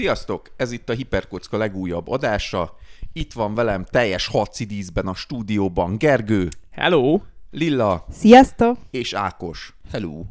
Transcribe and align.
Sziasztok! 0.00 0.50
Ez 0.56 0.72
itt 0.72 0.88
a 0.88 0.92
Hiperkocka 0.92 1.56
legújabb 1.56 2.08
adása. 2.08 2.76
Itt 3.12 3.32
van 3.32 3.54
velem 3.54 3.84
teljes 3.84 4.26
hacidíszben 4.26 5.06
a 5.06 5.14
stúdióban 5.14 5.96
Gergő, 5.96 6.48
Hello! 6.70 7.20
Lilla 7.50 8.06
Sziasztok! 8.10 8.78
és 8.90 9.12
Ákos. 9.12 9.74
Hello. 9.90 10.24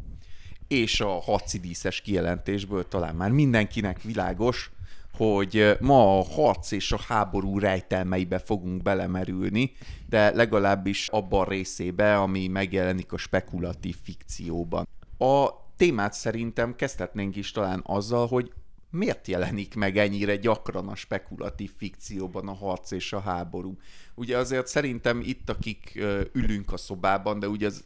És 0.68 1.02
a 1.02 1.22
hacidíszes 1.22 2.02
kijelentésből 2.02 2.88
talán 2.88 3.16
már 3.16 3.32
mindenkinek 3.32 4.02
világos, 4.02 4.72
hogy 5.14 5.78
ma 5.80 6.20
a 6.20 6.24
harc 6.24 6.72
és 6.72 6.92
a 6.92 7.00
háború 7.08 7.60
rejtelmeibe 7.60 8.40
fogunk 8.40 8.82
belemerülni, 8.82 9.72
de 10.08 10.36
legalábbis 10.36 11.08
abban 11.08 11.46
a 11.46 11.50
részébe, 11.50 12.18
ami 12.18 12.48
megjelenik 12.48 13.14
a 13.14 13.18
spekulatív 13.18 13.96
fikcióban. 14.04 14.88
A 15.18 15.50
témát 15.78 16.14
szerintem 16.14 16.76
kezdhetnénk 16.76 17.36
is 17.36 17.52
talán 17.52 17.82
azzal, 17.86 18.28
hogy 18.28 18.52
miért 18.90 19.28
jelenik 19.28 19.76
meg 19.76 19.98
ennyire 19.98 20.36
gyakran 20.36 20.88
a 20.88 20.96
spekulatív 20.96 21.72
fikcióban 21.78 22.48
a 22.48 22.54
harc 22.54 22.92
és 22.92 23.14
a 23.14 23.20
háború? 23.20 23.78
Ugye 24.16 24.38
azért 24.38 24.68
szerintem 24.68 25.22
itt, 25.24 25.50
akik 25.50 26.04
ülünk 26.34 26.72
a 26.72 26.78
szobában, 26.78 27.40
de 27.40 27.48
ugye 27.48 27.66
az 27.66 27.86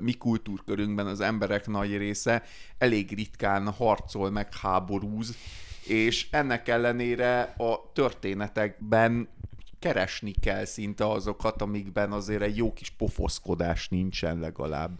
mi 0.00 0.12
kultúrkörünkben 0.12 1.06
az 1.06 1.20
emberek 1.20 1.66
nagy 1.66 1.96
része 1.96 2.42
elég 2.78 3.14
ritkán 3.14 3.72
harcol 3.72 4.30
meg 4.30 4.54
háborúz, 4.54 5.36
és 5.86 6.26
ennek 6.30 6.68
ellenére 6.68 7.40
a 7.42 7.90
történetekben 7.92 9.28
keresni 9.78 10.30
kell 10.30 10.64
szinte 10.64 11.10
azokat, 11.10 11.62
amikben 11.62 12.12
azért 12.12 12.42
egy 12.42 12.56
jó 12.56 12.72
kis 12.72 12.90
pofoszkodás 12.90 13.88
nincsen 13.88 14.38
legalább. 14.38 14.98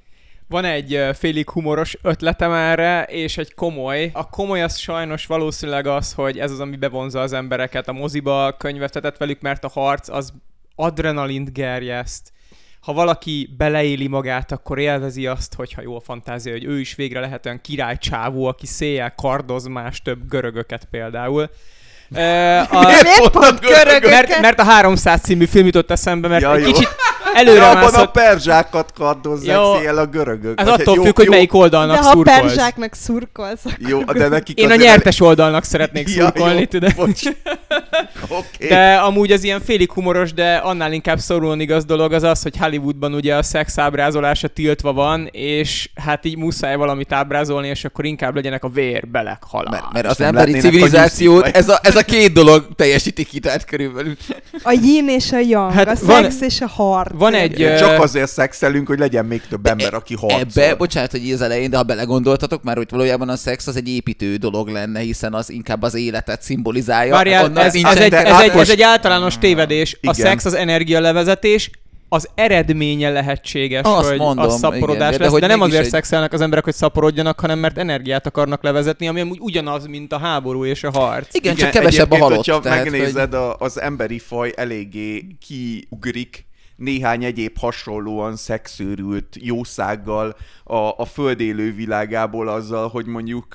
Van 0.49 0.65
egy 0.65 1.01
félig 1.13 1.51
humoros 1.51 1.97
ötletem 2.03 2.53
erre, 2.53 3.03
és 3.03 3.39
egy 3.39 3.55
komoly. 3.55 4.11
A 4.13 4.29
komoly 4.29 4.63
az 4.63 4.77
sajnos 4.77 5.27
valószínűleg 5.27 5.87
az, 5.87 6.13
hogy 6.13 6.39
ez 6.39 6.51
az, 6.51 6.61
ami 6.61 6.77
bevonza 6.77 7.21
az 7.21 7.33
embereket 7.33 7.89
a 7.89 7.93
moziba, 7.93 8.55
könyvetetett 8.59 9.17
velük, 9.17 9.41
mert 9.41 9.65
a 9.65 9.69
harc 9.69 10.09
az 10.09 10.33
adrenalint 10.75 11.53
gerjeszt. 11.53 12.33
Ha 12.81 12.93
valaki 12.93 13.55
beleéli 13.57 14.07
magát, 14.07 14.53
akkor 14.53 14.79
élvezi 14.79 15.27
azt, 15.27 15.55
hogyha 15.55 15.83
jó 15.83 15.97
a 15.97 16.01
fantázia, 16.01 16.53
hogy 16.53 16.65
ő 16.65 16.81
is 16.81 16.95
végre 16.95 17.21
lehet 17.21 17.47
olyan 17.47 17.61
királycsávó, 17.61 18.47
aki 18.47 18.67
széjjel 18.67 19.15
kardoz 19.15 19.67
más 19.67 20.03
több 20.03 20.29
görögöket 20.29 20.87
például. 20.91 21.51
Ö, 22.15 22.57
a, 22.71 22.81
Miért 22.87 23.31
pont 23.31 23.61
görögöket? 23.61 24.11
mert, 24.29 24.41
mert 24.41 24.59
a 24.61 24.65
300 24.65 25.21
című 25.21 25.45
film 25.45 25.67
jutott 25.67 25.91
eszembe, 25.91 26.29
mert 26.29 26.43
Ja, 26.43 26.55
egy 26.55 26.61
jó. 26.61 26.73
kicsit 26.73 26.89
előre 27.37 27.67
abban 27.69 27.83
a 27.83 27.91
mászott. 27.91 28.11
perzsákat 28.11 28.93
kardozzák 28.93 29.57
Jó. 29.57 29.97
a 29.99 30.07
görögök. 30.07 30.61
Ez 30.61 30.69
attól 30.69 30.95
jó- 30.97 31.03
függ, 31.05 31.17
hogy 31.17 31.29
melyik 31.29 31.53
De 31.53 31.59
oldalnak 31.59 31.97
ha 31.97 32.03
szurkolsz. 32.11 32.39
perzsáknak 32.41 32.95
szurkolsz, 32.95 33.65
akkor 33.65 33.89
Jó, 33.89 34.03
de 34.05 34.29
nekik 34.29 34.59
Én 34.59 34.71
a 34.71 34.75
nyertes 34.77 35.21
oldalnak 35.21 35.65
szeretnék 35.65 36.09
Ja, 36.09 36.23
szurkolni, 36.23 36.59
jó, 36.59 36.65
tudod. 36.65 36.95
bocs. 36.95 37.23
Oké. 38.29 38.69
De 38.75 38.95
amúgy 38.95 39.33
az 39.33 39.45
ilyen 39.45 39.61
félig 39.61 39.93
humoros, 39.93 40.33
de 40.33 40.55
annál 40.57 40.93
inkább 40.93 41.19
szorulóan 41.19 41.61
igaz 41.61 41.85
dolog 41.85 42.13
az 42.13 42.23
az, 42.23 42.43
hogy 42.43 42.57
Hollywoodban 42.57 43.15
ugye 43.15 43.35
a 43.35 43.43
szex 43.43 43.79
ábrázolása 43.79 44.49
tiltva 44.49 44.93
van, 44.93 45.29
és 45.33 45.89
hát 45.95 46.25
így 46.25 46.37
muszáj 46.37 46.77
valamit 46.77 47.13
ábrázolni, 47.13 47.69
és 47.69 47.85
akkor 47.85 48.05
inkább 48.05 48.35
legyenek 48.35 48.65
a 48.65 48.69
vér, 48.69 49.09
belek, 49.09 49.43
halál. 49.49 49.71
Mert, 49.71 49.93
mert 49.93 50.07
az 50.07 50.17
nem 50.17 50.29
emberi 50.29 50.55
a 50.55 50.61
civilizációt 50.61 51.47
ez 51.47 51.69
a, 51.69 51.79
ez 51.83 51.97
a 51.97 52.03
két 52.03 52.33
dolog 52.33 52.67
teljesíti 52.77 53.25
ki, 53.25 53.39
tehát 53.41 53.65
körülbelül. 53.65 54.17
a 54.63 54.79
yin 54.83 55.09
és 55.09 55.33
a 55.33 55.39
yang, 55.39 55.73
hát 55.73 55.89
a 55.89 55.95
van- 56.07 56.23
szex 56.31 56.41
és 56.41 56.61
a 56.61 56.67
harc. 56.67 57.11
van 57.15 57.26
egy- 57.35 57.59
Igen, 57.59 57.73
ö, 57.73 57.79
Csak 57.79 58.03
azért 58.03 58.31
szexelünk, 58.31 58.87
hogy 58.87 58.99
legyen 58.99 59.25
még 59.25 59.43
több 59.49 59.67
ember, 59.67 59.95
aki 59.95 60.15
harcol. 60.15 60.41
Ebbe, 60.63 60.75
bocsánat, 60.75 61.11
hogy 61.11 61.25
így 61.27 61.33
az 61.33 61.41
elején, 61.41 61.71
de 61.71 61.77
ha 61.77 61.83
belegondoltatok 61.83 62.63
már, 62.63 62.77
hogy 62.77 62.87
valójában 62.91 63.29
a 63.29 63.37
szex 63.37 63.67
az 63.67 63.77
egy 63.77 63.89
építő 63.89 64.37
dolog 64.37 64.69
lenne, 64.69 65.01
hiszen 65.01 65.35
az 65.35 65.51
inkább 65.51 65.83
az 65.83 65.95
életet 65.95 66.43
szimbolizálja. 66.43 67.13
Várjál, 67.13 67.45
ez, 67.59 67.75
ez, 67.75 67.75
egy, 67.75 68.11
de 68.11 68.25
ez, 68.25 68.41
egy, 68.41 68.51
ez 68.57 68.71
egy 68.71 68.83
általános 68.83 69.39
tévedés. 69.39 69.95
A 69.95 69.99
Igen. 70.01 70.15
szex 70.15 70.45
az 70.45 70.55
energialevezetés, 70.55 71.71
az 72.09 72.29
eredménye 72.35 73.11
lehetséges, 73.11 73.81
Azt 73.85 74.09
hogy 74.09 74.19
mondom, 74.19 74.45
a 74.45 74.51
szaporodás 74.51 74.97
igen, 75.09 75.11
de 75.11 75.19
lesz, 75.19 75.31
hogy 75.33 75.41
de 75.41 75.47
nem 75.47 75.61
azért 75.61 75.85
egy- 75.85 75.91
szexelnek 75.91 76.33
az 76.33 76.41
emberek, 76.41 76.65
hogy 76.65 76.75
szaporodjanak, 76.75 77.41
hanem 77.41 77.59
mert 77.59 77.79
energiát 77.79 78.27
akarnak 78.27 78.63
levezetni, 78.63 79.09
ami 79.09 79.21
amúgy 79.21 79.39
ugyanaz, 79.41 79.87
mint 79.87 80.13
a 80.13 80.19
háború 80.19 80.65
és 80.65 80.85
a 80.85 80.91
harc. 80.91 81.35
Igen, 81.35 81.55
csak 81.55 81.71
kevesebb 81.71 82.11
a 82.11 82.17
halott. 82.17 82.37
hogyha 82.37 82.61
tehát, 82.61 82.85
megnézed, 82.85 83.35
a, 83.35 83.57
az 83.59 83.81
emberi 83.81 84.19
faj 84.19 84.53
eléggé 84.57 85.27
kiugrik 85.47 86.46
néhány 86.77 87.25
egyéb 87.25 87.59
hasonlóan 87.59 88.37
szexőrült 88.37 89.37
jószággal 89.41 90.37
a, 90.65 90.77
a 90.77 91.05
föld 91.05 91.41
élő 91.41 91.75
világából 91.75 92.49
azzal, 92.49 92.89
hogy 92.89 93.07
mondjuk 93.07 93.55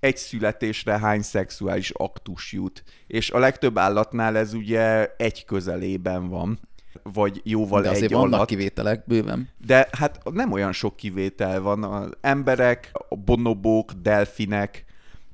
egy 0.00 0.16
születésre 0.16 0.98
hány 0.98 1.22
szexuális 1.22 1.90
aktus 1.90 2.52
jut. 2.52 2.84
És 3.06 3.30
a 3.30 3.38
legtöbb 3.38 3.78
állatnál 3.78 4.36
ez 4.36 4.54
ugye 4.54 5.06
egy 5.16 5.44
közelében 5.44 6.28
van 6.28 6.58
vagy 7.12 7.40
jóval 7.44 7.82
de 7.82 7.88
egy 7.88 7.94
azért 7.94 8.12
vannak 8.12 8.32
alatt. 8.32 8.48
kivételek 8.48 9.02
bőven. 9.06 9.48
De 9.66 9.88
hát 9.92 10.20
nem 10.32 10.52
olyan 10.52 10.72
sok 10.72 10.96
kivétel 10.96 11.60
van. 11.60 11.84
Az 11.84 12.10
emberek, 12.20 12.90
a 13.08 13.16
bonobók, 13.16 13.92
delfinek, 13.92 14.84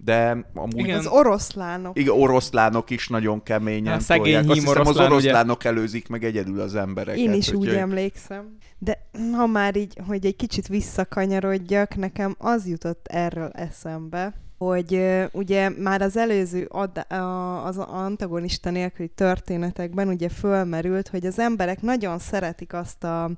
de 0.05 0.45
amúgy 0.55 0.79
Igen. 0.79 0.99
Az 0.99 1.07
oroszlánok. 1.07 1.99
igen, 1.99 2.15
oroszlánok 2.15 2.91
is 2.91 3.09
nagyon 3.09 3.43
keményen 3.43 3.95
A 3.95 4.01
szegény 4.01 4.23
tolják. 4.25 4.49
Azt 4.49 4.55
hiszem, 4.61 4.71
az 4.71 4.87
oroszlán, 4.87 5.07
ugye? 5.07 5.15
oroszlánok 5.15 5.65
előzik 5.65 6.09
meg 6.09 6.25
egyedül 6.25 6.61
az 6.61 6.75
embereket. 6.75 7.21
Én 7.21 7.33
is 7.33 7.49
úgy 7.49 7.55
úgyhogy- 7.57 7.75
emlékszem. 7.77 8.57
De 8.79 8.99
ha 9.37 9.47
már 9.47 9.77
így, 9.77 9.99
hogy 10.07 10.27
egy 10.27 10.37
kicsit 10.37 10.69
visszakanyarodjak, 10.69 11.97
nekem 11.97 12.35
az 12.39 12.67
jutott 12.67 13.07
erről 13.07 13.51
eszembe, 13.53 14.35
hogy 14.59 15.03
ugye 15.33 15.69
már 15.69 16.03
az 16.03 16.17
előző 16.17 16.67
ad, 16.71 17.07
a, 17.09 17.67
az 17.67 17.79
antagonista 17.79 18.71
nélküli 18.71 19.09
történetekben 19.09 20.09
ugye 20.09 20.29
fölmerült, 20.29 21.09
hogy 21.09 21.27
az 21.27 21.39
emberek 21.39 21.83
nagyon 21.83 22.19
szeretik 22.19 22.73
azt 22.73 23.05
a 23.05 23.31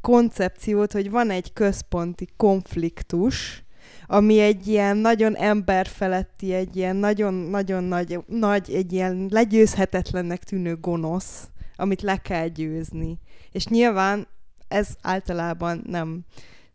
koncepciót, 0.00 0.92
hogy 0.92 1.10
van 1.10 1.30
egy 1.30 1.52
központi 1.52 2.28
konfliktus, 2.36 3.64
ami 4.12 4.40
egy 4.40 4.66
ilyen 4.66 4.96
nagyon 4.96 5.36
emberfeletti, 5.36 6.52
egy 6.52 6.76
ilyen 6.76 6.96
nagyon-nagyon 6.96 7.84
nagy, 7.84 8.18
nagy, 8.26 8.74
egy 8.74 8.92
ilyen 8.92 9.26
legyőzhetetlennek 9.30 10.44
tűnő 10.44 10.76
gonosz, 10.76 11.48
amit 11.76 12.02
le 12.02 12.16
kell 12.16 12.46
győzni. 12.46 13.18
És 13.50 13.66
nyilván 13.66 14.26
ez 14.68 14.88
általában 15.02 15.82
nem, 15.86 16.20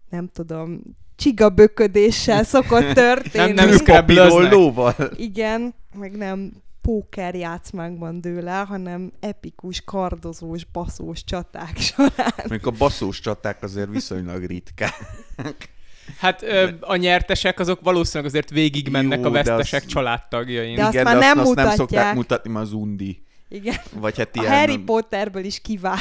nem 0.09 0.28
tudom, 0.28 0.81
csigaböködéssel 1.16 2.44
szokott 2.53 2.94
történni. 2.94 3.53
Nem- 3.53 3.68
nem 3.68 3.78
scrabblöznek. 3.78 4.31
papírollóval. 4.31 4.96
Igen, 5.16 5.74
meg 5.96 6.18
nem 6.18 6.52
póker 6.81 7.36
játszmákban 7.36 8.22
dől 8.22 8.47
el, 8.47 8.66
hanem 8.66 9.12
epikus, 9.20 9.81
kardozós, 9.81 10.66
baszós 10.66 11.24
csaták 11.24 11.78
során. 11.78 12.34
Mondjuk 12.38 12.66
a 12.66 12.78
baszós 12.78 13.20
csaták 13.20 13.64
azért 13.64 13.90
viszonylag 13.90 14.44
ritkák. 14.44 14.96
Hát 16.18 16.44
ö, 16.44 16.68
a 16.79 16.95
nyertesek 16.95 17.59
azok 17.59 17.79
valószínűleg 17.81 18.25
azért 18.25 18.50
végigmennek 18.50 19.19
Jó, 19.19 19.25
a 19.25 19.29
de 19.29 19.44
vesztesek 19.44 19.84
az- 19.85 19.91
családtagjain. 19.91 20.75
De 20.75 20.84
azt 20.84 20.91
Igen, 20.94 21.03
már 21.06 21.13
de 21.13 21.19
nem 21.19 21.38
azt, 21.40 21.47
azt 21.47 21.56
nem 21.56 21.66
szokták 21.66 21.78
mutatják. 21.79 22.16
mutatni, 22.16 22.51
mert 22.51 22.66
az 22.66 22.73
undi. 22.73 23.22
Igen. 23.50 23.75
Vagy 23.94 24.17
hát 24.17 24.29
A 24.38 24.41
ilyen... 24.41 24.53
Harry 24.57 24.78
Potterből 24.78 25.44
is 25.44 25.59
kivár. 25.62 26.00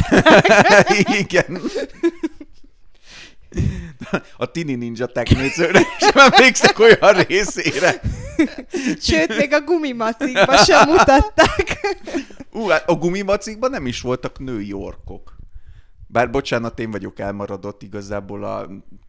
Igen. 1.21 1.61
A 4.37 4.51
Tini 4.51 4.75
Ninja 4.75 5.07
teknőcőre 5.07 5.81
sem 5.99 6.13
emlékszek 6.33 6.79
olyan 6.79 7.23
részére. 7.29 8.01
Sőt, 9.01 9.37
még 9.39 9.53
a 9.53 9.61
gumimacikba 9.61 10.57
sem 10.57 10.89
mutatták. 10.89 11.97
Ú, 12.53 12.67
hát 12.69 12.89
a 12.91 12.95
gumimacikban 12.95 13.71
nem 13.71 13.87
is 13.87 14.01
voltak 14.01 14.39
női 14.39 14.73
orkok. 14.73 15.37
Bár 16.07 16.31
bocsánat, 16.31 16.79
én 16.79 16.91
vagyok 16.91 17.19
elmaradott, 17.19 17.83
igazából 17.83 18.45
a 18.45 18.69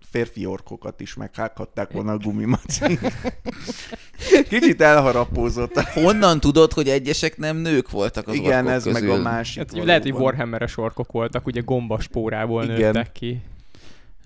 férfi 0.10 0.46
orkokat 0.46 1.02
is 1.02 1.14
meghághatták 1.14 1.92
volna 1.92 2.12
a 2.12 2.18
gumimacik. 2.18 3.00
Kicsit 4.50 4.82
elharapózott. 4.82 5.80
Honnan 5.80 6.40
tudod, 6.40 6.74
hogy 6.74 6.90
egyesek 6.90 7.38
nem 7.38 7.58
nők 7.58 7.92
voltak 7.92 8.28
az 8.28 8.36
Igen, 8.36 8.58
orkok 8.58 8.72
ez 8.72 8.84
közül? 8.84 9.10
meg 9.10 9.20
a 9.20 9.22
másik. 9.22 9.58
Hát, 9.58 9.86
lehet, 9.86 10.04
hogy. 10.04 10.12
Warhammeres 10.12 10.78
orkok 10.78 11.12
voltak, 11.12 11.46
ugye 11.46 11.62
gombaspórából 11.62 12.64
Igen. 12.64 12.76
nőttek 12.78 13.12
ki. 13.12 13.42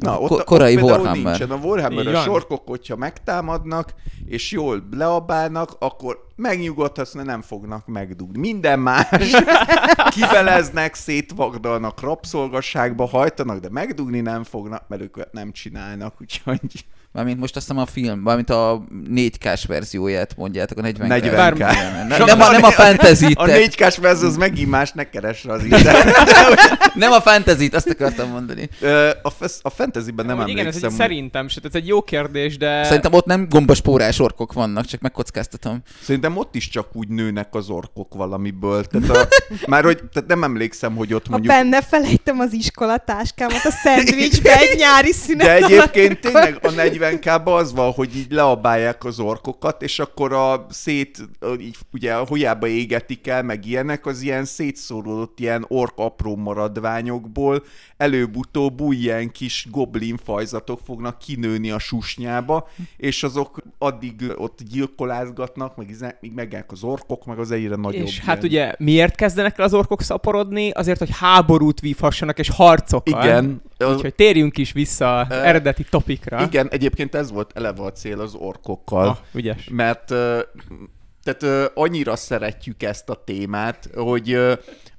Na, 0.01 0.19
ott, 0.19 0.27
Ko- 0.27 0.39
ott 0.39 0.45
korai 0.45 0.75
például 0.75 0.99
Warhammer. 0.99 1.23
Nincsen. 1.23 1.51
A 1.51 1.65
Warhammer 1.65 2.05
Így 2.05 2.13
a 2.13 2.21
sorkok, 2.21 2.67
hogyha 2.67 2.95
megtámadnak, 2.95 3.93
és 4.25 4.51
jól 4.51 4.87
leabálnak, 4.91 5.75
akkor 5.79 6.27
megnyugodhatsz, 6.35 7.13
mert 7.13 7.27
nem 7.27 7.41
fognak 7.41 7.87
megdugni. 7.87 8.39
Minden 8.39 8.79
más. 8.79 9.07
Kiveleznek, 10.15 10.93
szétvagdalnak, 10.95 12.01
rabszolgasságba 12.01 13.07
hajtanak, 13.07 13.59
de 13.59 13.69
megdugni 13.69 14.19
nem 14.19 14.43
fognak, 14.43 14.85
mert 14.87 15.01
ők 15.01 15.31
nem 15.31 15.51
csinálnak, 15.51 16.13
úgyhogy 16.21 16.85
Mármint 17.13 17.39
most 17.39 17.55
azt 17.55 17.67
hiszem 17.67 17.81
a 17.81 17.85
film, 17.85 18.19
mármint 18.19 18.49
a 18.49 18.83
4K-s 19.09 19.65
verzióját 19.65 20.37
mondjátok, 20.37 20.77
a 20.77 20.81
40 20.81 21.09
40K. 21.21 21.31
Bár- 21.31 21.57
Nem, 21.57 22.07
nem, 22.07 22.25
nem, 22.25 22.41
a, 22.41 22.51
nem 22.51 22.63
a 22.63 22.71
fantasy 22.71 23.31
A 23.33 23.45
4K-s 23.45 23.97
verzió 23.97 24.27
az 24.27 24.37
megint 24.37 24.69
más, 24.69 24.91
ne 24.91 25.09
keresse 25.09 25.51
az 25.51 25.63
internet. 25.63 26.15
nem 26.93 27.11
a 27.11 27.21
fantasy 27.21 27.69
azt 27.73 27.89
akartam 27.89 28.29
mondani. 28.29 28.69
A, 29.21 29.29
fesz- 29.29 29.59
a 29.61 29.69
fantasyben 29.69 30.25
nem 30.25 30.35
igen, 30.35 30.49
ez 30.49 30.57
emlékszem. 30.57 30.83
egy, 30.83 30.89
hogy- 30.89 30.99
szerintem, 31.07 31.47
sőt, 31.47 31.65
ez 31.65 31.75
egy 31.75 31.87
jó 31.87 32.01
kérdés, 32.01 32.57
de... 32.57 32.83
Szerintem 32.83 33.13
ott 33.13 33.25
nem 33.25 33.47
gombaspórás 33.49 34.19
orkok 34.19 34.53
vannak, 34.53 34.85
csak 34.85 35.01
megkockáztatom. 35.01 35.81
Szerintem 36.01 36.37
ott 36.37 36.55
is 36.55 36.69
csak 36.69 36.87
úgy 36.93 37.07
nőnek 37.07 37.55
az 37.55 37.69
orkok 37.69 38.13
valamiből. 38.13 38.83
Tehát 38.85 39.09
a, 39.09 39.27
már 39.71 39.83
hogy, 39.83 39.99
tehát 40.13 40.29
nem 40.29 40.43
emlékszem, 40.43 40.95
hogy 40.95 41.13
ott 41.13 41.25
Ha 41.25 41.31
mondjuk... 41.31 41.53
benne 41.53 41.81
felejtem 41.81 42.39
az 42.39 42.53
iskolatáskámat 42.53 43.65
a 43.65 43.71
szendvicsbe 43.83 44.57
egy 44.59 44.77
nyári 44.77 45.11
szünet 45.11 45.45
De 45.45 45.53
alatt, 45.53 45.69
egyébként 45.71 46.25
akkor- 46.25 46.41
tényleg 46.41 46.57
a 46.65 46.69
40 46.71 46.99
k 47.19 47.47
az 47.47 47.73
van, 47.73 47.91
hogy 47.91 48.17
így 48.17 48.31
leabálják 48.31 49.05
az 49.05 49.19
orkokat, 49.19 49.81
és 49.81 49.99
akkor 49.99 50.33
a 50.33 50.65
szét, 50.69 51.29
így, 51.59 51.77
ugye 51.93 52.13
a 52.13 52.25
hojába 52.25 52.67
égetik 52.67 53.27
el, 53.27 53.43
meg 53.43 53.65
ilyenek, 53.65 54.05
az 54.05 54.21
ilyen 54.21 54.45
szétszóródott 54.45 55.39
ilyen 55.39 55.65
ork 55.67 55.93
apró 55.95 56.35
maradványokból 56.35 57.63
előbb-utóbb 57.97 58.81
új 58.81 58.95
ilyen 58.95 59.31
kis 59.31 59.67
goblin 59.71 60.17
fajzatok 60.23 60.79
fognak 60.85 61.17
kinőni 61.17 61.71
a 61.71 61.79
susnyába, 61.79 62.67
és 62.97 63.23
azok 63.23 63.61
addig 63.77 64.33
ott 64.35 64.59
gyilkolázgatnak, 64.71 65.75
meg 65.75 65.95
míg 66.19 66.33
megják 66.33 66.71
az 66.71 66.83
orkok, 66.83 67.25
meg 67.25 67.39
az 67.39 67.51
egyre 67.51 67.75
nagyobb. 67.75 68.05
És 68.05 68.19
hát 68.19 68.43
ilyen- 68.43 68.75
ugye 68.75 68.85
miért 68.85 69.15
kezdenek 69.15 69.57
el 69.57 69.65
az 69.65 69.73
orkok 69.73 70.01
szaporodni? 70.01 70.69
Azért, 70.69 70.99
hogy 70.99 71.09
háborút 71.11 71.79
vívhassanak 71.79 72.39
és 72.39 72.49
harcokat. 72.49 73.23
Igen, 73.23 73.61
Úgyhogy 73.87 74.15
térjünk 74.15 74.57
is 74.57 74.71
vissza 74.71 75.17
az 75.19 75.27
Ö, 75.29 75.33
eredeti 75.33 75.83
topikra. 75.89 76.41
igen, 76.41 76.69
egyébként 76.69 77.15
ez 77.15 77.31
volt 77.31 77.51
eleve 77.55 77.81
a 77.83 77.91
cél 77.91 78.19
az 78.19 78.33
orkokkal. 78.35 79.07
Ah, 79.07 79.17
ügyes. 79.33 79.67
mert 79.71 80.05
tehát 81.23 81.43
ö, 81.43 81.65
annyira 81.73 82.15
szeretjük 82.15 82.83
ezt 82.83 83.09
a 83.09 83.23
témát, 83.23 83.89
hogy 83.95 84.31
ö, 84.31 84.53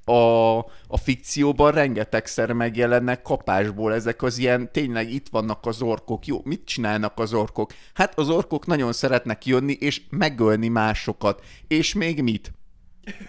a, 0.04 0.58
a 0.86 0.96
fikcióban 1.02 1.72
rengetegszer 1.72 2.52
megjelennek 2.52 3.22
kapásból 3.22 3.94
ezek 3.94 4.22
az 4.22 4.38
ilyen, 4.38 4.72
tényleg 4.72 5.12
itt 5.12 5.28
vannak 5.30 5.66
az 5.66 5.82
orkok. 5.82 6.26
Jó, 6.26 6.40
mit 6.44 6.64
csinálnak 6.64 7.18
az 7.18 7.34
orkok? 7.34 7.72
Hát 7.94 8.18
az 8.18 8.28
orkok 8.28 8.66
nagyon 8.66 8.92
szeretnek 8.92 9.46
jönni 9.46 9.72
és 9.72 10.00
megölni 10.10 10.68
másokat. 10.68 11.44
És 11.68 11.94
még 11.94 12.22
mit? 12.22 12.52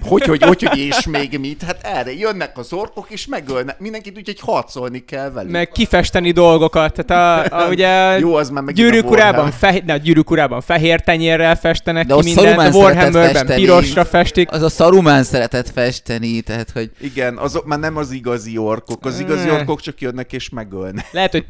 Hogy, 0.02 0.24
hogy, 0.24 0.44
hogy, 0.44 0.64
hogy, 0.64 0.78
és 0.78 1.06
még 1.06 1.40
mit? 1.40 1.62
Hát 1.64 1.80
erre 1.84 2.14
jönnek 2.14 2.58
az 2.58 2.74
orkok, 2.74 3.08
és 3.10 3.28
megölnek 3.28 3.80
mindenkit, 3.80 4.18
úgyhogy 4.18 4.40
harcolni 4.40 5.06
kell 5.06 5.32
velük. 5.32 5.52
Meg 5.52 5.70
kifesteni 5.70 6.32
dolgokat. 6.32 7.06
Tehát 7.06 7.52
a, 7.52 7.64
a, 7.66 7.70
ugye 7.70 8.20
Jó, 8.20 8.36
az 8.36 8.50
már 8.50 8.64
gyűrűk 8.64 9.10
urában, 9.10 9.52
fehér, 9.52 9.84
ne, 9.84 9.98
gyűrűk 9.98 10.30
urában 10.32 10.62
fehér 10.62 11.02
tenyérrel 11.02 11.56
festenek 11.56 12.06
De 12.06 12.16
ki 12.16 12.24
mindent, 12.24 12.60
a 12.60 12.78
Warhammerben 12.78 13.34
festeni. 13.34 13.62
pirosra 13.62 14.06
festik. 14.06 14.52
Az 14.52 14.62
a 14.62 14.70
Saruman 14.70 15.24
szeretett 15.24 15.70
festeni, 15.70 16.42
tehát 16.42 16.70
hogy 16.72 16.92
Igen, 17.02 17.38
azok 17.38 17.66
már 17.66 17.80
nem 17.80 17.98
az 17.98 18.12
igazi 18.12 18.58
orkok. 18.58 19.06
Az 19.06 19.20
igazi 19.20 19.50
orkok 19.50 19.82
csak 19.82 20.02
jönnek 20.02 20.34
és 20.34 20.50
megölnek. 20.50 21.06
Lehet, 21.12 21.32
hogy 21.32 21.46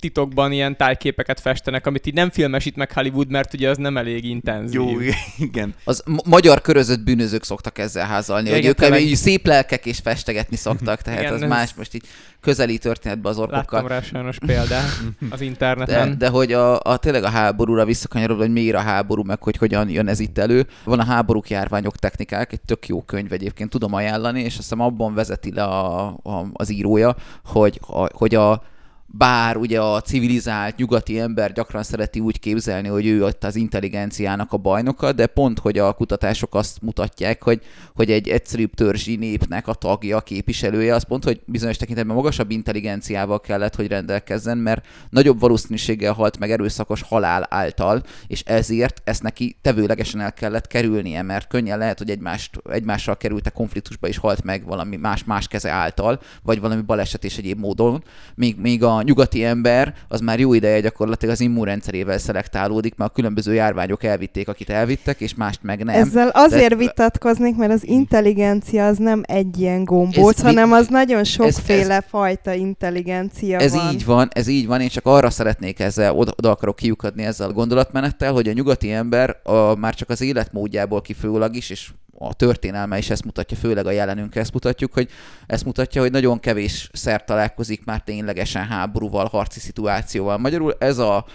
titokban 0.00 0.52
ilyen 0.52 0.76
tájképeket 0.76 1.40
festenek, 1.40 1.86
amit 1.86 2.06
így 2.06 2.14
nem 2.14 2.30
filmesít 2.30 2.76
meg 2.76 2.92
Hollywood, 2.92 3.30
mert 3.30 3.54
ugye 3.54 3.68
az 3.70 3.76
nem 3.76 3.96
elég 3.96 4.24
intenzív. 4.24 4.80
Jó, 4.80 4.88
igen. 5.38 5.74
az 5.84 6.02
ma- 6.06 6.22
magyar 6.24 6.60
körözött 6.60 7.00
bűnözők 7.00 7.44
szoktak 7.44 7.78
ezzel 7.78 8.06
házalni, 8.06 8.48
Igen, 8.48 8.74
hogy 8.78 8.90
ők 8.92 9.00
így 9.00 9.16
szép 9.16 9.46
lelkek 9.46 9.86
és 9.86 9.98
festegetni 9.98 10.56
szoktak, 10.66 11.02
tehát 11.02 11.20
Igen, 11.20 11.32
az 11.32 11.42
ez- 11.42 11.48
más 11.48 11.74
most 11.74 11.94
így 11.94 12.02
közeli 12.40 12.78
történetben 12.78 13.32
az 13.32 13.38
orkokkal. 13.38 13.64
Láttam 13.82 13.86
rá 13.86 14.00
sajnos 14.00 14.38
példát 14.46 14.88
az 15.30 15.38
De, 15.38 15.44
interneten. 15.44 16.18
de 16.18 16.28
hogy 16.28 16.52
a, 16.52 16.80
a, 16.80 16.96
tényleg 16.96 17.22
a 17.24 17.28
háborúra 17.28 17.84
visszakanyarodva, 17.84 18.42
hogy 18.42 18.52
miért 18.52 18.76
a 18.76 18.80
háború, 18.80 19.22
meg 19.22 19.42
hogy 19.42 19.56
hogyan 19.56 19.88
jön 19.88 20.08
ez 20.08 20.20
itt 20.20 20.38
elő. 20.38 20.66
Van 20.84 20.98
a 21.00 21.04
háborúk, 21.04 21.50
járványok, 21.50 21.96
technikák, 21.96 22.52
egy 22.52 22.60
tök 22.60 22.86
jó 22.88 23.02
könyv 23.02 23.32
egyébként, 23.32 23.70
tudom 23.70 23.94
ajánlani, 23.94 24.40
és 24.40 24.46
azt 24.46 24.56
hiszem 24.56 24.80
abban 24.80 25.14
vezeti 25.14 25.52
le 25.52 25.62
a, 25.62 26.06
a, 26.06 26.46
az 26.52 26.70
írója, 26.70 27.16
hogy, 27.44 27.80
a, 27.86 28.08
hogy 28.16 28.34
a 28.34 28.62
bár 29.10 29.56
ugye 29.56 29.80
a 29.80 30.00
civilizált 30.00 30.76
nyugati 30.76 31.20
ember 31.20 31.52
gyakran 31.52 31.82
szereti 31.82 32.20
úgy 32.20 32.40
képzelni, 32.40 32.88
hogy 32.88 33.06
ő 33.06 33.24
ott 33.24 33.44
az 33.44 33.56
intelligenciának 33.56 34.52
a 34.52 34.56
bajnoka, 34.56 35.12
de 35.12 35.26
pont, 35.26 35.58
hogy 35.58 35.78
a 35.78 35.92
kutatások 35.92 36.54
azt 36.54 36.82
mutatják, 36.82 37.42
hogy, 37.42 37.60
hogy 37.94 38.10
egy 38.10 38.28
egyszerűbb 38.28 38.74
törzsi 38.74 39.16
népnek 39.16 39.68
a 39.68 39.74
tagja, 39.74 40.16
a 40.16 40.20
képviselője, 40.20 40.94
az 40.94 41.02
pont, 41.02 41.24
hogy 41.24 41.40
bizonyos 41.46 41.76
tekintetben 41.76 42.16
magasabb 42.16 42.50
intelligenciával 42.50 43.40
kellett, 43.40 43.74
hogy 43.74 43.86
rendelkezzen, 43.86 44.58
mert 44.58 44.86
nagyobb 45.10 45.40
valószínűséggel 45.40 46.12
halt 46.12 46.38
meg 46.38 46.50
erőszakos 46.50 47.02
halál 47.02 47.46
által, 47.50 48.02
és 48.26 48.42
ezért 48.42 49.00
ezt 49.04 49.22
neki 49.22 49.56
tevőlegesen 49.62 50.20
el 50.20 50.32
kellett 50.32 50.66
kerülnie, 50.66 51.22
mert 51.22 51.48
könnyen 51.48 51.78
lehet, 51.78 51.98
hogy 51.98 52.10
egymást, 52.10 52.60
egymással 52.70 53.16
kerültek 53.16 53.52
konfliktusba 53.52 54.08
és 54.08 54.18
halt 54.18 54.44
meg 54.44 54.64
valami 54.64 54.96
más-más 54.96 55.48
keze 55.48 55.70
által, 55.70 56.20
vagy 56.42 56.60
valami 56.60 56.82
baleset 56.82 57.24
és 57.24 57.38
egyéb 57.38 57.58
módon, 57.58 58.04
míg, 58.34 58.56
míg 58.60 58.82
a 58.82 58.97
nyugati 59.02 59.44
ember 59.44 59.94
az 60.08 60.20
már 60.20 60.38
jó 60.38 60.54
ideje 60.54 60.80
gyakorlatilag 60.80 61.34
az 61.34 61.40
immunrendszerével 61.40 62.18
szelektálódik, 62.18 62.94
mert 62.94 63.10
a 63.10 63.14
különböző 63.14 63.54
járványok 63.54 64.02
elvitték, 64.04 64.48
akit 64.48 64.70
elvittek, 64.70 65.20
és 65.20 65.34
mást 65.34 65.62
meg 65.62 65.84
nem. 65.84 65.94
Ezzel 65.94 66.30
azért 66.34 66.68
De- 66.68 66.76
vitatkoznék, 66.76 67.56
mert 67.56 67.72
az 67.72 67.86
intelligencia 67.86 68.86
az 68.86 68.98
nem 68.98 69.22
egy 69.26 69.60
ilyen 69.60 69.84
gombóc, 69.84 70.36
Ez 70.38 70.42
hanem 70.44 70.72
az 70.72 70.86
nagyon 70.88 71.24
sokféle 71.24 72.00
fajta 72.08 72.52
intelligencia 72.52 73.58
Ez 73.58 73.74
van. 73.74 73.92
így 73.92 74.04
van, 74.04 74.28
ez 74.32 74.46
így 74.46 74.66
van, 74.66 74.80
én 74.80 74.88
csak 74.88 75.06
arra 75.06 75.30
szeretnék 75.30 75.80
ezzel, 75.80 76.14
oda, 76.16 76.32
oda 76.36 76.50
akarok 76.50 76.76
kiukadni 76.76 77.24
ezzel 77.24 77.48
a 77.48 77.52
gondolatmenettel, 77.52 78.32
hogy 78.32 78.48
a 78.48 78.52
nyugati 78.52 78.92
ember 78.92 79.36
a, 79.42 79.74
már 79.74 79.94
csak 79.94 80.10
az 80.10 80.20
életmódjából 80.20 81.00
kifolyólag 81.00 81.56
is, 81.56 81.70
és 81.70 81.90
a 82.18 82.34
történelme 82.34 82.98
is 82.98 83.10
ezt 83.10 83.24
mutatja, 83.24 83.56
főleg 83.56 83.86
a 83.86 83.90
jelenünk 83.90 84.36
ezt 84.36 84.52
mutatjuk, 84.52 84.92
hogy 84.92 85.10
ezt 85.46 85.64
mutatja, 85.64 86.00
hogy 86.00 86.10
nagyon 86.10 86.40
kevés 86.40 86.90
szer 86.92 87.24
találkozik 87.24 87.84
már 87.84 88.00
ténylegesen 88.00 88.66
háborúval, 88.66 89.26
harci 89.26 89.60
szituációval. 89.60 90.38
Magyarul 90.38 90.76
ez 90.78 90.98
a 90.98 91.26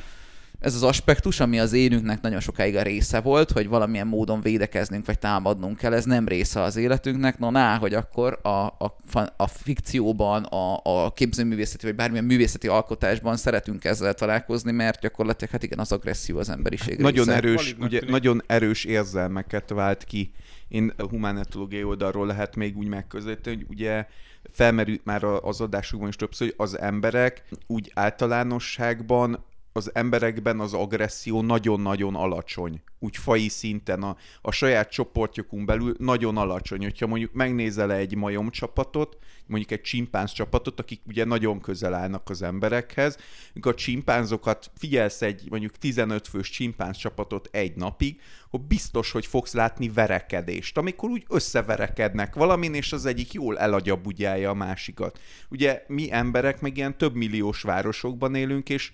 ez 0.63 0.75
az 0.75 0.83
aspektus, 0.83 1.39
ami 1.39 1.59
az 1.59 1.73
énünknek 1.73 2.21
nagyon 2.21 2.39
sokáig 2.39 2.75
a 2.75 2.81
része 2.81 3.21
volt, 3.21 3.51
hogy 3.51 3.67
valamilyen 3.67 4.07
módon 4.07 4.41
védekeznünk 4.41 5.05
vagy 5.05 5.19
támadnunk 5.19 5.77
kell, 5.77 5.93
ez 5.93 6.05
nem 6.05 6.27
része 6.27 6.61
az 6.61 6.75
életünknek. 6.75 7.39
No, 7.39 7.51
ná, 7.51 7.77
hogy 7.77 7.93
akkor 7.93 8.39
a, 8.41 8.49
a, 8.49 8.97
a 9.37 9.47
fikcióban, 9.47 10.43
a, 10.43 10.79
a 10.83 11.11
képzőművészeti 11.11 11.85
vagy 11.85 11.95
bármilyen 11.95 12.23
művészeti 12.23 12.67
alkotásban 12.67 13.37
szeretünk 13.37 13.85
ezzel 13.85 14.13
találkozni, 14.13 14.71
mert 14.71 14.99
gyakorlatilag 14.99 15.51
hát 15.51 15.63
igen, 15.63 15.79
az 15.79 15.91
agresszió 15.91 16.37
az 16.37 16.49
emberiség 16.49 16.99
Nagyon 16.99 17.25
része. 17.25 17.37
erős, 17.37 17.75
ugye, 17.79 18.01
nagyon 18.07 18.43
erős 18.47 18.83
érzelmeket 18.83 19.69
vált 19.69 20.03
ki. 20.03 20.31
Én 20.73 20.93
a 20.97 21.07
humánetológiai 21.07 21.83
oldalról 21.83 22.27
lehet 22.27 22.55
még 22.55 22.77
úgy 22.77 22.87
megközelíteni, 22.87 23.55
hogy 23.55 23.65
ugye 23.69 24.07
felmerült 24.51 25.05
már 25.05 25.23
az 25.23 25.61
adásukban 25.61 26.07
is 26.07 26.15
többször, 26.15 26.47
hogy 26.47 26.55
az 26.57 26.79
emberek 26.79 27.43
úgy 27.67 27.91
általánosságban 27.93 29.43
az 29.73 29.95
emberekben 29.95 30.59
az 30.59 30.73
agresszió 30.73 31.41
nagyon-nagyon 31.41 32.15
alacsony. 32.15 32.81
Úgy 32.99 33.17
fai 33.17 33.47
szinten 33.47 34.03
a, 34.03 34.17
a 34.41 34.51
saját 34.51 34.91
csoportjukon 34.91 35.65
belül 35.65 35.95
nagyon 35.97 36.37
alacsony. 36.37 36.81
Hogyha 36.83 37.07
mondjuk 37.07 37.33
megnézel 37.33 37.93
egy 37.93 38.15
majom 38.15 38.49
csapatot, 38.49 39.17
mondjuk 39.45 39.71
egy 39.71 39.81
csimpánz 39.81 40.31
csapatot, 40.31 40.79
akik 40.79 41.01
ugye 41.07 41.25
nagyon 41.25 41.59
közel 41.59 41.93
állnak 41.93 42.29
az 42.29 42.41
emberekhez, 42.41 43.17
amikor 43.53 43.71
a 43.71 43.75
csimpánzokat 43.75 44.71
figyelsz 44.75 45.21
egy 45.21 45.47
mondjuk 45.49 45.77
15 45.77 46.27
fős 46.27 46.49
csimpánz 46.49 46.97
csapatot 46.97 47.49
egy 47.51 47.75
napig, 47.75 48.21
akkor 48.45 48.59
biztos, 48.59 49.11
hogy 49.11 49.25
fogsz 49.25 49.53
látni 49.53 49.89
verekedést, 49.89 50.77
amikor 50.77 51.09
úgy 51.09 51.25
összeverekednek 51.29 52.35
valamin, 52.35 52.73
és 52.73 52.93
az 52.93 53.05
egyik 53.05 53.33
jól 53.33 53.59
elagyabudjálja 53.59 54.49
a 54.49 54.53
másikat. 54.53 55.19
Ugye 55.49 55.83
mi 55.87 56.11
emberek 56.11 56.61
meg 56.61 56.77
ilyen 56.77 56.97
több 56.97 57.15
milliós 57.15 57.61
városokban 57.61 58.35
élünk, 58.35 58.69
és 58.69 58.91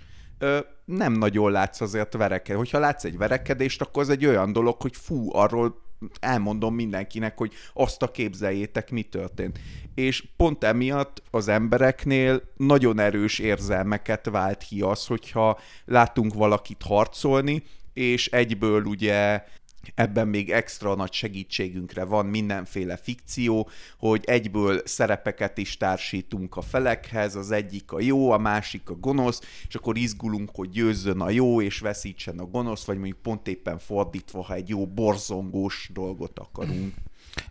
nem 0.85 1.13
nagyon 1.13 1.51
látsz 1.51 1.81
azért 1.81 2.13
verekedést. 2.13 2.57
Hogyha 2.57 2.79
látsz 2.79 3.03
egy 3.03 3.17
verekedést, 3.17 3.81
akkor 3.81 4.01
az 4.01 4.09
egy 4.09 4.25
olyan 4.25 4.53
dolog, 4.53 4.81
hogy 4.81 4.95
fú, 4.95 5.35
arról 5.35 5.87
elmondom 6.19 6.75
mindenkinek, 6.75 7.37
hogy 7.37 7.53
azt 7.73 8.01
a 8.01 8.11
képzeljétek, 8.11 8.91
mi 8.91 9.01
történt. 9.01 9.59
És 9.95 10.23
pont 10.37 10.63
emiatt 10.63 11.23
az 11.31 11.47
embereknél 11.47 12.41
nagyon 12.57 12.99
erős 12.99 13.39
érzelmeket 13.39 14.29
vált 14.29 14.63
ki 14.63 14.81
az, 14.81 15.05
hogyha 15.05 15.59
látunk 15.85 16.33
valakit 16.33 16.81
harcolni, 16.81 17.63
és 17.93 18.27
egyből 18.27 18.83
ugye 18.83 19.43
ebben 19.95 20.27
még 20.27 20.51
extra 20.51 20.95
nagy 20.95 21.13
segítségünkre 21.13 22.03
van 22.03 22.25
mindenféle 22.25 22.97
fikció, 22.97 23.69
hogy 23.97 24.23
egyből 24.25 24.81
szerepeket 24.85 25.57
is 25.57 25.77
társítunk 25.77 26.55
a 26.55 26.61
felekhez, 26.61 27.35
az 27.35 27.51
egyik 27.51 27.91
a 27.91 28.01
jó, 28.01 28.31
a 28.31 28.37
másik 28.37 28.89
a 28.89 28.95
gonosz, 28.95 29.41
és 29.67 29.75
akkor 29.75 29.97
izgulunk, 29.97 30.49
hogy 30.53 30.69
győzzön 30.69 31.19
a 31.19 31.29
jó, 31.29 31.61
és 31.61 31.79
veszítsen 31.79 32.39
a 32.39 32.45
gonosz, 32.45 32.85
vagy 32.85 32.97
mondjuk 32.97 33.21
pont 33.21 33.47
éppen 33.47 33.79
fordítva, 33.79 34.43
ha 34.43 34.53
egy 34.53 34.69
jó 34.69 34.87
borzongós 34.87 35.89
dolgot 35.93 36.39
akarunk. 36.39 36.93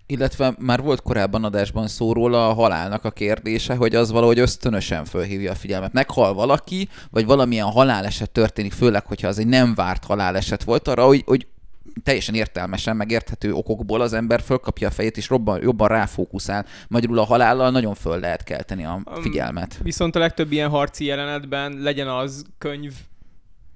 Illetve 0.07 0.55
már 0.59 0.83
volt 0.83 1.03
korábban 1.03 1.45
adásban 1.45 1.89
szó 1.89 2.13
róla 2.13 2.49
a 2.49 2.53
halálnak 2.53 3.05
a 3.05 3.11
kérdése, 3.11 3.75
hogy 3.75 3.95
az 3.95 4.11
valahogy 4.11 4.39
ösztönösen 4.39 5.05
fölhívja 5.05 5.51
a 5.51 5.55
figyelmet. 5.55 5.93
Meghal 5.93 6.35
valaki, 6.35 6.89
vagy 7.11 7.27
valamilyen 7.27 7.67
haláleset 7.67 8.31
történik, 8.31 8.73
főleg, 8.73 9.07
hogyha 9.07 9.29
az 9.29 9.39
egy 9.39 9.47
nem 9.47 9.75
várt 9.75 10.05
haláleset 10.05 10.65
volt, 10.65 10.89
arra, 10.89 11.07
hogy, 11.07 11.23
hogy 11.27 11.47
teljesen 12.03 12.35
értelmesen, 12.35 12.97
meg 12.97 13.11
érthető 13.11 13.53
okokból 13.53 14.01
az 14.01 14.13
ember 14.13 14.41
fölkapja 14.41 14.89
a 14.89 14.91
fejét, 14.91 15.17
és 15.17 15.29
robban, 15.29 15.63
jobban 15.63 15.89
ráfókuszál. 15.89 16.67
Magyarul 16.89 17.19
a 17.19 17.25
halállal 17.25 17.71
nagyon 17.71 17.95
föl 17.95 18.19
lehet 18.19 18.45
kelteni 18.45 18.85
a 18.85 19.03
figyelmet. 19.21 19.79
Viszont 19.83 20.17
a 20.17 20.19
legtöbb 20.19 20.53
ilyen 20.53 20.71
harci 20.71 21.05
jelenetben 21.05 21.79
legyen 21.79 22.09
az 22.09 22.45
könyv, 22.59 22.93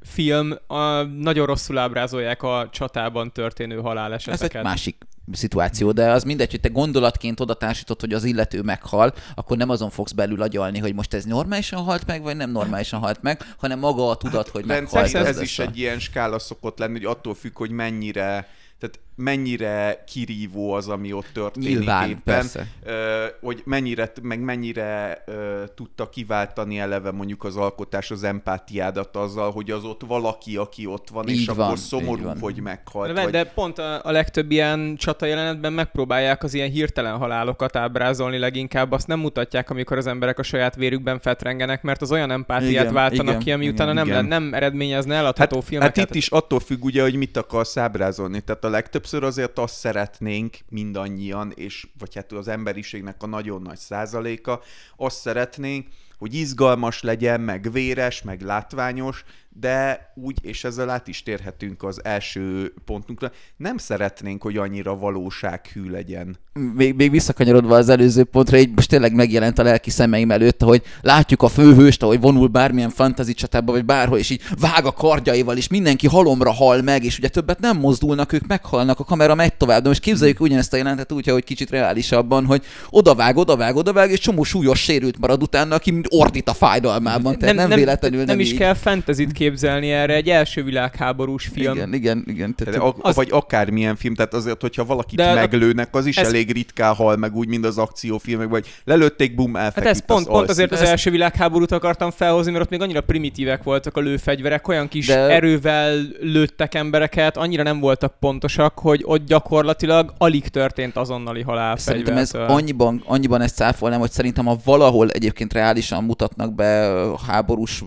film, 0.04 0.52
a, 0.66 1.02
nagyon 1.02 1.47
rosszul 1.47 1.78
ábrázolják 1.78 2.42
a 2.42 2.69
csatában 2.73 3.33
történő 3.33 3.76
haláleseteket. 3.76 4.50
Ez 4.50 4.57
egy 4.57 4.62
másik 4.62 4.97
szituáció, 5.33 5.93
de 5.93 6.11
az 6.11 6.25
mindegy, 6.25 6.50
hogy 6.50 6.61
te 6.61 6.69
gondolatként 6.69 7.41
oda 7.41 7.55
társítod, 7.55 8.00
hogy 8.00 8.12
az 8.12 8.25
illető 8.25 8.62
meghal, 8.62 9.14
akkor 9.35 9.57
nem 9.57 9.69
azon 9.69 9.91
fogsz 9.91 10.12
belül 10.12 10.43
agyalni, 10.43 10.79
hogy 10.79 10.95
most 10.95 11.14
ez 11.14 11.25
normálisan 11.25 11.83
halt 11.83 12.07
meg, 12.07 12.23
vagy 12.23 12.37
nem 12.37 12.50
normálisan 12.50 13.00
halt 13.00 13.23
meg, 13.23 13.55
hanem 13.57 13.79
maga 13.79 14.09
a 14.11 14.17
tudat, 14.17 14.49
hogy 14.49 14.64
Hát, 14.69 14.81
meghalt. 14.81 14.93
rendszerint 14.93 15.29
az 15.29 15.37
ez 15.37 15.43
is 15.43 15.59
egy 15.59 15.79
ilyen 15.79 15.99
skála 15.99 16.38
szokott 16.38 16.79
lenni, 16.79 16.93
hogy 16.93 17.05
attól 17.05 17.35
függ, 17.35 17.57
hogy 17.57 17.71
mennyire 17.71 18.49
tehát 18.79 19.00
mennyire 19.14 20.04
kirívó 20.07 20.73
az, 20.73 20.88
ami 20.88 21.12
ott 21.12 21.31
történik 21.33 21.69
Nyilván, 21.69 22.09
éppen, 22.09 22.21
persze. 22.25 22.66
Ö, 22.85 23.25
hogy 23.40 23.62
mennyire, 23.64 24.12
meg 24.23 24.40
mennyire 24.40 25.23
ö, 25.26 25.62
tudta 25.75 26.09
kiváltani 26.09 26.78
eleve 26.78 27.11
mondjuk 27.11 27.45
az 27.45 27.57
alkotás 27.57 28.11
az 28.11 28.25
empátiádat 28.25 29.16
azzal, 29.16 29.50
hogy 29.50 29.71
az 29.71 29.85
ott 29.85 30.02
valaki, 30.07 30.57
aki 30.57 30.87
ott 30.87 31.09
van, 31.09 31.28
és 31.28 31.40
Így 31.40 31.47
van, 31.47 31.66
akkor 31.66 31.78
szomorú, 31.78 32.23
van. 32.23 32.38
hogy 32.38 32.61
meghalt. 32.61 33.12
De, 33.12 33.23
vagy... 33.23 33.33
de 33.33 33.45
pont 33.45 33.78
a, 33.78 34.04
a 34.04 34.11
legtöbb 34.11 34.50
ilyen 34.50 34.97
csata 34.97 35.26
jelenetben 35.26 35.73
megpróbálják 35.73 36.42
az 36.42 36.54
ilyen 36.54 36.71
hirtelen 36.71 37.16
halálokat 37.16 37.76
ábrázolni 37.76 38.38
leginkább. 38.38 38.92
Azt 38.92 39.07
nem 39.07 39.19
mutatják, 39.19 39.71
amikor 39.71 39.97
az 39.97 40.07
emberek 40.07 40.38
a 40.38 40.42
saját 40.42 40.75
vérükben 40.75 41.19
fetrengenek, 41.19 41.83
mert 41.83 42.02
az 42.02 42.12
olyan 42.12 42.31
empátiát 42.31 42.71
Igen, 42.71 42.92
váltanak 42.92 43.26
igen, 43.26 43.38
ki, 43.38 43.52
ami 43.52 43.62
igen, 43.62 43.75
utána 43.75 43.92
nem, 43.92 44.07
igen. 44.07 44.25
nem 44.25 44.54
eredményezne 44.54 45.14
eladható 45.14 45.57
Hát, 45.57 45.64
filmeket. 45.64 45.97
hát 45.97 46.09
itt 46.09 46.14
is 46.14 46.28
attól 46.28 46.61
függ 46.61 46.85
ugye, 46.85 47.02
hogy 47.02 47.14
mit 47.14 47.37
akarsz 47.37 47.76
ábrázolni. 47.76 48.40
Tehát 48.40 48.64
a 48.64 48.69
legtöbbször 49.03 49.25
azért 49.25 49.59
azt 49.59 49.75
szeretnénk 49.75 50.57
mindannyian, 50.69 51.53
és 51.55 51.87
vagy 51.99 52.15
hát 52.15 52.33
az 52.33 52.49
emberiségnek 52.49 53.23
a 53.23 53.27
nagyon 53.27 53.63
nagy 53.63 53.79
százaléka, 53.79 54.61
azt 54.97 55.21
szeretnénk, 55.21 55.87
hogy 56.19 56.35
izgalmas 56.35 57.03
legyen, 57.03 57.41
meg 57.41 57.73
véres, 57.73 58.23
meg 58.23 58.41
látványos, 58.41 59.25
de 59.61 60.13
úgy, 60.15 60.39
és 60.43 60.65
ezzel 60.65 60.91
át 60.91 61.09
is 61.09 61.23
térhetünk 61.23 61.83
az 61.83 62.05
első 62.05 62.75
pontunkra, 62.85 63.31
nem 63.57 63.77
szeretnénk, 63.77 64.43
hogy 64.43 64.57
annyira 64.57 64.97
valósághű 64.97 65.91
legyen. 65.91 66.37
még, 66.75 66.95
még 66.95 67.11
visszakanyarodva 67.11 67.77
az 67.77 67.89
előző 67.89 68.25
pontra, 68.25 68.57
így 68.57 68.71
most 68.75 68.89
tényleg 68.89 69.15
megjelent 69.15 69.59
a 69.59 69.63
lelki 69.63 69.91
szemeim 69.91 70.31
előtt, 70.31 70.63
hogy 70.63 70.83
látjuk 71.01 71.43
a 71.43 71.49
főhőst, 71.49 72.03
ahogy 72.03 72.21
vonul 72.21 72.49
bármilyen 72.49 72.91
fantasy 72.91 73.35
csatába, 73.35 73.73
vagy 73.73 73.85
bárhol, 73.85 74.19
és 74.19 74.31
így 74.31 74.43
vág 74.59 74.85
a 74.85 74.93
kardjaival, 74.93 75.57
és 75.57 75.69
mindenki 75.69 76.07
halomra 76.07 76.53
hal 76.53 76.83
meg, 76.83 77.05
és 77.05 77.19
ugye 77.19 77.29
többet 77.29 77.61
nem 77.61 77.79
mozdulnak, 77.79 78.33
ők 78.33 78.47
meghalnak, 78.47 79.01
a 79.01 79.05
kamera 79.05 79.35
megy 79.35 79.55
tovább. 79.55 79.83
De 79.83 79.89
most 79.89 80.01
képzeljük 80.01 80.41
ugyanezt 80.41 80.73
a 80.73 80.77
jelentet 80.77 81.13
úgy, 81.13 81.27
hogy 81.27 81.45
kicsit 81.45 81.71
reálisabban, 81.71 82.45
hogy 82.45 82.63
odavág, 82.91 83.37
odavág, 83.37 83.77
odavág, 83.77 84.11
és 84.11 84.19
csomó 84.19 84.43
súlyos 84.43 84.81
sérült 84.81 85.19
marad 85.19 85.43
utána, 85.43 85.75
aki 85.75 86.01
ordít 86.09 86.49
a 86.49 86.55
fájdalmában. 86.55 87.39
Tehát 87.39 87.55
nem, 87.55 87.69
nem, 87.69 87.79
véletlenül 87.79 88.19
nem, 88.19 88.27
nem 88.27 88.41
is 88.41 88.53
így. 88.53 88.59
kell 88.59 88.75
fentezit 88.75 89.33
képzelni 89.43 89.91
erre, 89.91 90.15
egy 90.15 90.29
első 90.29 90.63
világháborús 90.65 91.51
film. 91.53 91.75
Igen, 91.75 91.95
igen, 91.95 92.25
igen. 92.27 92.55
Tehát, 92.55 92.81
a, 92.81 92.95
az-. 93.01 93.15
Vagy 93.15 93.29
akármilyen 93.31 93.97
film, 93.97 94.15
tehát 94.15 94.35
azért, 94.35 94.61
hogyha 94.61 94.85
valakit 94.85 95.19
De 95.19 95.35
meglőnek, 95.35 95.95
az 95.95 96.07
is 96.07 96.17
ez- 96.17 96.27
elég 96.27 96.53
ritkán 96.53 96.95
hal 96.95 97.17
meg, 97.17 97.37
úgy, 97.37 97.49
mint 97.49 97.65
az 97.67 97.79
akciófilmek, 97.79 98.49
vagy 98.49 98.67
lelőtték, 98.85 99.35
bum, 99.35 99.55
Hát 99.55 99.65
elfeküdt, 99.65 99.91
ez 99.91 100.05
pont, 100.05 100.27
az 100.27 100.33
pont 100.33 100.49
azért 100.49 100.73
az 100.73 100.81
első 100.81 101.11
világháborút 101.11 101.73
akartam 101.73 102.11
felhozni, 102.11 102.51
mert 102.53 102.65
ott 102.65 102.71
még 102.71 102.81
annyira 102.81 103.01
primitívek 103.01 103.63
voltak 103.63 103.97
a 103.97 104.01
lőfegyverek, 104.01 104.69
olyan 104.69 104.89
kis 104.89 105.07
De- 105.07 105.19
erővel 105.19 105.97
lőttek 106.21 106.75
embereket, 106.75 107.37
annyira 107.37 107.63
nem 107.63 107.81
voltak 107.81 108.15
pontosak, 108.21 108.79
hogy 108.79 109.03
ott 109.05 109.27
gyakorlatilag 109.27 110.13
alig 110.19 110.49
történt 110.49 110.97
azonnali 110.97 111.43
halál 111.43 111.77
Szerintem 111.77 112.17
ez 112.17 112.31
annyiban, 112.35 113.03
annyiban 113.07 113.41
ezt 113.41 113.57
cáfolnám, 113.57 114.01
hogy 114.01 114.11
szerintem 114.11 114.45
ha 114.45 114.59
valahol 114.65 115.11
egyébként 115.11 115.53
reálisan 115.53 116.05
mutatnak 116.05 116.55
be 116.55 116.91
háborús 117.27 117.83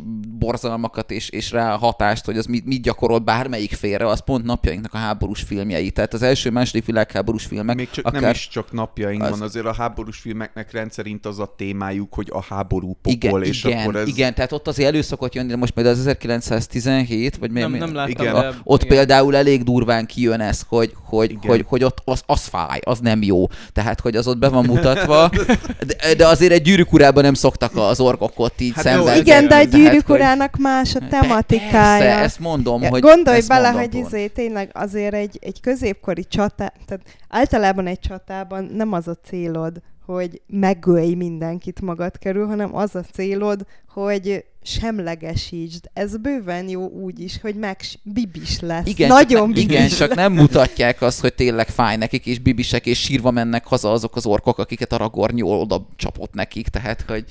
borzalmakat 0.46 1.12
és, 1.12 1.30
és 1.30 1.52
rá 1.52 1.78
hatást, 1.78 2.25
hogy 2.25 2.38
az 2.38 2.46
mit, 2.46 2.66
mit 2.66 2.82
gyakorol 2.82 3.20
bármelyik 3.20 3.74
félre, 3.74 4.08
az 4.08 4.20
pont 4.20 4.46
napjainknak 4.46 4.94
a 4.94 4.98
háborús 4.98 5.42
filmjei. 5.42 5.92
Tehát 5.92 6.14
az 6.14 6.22
első, 6.22 6.50
második 6.50 6.86
világháborús 6.86 7.46
filmek 7.46 7.75
Még 7.75 7.90
csak 7.90 8.06
akár... 8.06 8.22
nem 8.22 8.32
is 8.32 8.48
csak 8.48 8.72
napjainkban, 8.72 9.32
az- 9.32 9.42
az... 9.42 9.48
azért 9.48 9.66
a 9.66 9.74
háborús 9.74 10.18
filmeknek 10.18 10.72
rendszerint 10.72 11.25
az 11.25 11.40
a 11.40 11.54
témájuk, 11.58 12.14
hogy 12.14 12.28
a 12.32 12.44
háború 12.44 12.98
pokol, 13.02 13.12
igen, 13.12 13.44
és 13.44 13.64
igen, 13.64 13.80
akkor 13.80 13.96
ez... 13.96 14.08
igen, 14.08 14.34
tehát 14.34 14.52
ott 14.52 14.68
azért 14.68 14.90
elő 14.90 15.02
szokott 15.02 15.34
jönni, 15.34 15.48
de 15.48 15.56
most 15.56 15.75
majd 15.75 15.88
az 15.88 16.00
1917, 16.00 17.38
vagy 17.38 17.52
nem, 17.52 17.72
mi- 17.72 17.78
nem 17.78 17.94
láttam, 17.94 18.25
igen. 18.25 18.36
a, 18.36 18.54
ott 18.64 18.84
igen. 18.84 18.98
például 18.98 19.36
elég 19.36 19.64
durván 19.64 20.06
kijön 20.06 20.40
ez, 20.40 20.62
hogy, 20.68 20.94
hogy, 21.04 21.30
Igen. 21.30 21.42
hogy, 21.50 21.66
hogy 21.68 21.84
ott 21.84 22.02
az, 22.06 22.22
az 22.25 22.46
fáj, 22.46 22.80
az 22.84 23.00
nem 23.00 23.22
jó. 23.22 23.48
Tehát, 23.74 24.00
hogy 24.00 24.16
az 24.16 24.28
ott 24.28 24.38
be 24.38 24.50
van 24.50 24.66
mutatva, 24.66 25.30
de, 25.88 26.16
de 26.16 26.28
azért 26.28 26.52
egy 26.52 26.62
gyűrűk 26.62 26.94
urában 26.94 27.24
nem 27.24 27.34
szoktak 27.34 27.75
az 27.75 28.00
orkok 28.00 28.32
ott 28.36 28.62
így 28.62 28.74
Hát 28.75 28.84
szenvedni. 28.84 29.20
Igen, 29.20 29.48
de 29.48 29.56
a 29.56 29.64
gyűrűk 29.64 30.10
urának 30.36 30.58
más 30.58 30.96
a 30.96 31.08
tematikája. 31.08 32.04
Persze, 32.04 32.24
ezt 32.24 32.39
mondom, 32.39 32.82
Ja, 32.82 32.89
hogy... 32.89 33.01
Gondolj 33.01 33.38
ezt 33.38 33.48
bele, 33.48 33.70
hogy 33.70 33.89
pont. 33.89 34.06
izé, 34.06 34.27
tényleg 34.27 34.70
azért 34.74 35.13
egy, 35.13 35.39
egy 35.42 35.62
középkori 35.62 36.25
csata, 36.25 36.72
tehát 36.86 37.18
általában 37.30 37.88
egy 37.88 38.00
csatában 38.00 38.63
nem 38.63 38.94
az 38.94 39.08
a 39.08 39.15
célod, 39.24 39.82
hogy 40.06 40.42
megölj 40.48 41.13
mindenkit 41.13 41.82
magad 41.82 42.18
körül, 42.18 42.48
hanem 42.48 42.75
az 42.75 42.96
a 42.96 43.01
célod, 43.13 43.65
hogy 43.94 44.46
semlegesítsd. 44.66 45.90
Ez 45.94 46.18
bőven 46.18 46.70
jó 46.70 46.88
úgy 46.88 47.20
is, 47.20 47.40
hogy 47.42 47.56
meg 47.56 47.80
bibis 48.04 48.60
lesz. 48.60 48.88
Igen, 48.88 49.08
Nagyon 49.08 49.40
csak, 49.40 49.48
bibis 49.48 49.64
igen, 49.64 49.88
csak 49.88 50.16
nem 50.16 50.34
mutatják 50.34 51.02
azt, 51.02 51.20
hogy 51.20 51.34
tényleg 51.34 51.68
fáj 51.68 51.98
nekik, 51.98 52.26
és 52.26 52.40
bibisek, 52.40 52.86
és 52.86 53.00
sírva 53.00 53.32
mennek 53.32 53.66
haza 53.66 53.92
azok 53.92 54.16
az 54.16 54.26
orkok, 54.26 54.58
akiket 54.58 54.92
a 54.92 54.98
ragornyó 54.98 55.62
oda 55.62 55.88
csapott 55.96 56.34
nekik, 56.34 56.68
tehát, 56.68 57.02
hogy 57.02 57.26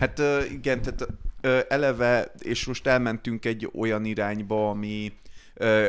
Hát 0.00 0.22
igen, 0.50 0.82
tehát 0.82 1.06
eleve, 1.68 2.32
és 2.38 2.64
most 2.64 2.86
elmentünk 2.86 3.44
egy 3.44 3.70
olyan 3.74 4.04
irányba, 4.04 4.70
ami 4.70 5.12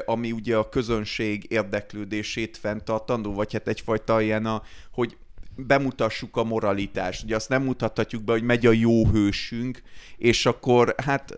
ami 0.05 0.31
ugye 0.31 0.55
a 0.55 0.69
közönség 0.69 1.45
érdeklődését 1.49 2.57
fenntartandó, 2.57 3.33
vagy 3.33 3.53
hát 3.53 3.67
egyfajta 3.67 4.21
ilyen 4.21 4.45
a, 4.45 4.61
hogy 4.91 5.17
bemutassuk 5.55 6.37
a 6.37 6.43
moralitást. 6.43 7.23
Ugye 7.23 7.35
azt 7.35 7.49
nem 7.49 7.63
mutathatjuk 7.63 8.23
be, 8.23 8.31
hogy 8.31 8.43
megy 8.43 8.65
a 8.65 8.71
jó 8.71 9.05
hősünk, 9.05 9.81
és 10.17 10.45
akkor 10.45 10.95
hát 10.97 11.31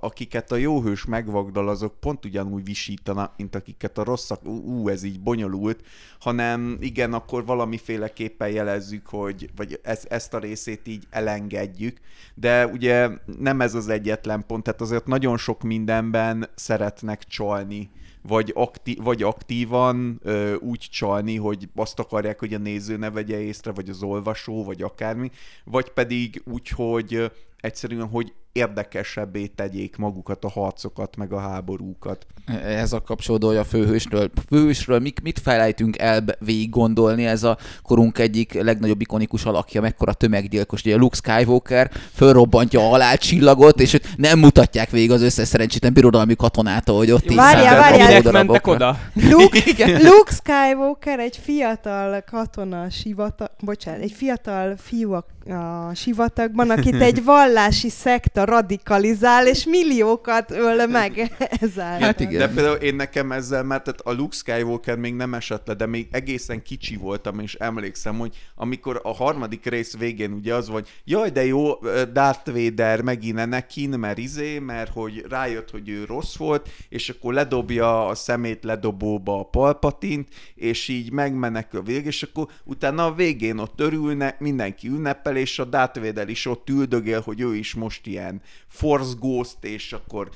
akiket 0.00 0.52
a 0.52 0.56
jó 0.56 0.82
hős 0.82 1.04
megvagdal, 1.04 1.68
azok 1.68 2.00
pont 2.00 2.24
ugyanúgy 2.24 2.64
visítanak, 2.64 3.32
mint 3.36 3.54
akiket 3.54 3.98
a 3.98 4.04
rosszak, 4.04 4.44
ú, 4.44 4.88
ez 4.88 5.02
így 5.02 5.20
bonyolult, 5.20 5.80
hanem 6.20 6.76
igen, 6.80 7.12
akkor 7.12 7.44
valamiféleképpen 7.44 8.48
jelezzük, 8.48 9.06
hogy, 9.06 9.50
vagy 9.56 9.80
ez, 9.82 10.04
ezt 10.08 10.34
a 10.34 10.38
részét 10.38 10.88
így 10.88 11.04
elengedjük, 11.10 11.98
de 12.34 12.66
ugye 12.66 13.08
nem 13.38 13.60
ez 13.60 13.74
az 13.74 13.88
egyetlen 13.88 14.46
pont, 14.46 14.62
tehát 14.62 14.80
azért 14.80 15.06
nagyon 15.06 15.36
sok 15.36 15.62
mindenben 15.62 16.48
szeretnek 16.54 17.24
csalni, 17.24 17.90
vagy, 18.28 18.52
akti- 18.54 18.98
vagy 19.02 19.22
aktívan 19.22 20.20
ö, 20.22 20.54
úgy 20.54 20.88
csalni, 20.90 21.36
hogy 21.36 21.68
azt 21.74 21.98
akarják, 21.98 22.38
hogy 22.38 22.54
a 22.54 22.58
néző 22.58 22.96
ne 22.96 23.10
vegye 23.10 23.40
észre, 23.40 23.72
vagy 23.72 23.88
az 23.88 24.02
olvasó, 24.02 24.64
vagy 24.64 24.82
akármi, 24.82 25.30
vagy 25.64 25.90
pedig 25.90 26.42
úgy, 26.44 26.68
hogy 26.68 27.32
egyszerűen, 27.60 28.08
hogy 28.08 28.32
érdekesebbé 28.54 29.46
tegyék 29.46 29.96
magukat 29.96 30.44
a 30.44 30.48
harcokat, 30.48 31.16
meg 31.16 31.32
a 31.32 31.38
háborúkat. 31.38 32.26
ez 32.64 32.92
a 32.92 33.00
kapcsolódója 33.00 33.60
a 33.60 33.64
főhősről. 33.64 34.30
Főhősről 34.48 34.98
mit, 34.98 35.22
mit 35.22 35.38
felejtünk 35.38 35.98
el 35.98 36.24
végig 36.38 36.70
gondolni, 36.70 37.26
ez 37.26 37.42
a 37.42 37.58
korunk 37.82 38.18
egyik 38.18 38.62
legnagyobb 38.62 39.00
ikonikus 39.00 39.44
alakja, 39.44 39.80
mekkora 39.80 40.12
tömeggyilkos, 40.12 40.80
ugye 40.84 40.96
Luke 40.96 41.16
Skywalker 41.16 41.90
fölrobbantja 42.12 42.80
a 42.80 42.88
halálcsillagot, 42.88 43.80
és 43.80 44.00
nem 44.16 44.38
mutatják 44.38 44.90
végig 44.90 45.10
az 45.10 45.22
összes 45.22 45.48
szerencsétlen 45.48 45.92
birodalmi 45.92 46.36
katonát, 46.36 46.88
hogy 46.88 47.10
ott 47.10 47.30
így 47.30 47.36
Várjál, 47.36 47.80
várjál. 47.80 48.32
Mentek 48.32 48.66
oda? 48.66 48.98
Luke, 49.30 49.86
Luke 49.86 50.32
Skywalker 50.32 51.18
egy 51.18 51.36
fiatal 51.42 52.24
katona 52.30 52.90
sivatag, 52.90 53.50
bocsánat, 53.60 54.00
egy 54.00 54.12
fiatal 54.12 54.76
fiú 54.76 55.12
a, 55.12 55.24
a 55.52 55.94
sivatagban, 55.94 56.70
akit 56.70 57.00
egy 57.00 57.24
vallási 57.34 57.88
szekta 57.88 58.43
radikalizál, 58.44 59.46
és 59.46 59.64
milliókat 59.64 60.50
öl 60.50 60.86
meg 60.86 61.36
ezáltal. 61.60 62.06
Hát 62.06 62.20
igen. 62.20 62.38
De 62.38 62.48
például 62.48 62.76
én 62.76 62.94
nekem 62.94 63.32
ezzel, 63.32 63.62
mert 63.62 63.84
tehát 63.84 64.00
a 64.00 64.12
Luke 64.12 64.36
Skywalker 64.36 64.96
még 64.96 65.14
nem 65.14 65.34
esett 65.34 65.66
le, 65.66 65.74
de 65.74 65.86
még 65.86 66.08
egészen 66.10 66.62
kicsi 66.62 66.96
voltam, 66.96 67.38
és 67.38 67.54
emlékszem, 67.54 68.18
hogy 68.18 68.36
amikor 68.54 69.00
a 69.02 69.14
harmadik 69.14 69.66
rész 69.66 69.96
végén 69.96 70.32
ugye 70.32 70.54
az 70.54 70.68
vagy, 70.68 70.88
jaj, 71.04 71.30
de 71.30 71.44
jó, 71.44 71.74
Darth 72.12 72.52
Vader 72.52 73.02
megint 73.02 73.38
Anakin, 73.38 73.88
mert 73.88 74.18
izé, 74.18 74.58
mert 74.58 74.92
hogy 74.92 75.24
rájött, 75.28 75.70
hogy 75.70 75.88
ő 75.88 76.04
rossz 76.04 76.36
volt, 76.36 76.68
és 76.88 77.08
akkor 77.08 77.34
ledobja 77.34 78.06
a 78.06 78.14
szemét 78.14 78.64
ledobóba 78.64 79.38
a 79.38 79.42
palpatint, 79.42 80.28
és 80.54 80.88
így 80.88 81.12
megmenekül 81.12 81.80
a 81.80 81.82
vég, 81.82 82.06
és 82.06 82.22
akkor 82.22 82.48
utána 82.64 83.04
a 83.04 83.14
végén 83.14 83.58
ott 83.58 83.80
örülnek, 83.80 84.40
mindenki 84.40 84.88
ünnepel, 84.88 85.36
és 85.36 85.58
a 85.58 85.64
Darth 85.64 86.00
Vader 86.00 86.28
is 86.28 86.46
ott 86.46 86.68
üldögél, 86.68 87.20
hogy 87.20 87.40
ő 87.40 87.54
is 87.54 87.74
most 87.74 88.06
ilyen 88.06 88.33
Force 88.68 89.12
Ghost, 89.18 89.56
és 89.60 89.92
akkor 89.92 90.28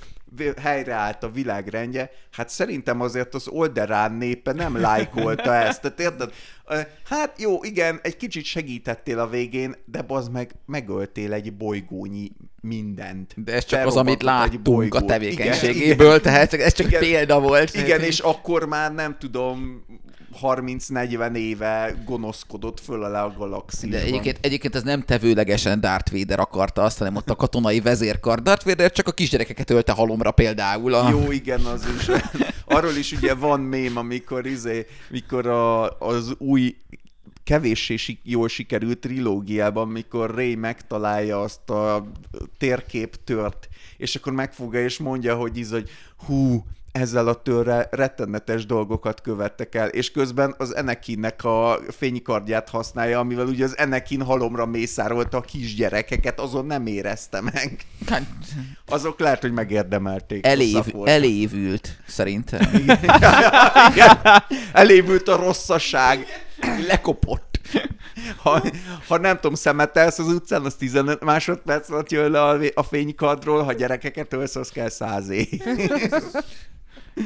helyreállt 0.61 1.23
a 1.23 1.31
világrendje, 1.31 2.11
hát 2.33 2.49
szerintem 2.49 3.01
azért 3.01 3.35
az 3.35 3.49
Olderán 3.49 4.13
népe 4.13 4.53
nem 4.53 4.81
lájkolta 4.81 5.55
ezt, 5.67 5.81
tehát 5.81 6.01
érted? 6.01 6.33
Hát 7.05 7.41
jó, 7.41 7.65
igen, 7.65 7.99
egy 8.03 8.17
kicsit 8.17 8.45
segítettél 8.45 9.19
a 9.19 9.29
végén, 9.29 9.77
de 9.85 10.03
bazd 10.03 10.33
meg, 10.33 10.55
megöltél 10.67 11.33
egy 11.33 11.53
bolygónyi 11.53 12.31
mindent. 12.61 13.35
De 13.45 13.53
ez 13.53 13.65
csak 13.65 13.87
az, 13.87 13.97
amit 13.97 14.23
láttunk 14.23 14.95
a 14.95 15.01
tevékenységéből, 15.01 16.07
igen, 16.07 16.23
tehát 16.23 16.53
ez 16.53 16.73
csak 16.73 16.87
igen, 16.87 17.01
példa 17.01 17.41
volt. 17.41 17.75
Igen, 17.75 18.01
és 18.01 18.19
akkor 18.19 18.65
már 18.65 18.95
nem 18.95 19.17
tudom, 19.19 19.85
30-40 20.43 21.35
éve 21.37 21.95
gonoszkodott 22.05 22.81
föl 22.81 23.05
a, 23.05 23.25
a 23.25 23.35
galaxisban. 23.39 23.91
De 23.91 24.07
egyébként, 24.07 24.39
egyébként 24.41 24.75
ez 24.75 24.83
nem 24.83 25.03
tevőlegesen 25.03 25.81
Darth 25.81 26.13
Vader 26.13 26.41
akarta 26.41 26.83
azt, 26.83 26.99
hanem 26.99 27.17
ott 27.17 27.31
a 27.31 27.37
katonai 27.37 27.81
vezérkar. 27.81 28.43
Darth 28.43 28.65
Vader 28.65 28.93
csak 28.93 29.09
a 29.09 29.13
kisgyerekeket 29.13 29.71
ölte 29.71 29.93
halomra 29.93 30.31
például. 30.31 30.95
A... 30.95 31.11
Jó, 31.11 31.31
igen, 31.31 31.61
az 31.61 31.87
is. 31.99 32.11
Arról 32.65 32.97
is 32.97 33.13
ugye 33.13 33.35
van 33.35 33.61
mém, 33.61 33.97
amikor, 33.97 34.47
izé, 34.47 34.87
mikor 35.11 35.47
a, 35.47 35.99
az 35.99 36.35
új 36.39 36.77
kevéssé 37.49 37.97
jól 38.23 38.49
sikerült 38.49 38.99
trilógiában, 38.99 39.89
mikor 39.89 40.35
Ray 40.35 40.55
megtalálja 40.55 41.41
azt 41.41 41.71
a 41.71 42.07
térkép 42.59 43.17
tört, 43.25 43.69
és 43.97 44.15
akkor 44.15 44.33
megfogja 44.33 44.83
és 44.83 44.99
mondja, 44.99 45.35
hogy 45.37 45.57
iz, 45.57 45.71
hogy 45.71 45.91
hú, 46.27 46.65
ezzel 46.99 47.29
a 47.29 47.43
törre 47.43 47.89
rettenetes 47.91 48.67
dolgokat 48.67 49.21
követtek 49.21 49.75
el, 49.75 49.89
és 49.89 50.11
közben 50.11 50.55
az 50.59 50.77
Enekinnek 50.77 51.45
a 51.45 51.79
fénykardját 51.91 52.69
használja, 52.69 53.19
amivel 53.19 53.47
ugye 53.47 53.65
az 53.65 53.79
Enekin 53.79 54.23
halomra 54.23 54.67
mészárolta 54.67 55.37
a 55.37 55.41
kisgyerekeket, 55.41 56.41
azon 56.41 56.67
nem 56.67 56.87
érezte 56.87 57.41
meg. 57.41 57.87
Hát, 58.07 58.23
Azok 58.87 59.21
lehet, 59.21 59.41
hogy 59.41 59.53
megérdemelték. 59.53 60.47
Elév, 60.47 60.85
elévült, 61.05 61.97
szerintem. 62.07 62.71
Igen. 62.83 63.03
Igen. 63.91 64.19
Elévült 64.73 65.29
a 65.29 65.37
rosszaság. 65.37 66.27
Lekopott. 66.87 67.61
Ha, 68.37 68.63
ha 69.09 69.19
nem 69.19 69.35
tudom, 69.35 69.55
szemetelsz 69.55 70.19
az 70.19 70.27
utcán, 70.27 70.65
az 70.65 70.75
15 70.75 71.25
másodperc 71.25 71.91
alatt 71.91 72.11
jön 72.11 72.31
le 72.31 72.43
a, 72.43 72.59
a 72.75 72.83
fénykardról, 72.83 73.63
ha 73.63 73.73
gyerekeket 73.73 74.33
ölsz, 74.33 74.57
az 74.57 74.69
kell 74.69 74.89
száz 74.89 75.29
év. 75.29 75.49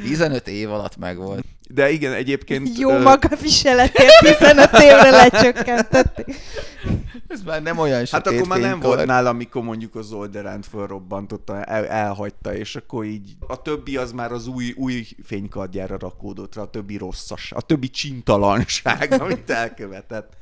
15 0.03 0.47
év 0.47 0.71
alatt 0.71 0.97
megvolt. 0.97 1.45
De 1.69 1.91
igen, 1.91 2.13
egyébként... 2.13 2.77
Jó 2.77 2.97
maga 2.97 3.35
viseletért 3.41 4.19
15 4.19 4.69
évre 4.73 5.09
lecsökkentették. 5.09 6.35
Ez 7.27 7.41
már 7.41 7.61
nem 7.61 7.77
olyan 7.77 8.05
Hát 8.11 8.27
akkor 8.27 8.47
már 8.47 8.59
nem 8.59 8.79
volt 8.79 9.05
nála, 9.05 9.29
amikor 9.29 9.63
mondjuk 9.63 9.95
az 9.95 10.11
Olderant 10.11 10.65
fölrobbantotta, 10.65 11.63
el, 11.63 11.87
elhagyta, 11.87 12.55
és 12.55 12.75
akkor 12.75 13.05
így 13.05 13.35
a 13.47 13.61
többi 13.61 13.97
az 13.97 14.11
már 14.11 14.31
az 14.31 14.47
új, 14.47 14.73
új 14.75 15.07
fénykardjára 15.23 15.97
rakódott 15.97 16.55
rá, 16.55 16.61
a 16.61 16.69
többi 16.69 16.97
rosszas, 16.97 17.51
a 17.51 17.61
többi 17.61 17.89
csintalanság, 17.89 19.11
amit 19.21 19.49
elkövetett. 19.49 20.33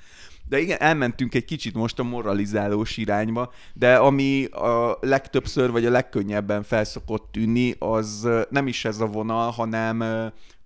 De 0.51 0.59
igen, 0.59 0.79
elmentünk 0.79 1.35
egy 1.35 1.45
kicsit 1.45 1.73
most 1.73 1.99
a 1.99 2.03
moralizálós 2.03 2.97
irányba, 2.97 3.51
de 3.73 3.95
ami 3.95 4.45
a 4.45 4.97
legtöbbször 5.01 5.71
vagy 5.71 5.85
a 5.85 5.89
legkönnyebben 5.89 6.63
felszokott 6.63 7.31
tűnni, 7.31 7.75
az 7.79 8.27
nem 8.49 8.67
is 8.67 8.85
ez 8.85 8.99
a 8.99 9.05
vonal, 9.05 9.51
hanem 9.51 10.01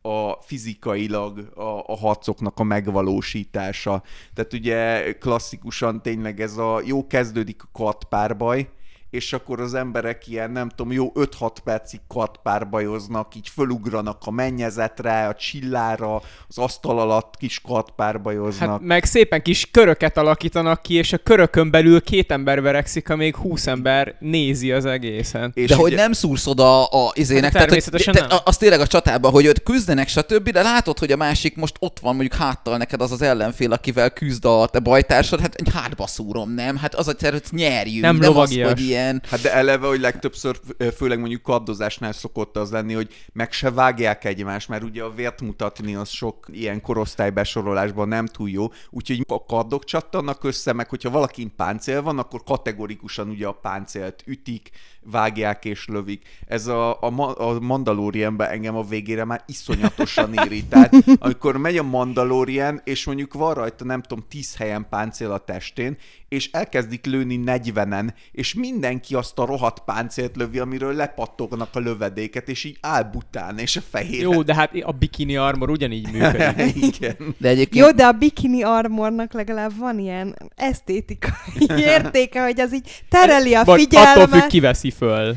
a 0.01 0.31
fizikailag 0.41 1.39
a, 1.55 1.83
a 1.85 1.97
harcoknak 1.97 2.59
a 2.59 2.63
megvalósítása. 2.63 4.03
Tehát 4.33 4.53
ugye 4.53 5.11
klasszikusan 5.13 6.01
tényleg 6.01 6.41
ez 6.41 6.57
a 6.57 6.81
jó 6.85 7.07
kezdődik 7.07 7.63
a 7.63 7.69
katpárbaj, 7.71 8.69
és 9.15 9.33
akkor 9.33 9.59
az 9.59 9.73
emberek 9.73 10.27
ilyen, 10.27 10.51
nem 10.51 10.69
tudom, 10.69 10.91
jó 10.91 11.11
5-6 11.15 11.51
percig 11.63 11.99
kartpárbajoznak, 12.07 13.35
így 13.35 13.49
fölugranak 13.49 14.21
a 14.25 14.31
mennyezetre, 14.31 15.27
a 15.27 15.35
csillára, 15.35 16.21
az 16.47 16.57
asztal 16.57 16.99
alatt 16.99 17.33
kis 17.37 17.59
kartpárbajoznak. 17.59 18.69
Hát 18.69 18.81
meg 18.81 19.03
szépen 19.03 19.41
kis 19.41 19.71
köröket 19.71 20.17
alakítanak 20.17 20.81
ki, 20.81 20.93
és 20.93 21.13
a 21.13 21.17
körökön 21.17 21.71
belül 21.71 22.01
két 22.01 22.31
ember 22.31 22.61
verekszik, 22.61 23.09
amíg 23.09 23.35
20 23.35 23.67
ember 23.67 24.15
nézi 24.19 24.71
az 24.71 24.85
egészen. 24.85 25.51
És 25.53 25.69
de 25.69 25.73
ugye... 25.73 25.83
hogy 25.83 25.93
nem 25.93 26.11
szúrsz 26.11 26.47
oda 26.47 26.85
a 26.85 27.11
izének, 27.13 27.53
hát 27.53 27.61
természetesen 27.61 28.13
tehát, 28.13 28.31
hogy, 28.31 28.39
te, 28.39 28.49
az 28.49 28.57
tényleg 28.57 28.79
a 28.79 28.87
csatában, 28.87 29.31
hogy 29.31 29.45
őt 29.45 29.63
küzdenek, 29.63 30.07
stb., 30.07 30.49
de 30.49 30.61
látod, 30.61 30.99
hogy 30.99 31.11
a 31.11 31.17
másik 31.17 31.55
most 31.55 31.75
ott 31.79 31.99
van 31.99 32.15
mondjuk 32.15 32.41
háttal 32.41 32.77
neked 32.77 33.01
az 33.01 33.11
az 33.11 33.21
ellenfél, 33.21 33.71
akivel 33.71 34.09
küzd 34.09 34.45
a 34.45 34.67
te 34.71 34.79
bajtársad, 34.79 35.39
hát 35.39 35.55
egy 35.55 35.69
hátba 35.73 36.07
szúrom, 36.07 36.51
nem? 36.51 36.77
Hát 36.77 36.95
az 36.95 37.07
a 37.07 37.13
hogy 37.19 37.43
nyerjünk, 37.51 38.01
nem, 38.01 38.15
nem 38.15 38.37
az, 38.37 38.57
hogy 38.61 38.79
ilyen 38.79 39.04
ilyen... 39.05 39.21
Hát 39.29 39.41
de 39.41 39.53
eleve, 39.53 39.87
hogy 39.87 39.99
legtöbbször, 39.99 40.59
főleg 40.95 41.19
mondjuk 41.19 41.41
kaddozásnál 41.41 42.11
szokott 42.11 42.57
az 42.57 42.71
lenni, 42.71 42.93
hogy 42.93 43.13
meg 43.33 43.51
se 43.51 43.71
vágják 43.71 44.23
egymást, 44.23 44.69
mert 44.69 44.83
ugye 44.83 45.03
a 45.03 45.13
vért 45.13 45.41
mutatni 45.41 45.95
az 45.95 46.09
sok 46.09 46.45
ilyen 46.51 46.81
korosztály 46.81 47.29
besorolásban 47.29 48.07
nem 48.07 48.25
túl 48.25 48.49
jó, 48.49 48.67
úgyhogy 48.89 49.25
a 49.27 49.45
kaddok 49.45 49.83
csattannak 49.83 50.43
össze, 50.43 50.73
meg 50.73 50.89
hogyha 50.89 51.09
valakin 51.09 51.55
páncél 51.55 52.01
van, 52.01 52.19
akkor 52.19 52.43
kategorikusan 52.43 53.29
ugye 53.29 53.47
a 53.47 53.51
páncélt 53.51 54.23
ütik, 54.25 54.71
vágják 55.11 55.65
és 55.65 55.87
lövik. 55.87 56.25
Ez 56.47 56.67
a, 56.67 57.01
a, 57.01 57.41
a 57.49 57.59
Mandalorianben 57.59 58.49
engem 58.49 58.75
a 58.75 58.83
végére 58.83 59.23
már 59.23 59.43
iszonyatosan 59.45 60.33
irritált. 60.33 60.95
Amikor 61.19 61.57
megy 61.57 61.77
a 61.77 61.83
Mandalorian, 61.83 62.81
és 62.83 63.05
mondjuk 63.05 63.33
van 63.33 63.53
rajta, 63.53 63.85
nem 63.85 64.01
tudom, 64.01 64.25
tíz 64.29 64.55
helyen 64.55 64.85
páncél 64.89 65.31
a 65.31 65.37
testén, 65.37 65.97
és 66.27 66.51
elkezdik 66.51 67.05
lőni 67.05 67.43
40-en, 67.45 68.13
és 68.31 68.53
mindenki 68.95 69.15
azt 69.15 69.39
a 69.39 69.45
rohadt 69.45 69.79
páncélt 69.79 70.35
lövi, 70.35 70.59
amiről 70.59 70.93
lepattognak 70.93 71.69
a 71.73 71.79
lövedéket, 71.79 72.49
és 72.49 72.63
így 72.63 72.77
áll 72.81 73.03
bután, 73.03 73.57
és 73.57 73.75
a 73.75 73.81
fehér. 73.89 74.21
Jó, 74.21 74.41
de 74.41 74.55
hát 74.55 74.71
a 74.81 74.91
bikini 74.91 75.37
armor 75.37 75.69
ugyanígy 75.69 76.11
működik. 76.11 76.75
Igen. 76.95 77.15
De 77.37 77.49
egyébként... 77.49 77.85
Jó, 77.85 77.91
de 77.91 78.05
a 78.05 78.11
bikini 78.11 78.63
armornak 78.63 79.33
legalább 79.33 79.77
van 79.77 79.99
ilyen 79.99 80.35
esztétikai 80.55 81.31
értéke, 81.95 82.43
hogy 82.43 82.59
az 82.59 82.73
így 82.73 83.03
tereli 83.09 83.53
a 83.53 83.65
figyelmet. 83.65 84.17
Attól 84.17 84.39
függ, 84.39 84.47
kiveszi 84.47 84.91
föl. 84.91 85.35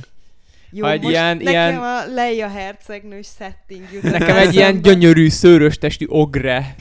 Jó, 0.70 0.84
ha 0.84 0.90
egy 0.90 1.02
most 1.02 1.14
ilyen, 1.14 1.36
nekem 1.36 1.50
ilyen... 1.52 1.82
a 1.82 2.06
Leia 2.14 2.48
hercegnős 2.48 3.26
setting 3.38 3.82
jut. 3.92 4.02
Nekem 4.02 4.36
egy 4.36 4.54
ilyen 4.54 4.82
gyönyörű, 4.82 5.28
szőrös 5.28 5.78
testi 5.78 6.06
ogre. 6.08 6.74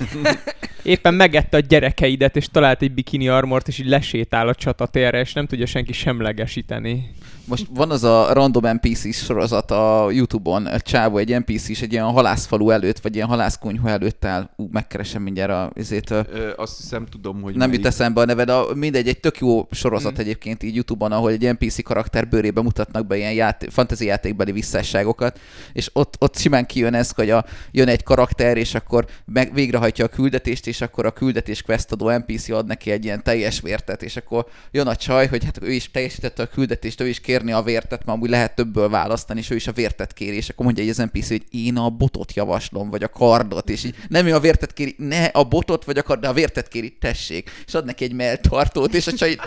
Éppen 0.83 1.13
megette 1.13 1.57
a 1.57 1.59
gyerekeidet, 1.59 2.35
és 2.35 2.49
talált 2.49 2.81
egy 2.81 2.93
bikini 2.93 3.27
armort, 3.27 3.67
és 3.67 3.79
így 3.79 3.87
lesétál 3.87 4.47
a 4.47 4.55
csatatérre, 4.55 5.19
és 5.19 5.33
nem 5.33 5.45
tudja 5.45 5.65
senki 5.65 5.93
semlegesíteni. 5.93 7.09
Most 7.47 7.67
van 7.73 7.91
az 7.91 8.03
a 8.03 8.33
random 8.33 8.63
NPC 8.73 9.15
sorozat 9.15 9.71
a 9.71 10.07
Youtube-on, 10.11 10.67
egy 10.67 10.81
csávó, 10.81 11.17
egy 11.17 11.39
NPC 11.39 11.69
is 11.69 11.81
egy 11.81 11.91
ilyen 11.91 12.05
halászfalu 12.05 12.69
előtt, 12.69 12.99
vagy 12.99 13.15
ilyen 13.15 13.27
halászkonyha 13.27 13.89
előtt 13.89 14.25
áll. 14.25 14.49
Ú, 14.55 14.67
megkeresem 14.71 15.21
mindjárt 15.21 15.51
a 15.51 15.71
izét. 15.75 16.11
Ö, 16.11 16.23
azt 16.55 16.77
hiszem, 16.77 17.05
tudom, 17.05 17.41
hogy 17.41 17.55
Nem 17.55 17.73
jut 17.73 17.85
eszembe 17.85 18.21
a 18.21 18.25
neved, 18.25 18.49
a, 18.49 18.67
mindegy, 18.73 19.07
egy 19.07 19.19
tök 19.19 19.37
jó 19.37 19.67
sorozat 19.71 20.13
mm. 20.13 20.19
egyébként 20.19 20.63
így 20.63 20.75
Youtube-on, 20.75 21.11
ahol 21.11 21.31
egy 21.31 21.53
NPC 21.53 21.83
karakter 21.83 22.27
bőrébe 22.27 22.61
mutatnak 22.61 23.07
be 23.07 23.17
ilyen 23.17 23.33
játék, 23.33 23.71
fantasy 23.77 24.05
játékbeli 24.05 24.51
visszásságokat, 24.51 25.39
és 25.73 25.89
ott, 25.93 26.15
ott 26.19 26.37
simán 26.37 26.65
kijön 26.65 26.93
ez, 26.93 27.11
hogy 27.11 27.29
a, 27.29 27.45
jön 27.71 27.87
egy 27.87 28.03
karakter, 28.03 28.57
és 28.57 28.75
akkor 28.75 29.05
meg, 29.25 29.53
végrehajtja 29.53 30.05
a 30.05 30.07
küldetést, 30.07 30.67
és 30.67 30.81
akkor 30.81 31.05
a 31.05 31.11
küldetés 31.11 31.61
questadó 31.61 32.09
NPC 32.09 32.49
ad 32.49 32.65
neki 32.65 32.91
egy 32.91 33.03
ilyen 33.03 33.23
teljes 33.23 33.61
vértet, 33.61 34.03
és 34.03 34.15
akkor 34.15 34.45
jön 34.71 34.87
a 34.87 34.95
csaj, 34.95 35.27
hogy 35.27 35.43
hát 35.43 35.59
ő 35.61 35.71
is 35.71 35.91
teljesítette 35.91 36.43
a 36.43 36.47
küldetést, 36.47 37.01
ő 37.01 37.07
is 37.07 37.19
kérni 37.19 37.51
a 37.51 37.61
vértet, 37.61 38.05
mert 38.05 38.17
amúgy 38.17 38.29
lehet 38.29 38.55
többből 38.55 38.89
választani, 38.89 39.39
és 39.39 39.49
ő 39.49 39.55
is 39.55 39.67
a 39.67 39.71
vértet 39.71 40.13
kéri, 40.13 40.35
és 40.35 40.49
akkor 40.49 40.65
mondja 40.65 40.83
egy 40.83 40.89
az 40.89 40.97
NPC, 40.97 41.27
hogy 41.27 41.43
én 41.51 41.77
a 41.77 41.89
botot 41.89 42.33
javaslom, 42.33 42.89
vagy 42.89 43.03
a 43.03 43.07
kardot, 43.07 43.69
és 43.69 43.83
így 43.83 43.95
nem 44.07 44.25
ő 44.25 44.33
a 44.33 44.39
vértet 44.39 44.73
kéri, 44.73 44.95
ne 44.97 45.25
a 45.25 45.43
botot, 45.43 45.85
vagy 45.85 45.97
a 45.97 46.03
kardot, 46.03 46.23
de 46.23 46.29
a 46.29 46.33
vértet 46.33 46.67
kéri, 46.67 46.97
tessék, 46.99 47.49
és 47.67 47.73
ad 47.73 47.85
neki 47.85 48.03
egy 48.03 48.13
melltartót, 48.13 48.93
és 48.93 49.07
a 49.07 49.13
csaj 49.13 49.29
így, 49.29 49.39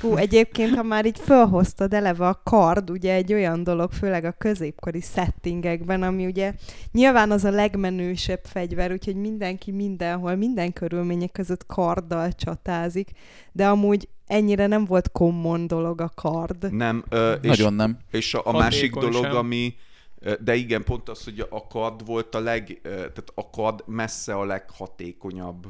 Hú, 0.00 0.16
egyébként, 0.16 0.74
ha 0.74 0.82
már 0.82 1.06
így 1.06 1.18
felhoztad 1.18 1.92
eleve 1.92 2.26
a 2.28 2.40
kard, 2.44 2.90
ugye 2.90 3.14
egy 3.14 3.32
olyan 3.32 3.64
dolog, 3.64 3.92
főleg 3.92 4.24
a 4.24 4.34
középkori 4.38 5.00
settingekben, 5.00 6.02
ami 6.02 6.26
ugye 6.26 6.54
nyilván 6.92 7.30
az 7.30 7.44
a 7.44 7.50
legmenősebb 7.50 8.44
fegyver, 8.44 8.92
úgyhogy 8.92 9.16
mindenki 9.16 9.70
mindenhol, 9.70 10.34
minden 10.34 10.72
körülmények 10.72 11.32
között 11.32 11.66
karddal 11.66 12.32
csatázik, 12.32 13.10
de 13.52 13.68
amúgy 13.68 14.08
ennyire 14.26 14.66
nem 14.66 14.84
volt 14.84 15.12
common 15.12 15.66
dolog 15.66 16.00
a 16.00 16.10
kard. 16.14 16.72
Nem, 16.72 17.04
ö, 17.08 17.32
és, 17.32 17.48
Nagyon 17.48 17.74
nem. 17.74 17.98
és 18.10 18.34
a, 18.34 18.38
a 18.38 18.42
Hatékony 18.42 18.62
másik 18.62 18.94
dolog, 18.94 19.24
sem. 19.24 19.36
ami 19.36 19.74
de 20.40 20.54
igen, 20.54 20.84
pont 20.84 21.08
az, 21.08 21.24
hogy 21.24 21.46
a 21.50 21.66
kard 21.66 22.06
volt 22.06 22.34
a 22.34 22.40
leg, 22.40 22.80
tehát 22.82 23.32
a 23.34 23.50
kard 23.50 23.82
messze 23.86 24.34
a 24.34 24.44
leghatékonyabb 24.44 25.66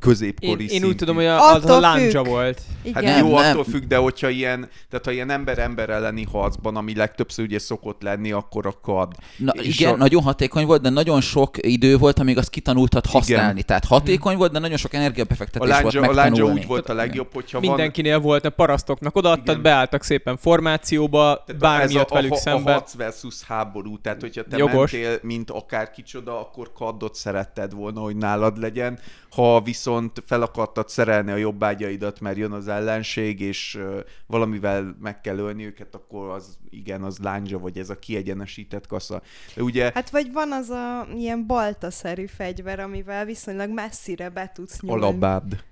középkori 0.00 0.62
Én, 0.72 0.82
én 0.82 0.88
úgy 0.88 0.96
tudom, 0.96 1.14
hogy 1.14 1.24
a, 1.24 1.52
az 1.54 1.64
a 1.70 1.80
láncsa 1.80 2.22
volt. 2.22 2.60
Igen. 2.82 3.04
Hát 3.04 3.20
jó, 3.20 3.38
nem. 3.38 3.50
attól 3.50 3.64
függ, 3.64 3.84
de 3.84 3.96
hogyha 3.96 4.28
ilyen, 4.28 4.68
tehát 4.90 5.04
ha 5.04 5.10
ilyen 5.10 5.30
ember-ember 5.30 5.90
elleni 5.90 6.26
harcban, 6.32 6.76
ami 6.76 6.94
legtöbbször 6.94 7.44
ugye 7.44 7.58
szokott 7.58 8.02
lenni, 8.02 8.32
akkor 8.32 8.66
a 8.66 8.72
kard. 8.82 9.12
Na, 9.36 9.52
És 9.52 9.80
igen, 9.80 9.92
a- 9.92 9.96
nagyon 9.96 10.22
hatékony 10.22 10.66
volt, 10.66 10.82
de 10.82 10.88
nagyon 10.90 11.20
sok 11.20 11.66
idő 11.66 11.96
volt, 11.96 12.18
amíg 12.18 12.38
azt 12.38 12.50
kitanultad 12.50 13.06
használni. 13.06 13.50
Igen. 13.50 13.66
Tehát 13.66 13.84
hatékony 13.84 14.36
volt, 14.36 14.52
de 14.52 14.58
nagyon 14.58 14.76
sok 14.76 14.92
A 14.92 14.96
energiabefektetés 14.96 15.80
volt 15.80 15.94
a 15.94 16.00
megtanulni. 16.00 16.60
úgy 16.60 16.66
volt 16.66 16.88
a 16.88 16.94
legjobb, 16.94 17.28
hogyha 17.34 17.60
van... 17.60 17.68
Mindenkinél 17.68 18.18
volt, 18.18 18.44
a 18.44 18.50
parasztoknak 18.50 19.16
odaadtad, 19.16 19.48
Igen. 19.48 19.62
beálltak 19.62 20.02
szépen 20.02 20.36
formációba, 20.36 21.42
Tehát 21.46 21.60
bármi 21.60 21.96
a, 21.96 22.06
velük 22.10 22.32
a, 22.32 22.36
szembe. 22.36 22.70
A 22.70 22.72
harc 22.72 22.94
versus 22.94 23.42
háború, 23.42 23.98
tehát 23.98 24.20
hogyha 24.20 24.42
te 24.42 24.56
Jogos. 24.56 24.92
mentél, 24.92 25.18
mint 25.22 25.50
akár 25.50 25.90
kicsoda, 25.90 26.40
akkor 26.40 26.72
kardot 26.72 27.14
szeretted 27.14 27.72
volna, 27.74 28.00
hogy 28.00 28.16
nálad 28.16 28.58
legyen. 28.58 28.98
Ha 29.36 29.60
viszont 29.60 30.22
fel 30.26 30.42
akartad 30.42 30.88
szerelni 30.88 31.30
a 31.30 31.36
jobbágyaidat, 31.36 32.20
mert 32.20 32.36
jön 32.36 32.52
az 32.52 32.68
ellenség, 32.68 33.40
és 33.40 33.78
valamivel 34.26 34.96
meg 35.00 35.20
kell 35.20 35.38
ölni 35.38 35.64
őket, 35.64 35.94
akkor 35.94 36.28
az 36.28 36.58
igen, 36.70 37.02
az 37.02 37.18
lándzsa, 37.18 37.58
vagy 37.58 37.78
ez 37.78 37.90
a 37.90 37.98
kiegyenesített 37.98 38.86
kasza. 38.86 39.22
De 39.54 39.62
ugye 39.62 39.90
Hát 39.94 40.10
vagy 40.10 40.32
van 40.32 40.52
az 40.52 40.70
a 40.70 41.06
ilyen 41.16 41.46
baltaszerű 41.46 42.26
fegyver, 42.26 42.80
amivel 42.80 43.24
viszonylag 43.24 43.70
messzire 43.70 44.28
be 44.30 44.50
tudsz 44.54 44.78
a 44.82 44.86
nyúlni. 44.86 45.00
labád. 45.00 45.64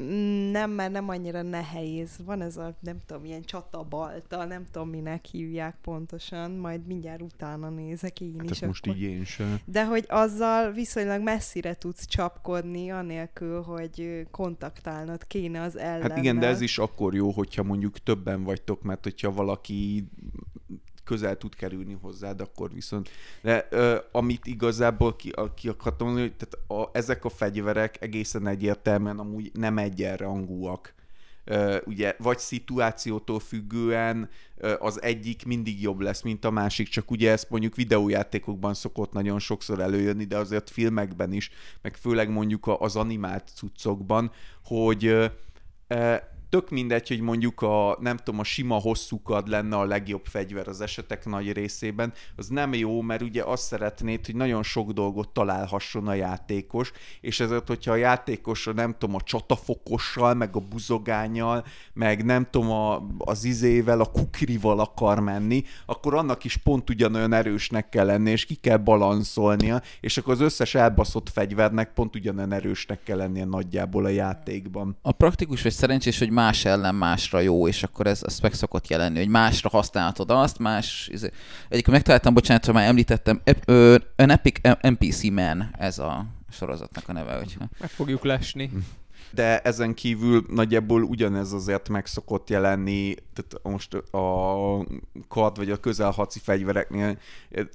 Mm, 0.00 0.43
Nem, 0.54 0.70
mert 0.70 0.92
nem 0.92 1.08
annyira 1.08 1.42
nehéz. 1.42 2.10
Van 2.24 2.40
ez 2.40 2.56
a, 2.56 2.74
nem 2.80 2.98
tudom, 3.06 3.24
ilyen 3.24 3.42
csatabalta, 3.42 4.44
nem 4.44 4.64
tudom, 4.70 4.88
minek 4.88 5.24
hívják 5.24 5.76
pontosan, 5.82 6.50
majd 6.50 6.86
mindjárt 6.86 7.22
utána 7.22 7.68
nézek 7.68 8.20
én 8.20 8.34
Hát 8.38 8.44
is. 8.44 8.50
ezt 8.50 8.66
most 8.66 8.86
így 8.86 9.00
én 9.00 9.24
sem. 9.24 9.60
De 9.64 9.84
hogy 9.84 10.04
azzal 10.08 10.72
viszonylag 10.72 11.22
messzire 11.22 11.74
tudsz 11.74 12.06
csapkodni, 12.06 12.90
anélkül, 12.90 13.62
hogy 13.62 14.26
kontaktálnod 14.30 15.26
kéne 15.26 15.60
az 15.60 15.76
ellennel. 15.76 16.08
Hát 16.08 16.18
igen, 16.18 16.38
de 16.38 16.46
ez 16.46 16.60
is 16.60 16.78
akkor 16.78 17.14
jó, 17.14 17.30
hogyha 17.30 17.62
mondjuk 17.62 17.98
többen 17.98 18.42
vagytok, 18.42 18.82
mert 18.82 19.02
hogyha 19.02 19.32
valaki 19.32 20.08
közel 21.04 21.36
tud 21.36 21.54
kerülni 21.54 21.98
hozzád, 22.00 22.40
akkor 22.40 22.72
viszont... 22.72 23.10
De 23.42 23.66
ö, 23.70 23.98
amit 24.12 24.46
igazából 24.46 25.16
ki, 25.16 25.30
a, 25.30 25.54
ki 25.54 25.68
akartam 25.68 26.06
mondani, 26.06 26.28
hogy 26.28 26.36
tehát 26.36 26.82
a, 26.82 26.98
ezek 26.98 27.24
a 27.24 27.28
fegyverek 27.28 28.02
egészen 28.02 28.46
egyértelműen 28.46 29.18
amúgy 29.18 29.50
nem 29.54 29.78
egyenrangúak. 29.78 30.94
Ö, 31.44 31.78
ugye, 31.84 32.14
vagy 32.18 32.38
szituációtól 32.38 33.40
függően 33.40 34.28
ö, 34.56 34.74
az 34.78 35.02
egyik 35.02 35.44
mindig 35.44 35.82
jobb 35.82 36.00
lesz, 36.00 36.22
mint 36.22 36.44
a 36.44 36.50
másik, 36.50 36.88
csak 36.88 37.10
ugye 37.10 37.30
ezt 37.30 37.50
mondjuk 37.50 37.74
videójátékokban 37.74 38.74
szokott 38.74 39.12
nagyon 39.12 39.38
sokszor 39.38 39.80
előjönni, 39.80 40.24
de 40.24 40.36
azért 40.36 40.70
filmekben 40.70 41.32
is, 41.32 41.50
meg 41.82 41.96
főleg 41.96 42.30
mondjuk 42.30 42.66
az 42.78 42.96
animált 42.96 43.50
cuccokban, 43.54 44.30
hogy 44.64 45.04
ö, 45.86 46.16
tök 46.54 46.70
mindegy, 46.70 47.08
hogy 47.08 47.20
mondjuk 47.20 47.62
a, 47.62 47.96
nem 48.00 48.16
tudom, 48.16 48.40
a 48.40 48.44
sima 48.44 48.74
hosszú 48.74 49.22
kard 49.22 49.48
lenne 49.48 49.76
a 49.76 49.84
legjobb 49.84 50.24
fegyver 50.26 50.68
az 50.68 50.80
esetek 50.80 51.24
nagy 51.24 51.52
részében, 51.52 52.12
az 52.36 52.48
nem 52.48 52.74
jó, 52.74 53.00
mert 53.00 53.22
ugye 53.22 53.42
azt 53.42 53.62
szeretnéd, 53.62 54.26
hogy 54.26 54.34
nagyon 54.34 54.62
sok 54.62 54.90
dolgot 54.90 55.28
találhasson 55.28 56.08
a 56.08 56.14
játékos, 56.14 56.92
és 57.20 57.40
ezért, 57.40 57.68
hogyha 57.68 57.92
a 57.92 57.96
játékos, 57.96 58.66
a, 58.66 58.72
nem 58.72 58.94
tudom, 58.98 59.14
a 59.14 59.20
csatafokossal, 59.20 60.34
meg 60.34 60.56
a 60.56 60.60
buzogányjal, 60.60 61.64
meg 61.92 62.24
nem 62.24 62.46
tudom, 62.50 62.70
a, 62.70 63.06
az 63.18 63.44
izével, 63.44 64.00
a 64.00 64.10
kukrival 64.10 64.80
akar 64.80 65.20
menni, 65.20 65.62
akkor 65.86 66.14
annak 66.14 66.44
is 66.44 66.56
pont 66.56 66.90
ugyanolyan 66.90 67.32
erősnek 67.32 67.88
kell 67.88 68.06
lenni, 68.06 68.30
és 68.30 68.44
ki 68.44 68.54
kell 68.54 68.76
balanszolnia, 68.76 69.82
és 70.00 70.18
akkor 70.18 70.32
az 70.32 70.40
összes 70.40 70.74
elbaszott 70.74 71.28
fegyvernek 71.28 71.92
pont 71.92 72.16
ugyanolyan 72.16 72.52
erősnek 72.52 73.02
kell 73.02 73.16
lennie 73.16 73.44
nagyjából 73.44 74.04
a 74.04 74.08
játékban. 74.08 74.96
A 75.02 75.12
praktikus 75.12 75.62
vagy 75.62 75.72
szerencsés, 75.72 76.18
hogy 76.18 76.30
más 76.44 76.64
ellen 76.64 76.94
másra 76.94 77.40
jó, 77.40 77.68
és 77.68 77.82
akkor 77.82 78.06
ez, 78.06 78.22
ez 78.26 78.38
meg 78.40 78.52
szokott 78.54 78.88
jelenni, 78.88 79.18
hogy 79.18 79.28
másra 79.28 79.68
használhatod 79.68 80.30
azt, 80.30 80.58
más... 80.58 81.08
izé- 81.12 81.32
Egyébként 81.64 81.96
megtaláltam, 81.96 82.34
bocsánat, 82.34 82.64
ha 82.64 82.72
már 82.72 82.86
említettem, 82.88 83.40
ep, 83.44 83.62
ö, 83.64 83.96
An 84.16 84.30
Epic 84.30 84.58
NPC 84.80 85.22
Man 85.30 85.70
ez 85.78 85.98
a 85.98 86.26
sorozatnak 86.50 87.08
a 87.08 87.12
neve, 87.12 87.34
hogyha... 87.36 87.68
Meg 87.80 87.90
fogjuk 87.90 88.24
lesni. 88.24 88.70
de 89.34 89.60
ezen 89.60 89.94
kívül 89.94 90.44
nagyjából 90.48 91.02
ugyanez 91.02 91.52
azért 91.52 91.88
meg 91.88 92.06
szokott 92.06 92.50
jelenni, 92.50 93.14
tehát 93.32 93.60
most 93.62 93.94
a 93.94 94.86
kard 95.28 95.56
vagy 95.56 95.70
a 95.70 95.76
közelharci 95.76 96.38
fegyvereknél 96.38 97.18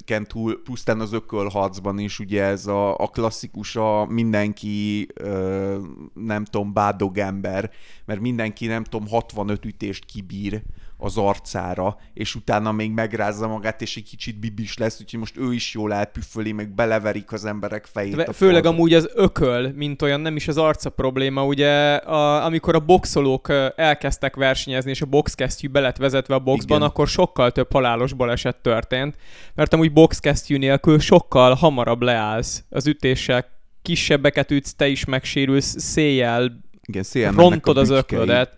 ken 0.06 0.28
túl, 0.28 0.62
pusztán 0.64 1.00
az 1.00 1.14
ökölharcban 1.14 2.00
is 2.00 2.20
ugye 2.20 2.44
ez 2.44 2.68
a, 2.68 2.98
a 2.98 3.08
klasszikus 3.08 3.76
a 3.76 4.06
mindenki 4.06 5.08
ö, 5.14 5.78
nem 6.14 6.46
tudom, 6.46 6.74
bádog 6.74 7.18
ember, 7.18 7.72
mert 8.06 8.20
mindenki 8.20 8.66
nem 8.66 8.84
tudom, 8.84 9.08
65 9.08 9.66
ütést 9.66 10.06
kibír 10.06 10.62
az 11.02 11.18
arcára, 11.18 11.98
és 12.14 12.36
utána 12.36 12.72
még 12.72 12.92
megrázza 12.92 13.48
magát, 13.48 13.82
és 13.82 13.98
egy 13.98 14.04
kicsit 14.04 14.40
bibis 14.40 14.78
lesz, 14.78 15.02
úgyhogy 15.02 15.20
most 15.20 15.38
ő 15.38 15.54
is 15.54 15.74
jól 15.74 15.94
elpüfföli, 15.94 16.52
meg 16.52 16.70
beleverik 16.74 17.32
az 17.32 17.46
emberek 17.46 17.86
fejét. 17.86 18.16
Ve- 18.16 18.28
a 18.28 18.34
Főleg 18.34 18.64
falba. 18.64 18.78
amúgy 18.78 18.94
az 18.94 19.10
ököl, 19.14 19.72
mint 19.76 20.02
olyan, 20.02 20.22
nem 20.22 20.36
is 20.36 20.48
az 20.48 20.58
arca 20.58 20.90
probléma, 20.90 21.46
ugye 21.46 21.96
a, 21.96 22.46
amikor 22.46 22.76
a 22.76 22.80
boxolók 22.80 23.48
elkezdtek 23.76 24.36
versenyezni, 24.36 24.90
és 24.90 25.02
a 25.02 25.06
boxkesztyű 25.06 25.68
be 25.68 25.80
lett 25.80 25.98
vezetve 25.98 26.34
a 26.36 26.40
boxban, 26.40 26.78
Igen. 26.78 26.90
akkor 26.90 27.08
sokkal 27.08 27.52
több 27.52 27.72
halálos 27.72 28.14
baleset 28.14 28.56
történt, 28.58 29.16
mert 29.56 29.74
amúgy 29.74 29.94
boxkesztyű 29.94 30.58
nélkül 30.58 31.00
sokkal 31.00 31.54
hamarabb 31.54 32.02
leállsz 32.02 32.64
az 32.70 32.88
ütéssel, 32.88 33.46
kisebbeket 33.82 34.52
ütsz, 34.52 34.74
te 34.74 34.88
is 34.88 35.06
megsérülsz, 35.06 35.80
széjjel 35.82 36.60
Igen, 36.86 37.04
széjjel 37.04 37.32
rontod 37.32 37.78
az 37.78 37.90
öklödet. 37.90 38.58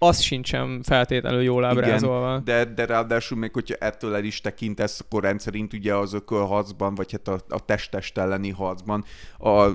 Az 0.00 0.20
sincsen 0.20 0.82
feltétlenül 0.82 1.42
jól 1.42 1.64
ábrázolva. 1.64 2.38
De, 2.38 2.64
de 2.64 2.86
ráadásul 2.86 3.38
még, 3.38 3.52
hogyha 3.52 3.74
ettől 3.74 4.14
el 4.14 4.24
is 4.24 4.40
tekintesz, 4.40 5.00
akkor 5.00 5.22
rendszerint 5.22 5.72
ugye 5.72 5.94
az 5.94 6.12
ökölharcban, 6.12 6.94
vagy 6.94 7.12
hát 7.12 7.28
a, 7.28 7.40
a 7.48 7.64
testest 7.64 8.18
elleni 8.18 8.50
harcban, 8.50 9.04
a, 9.38 9.68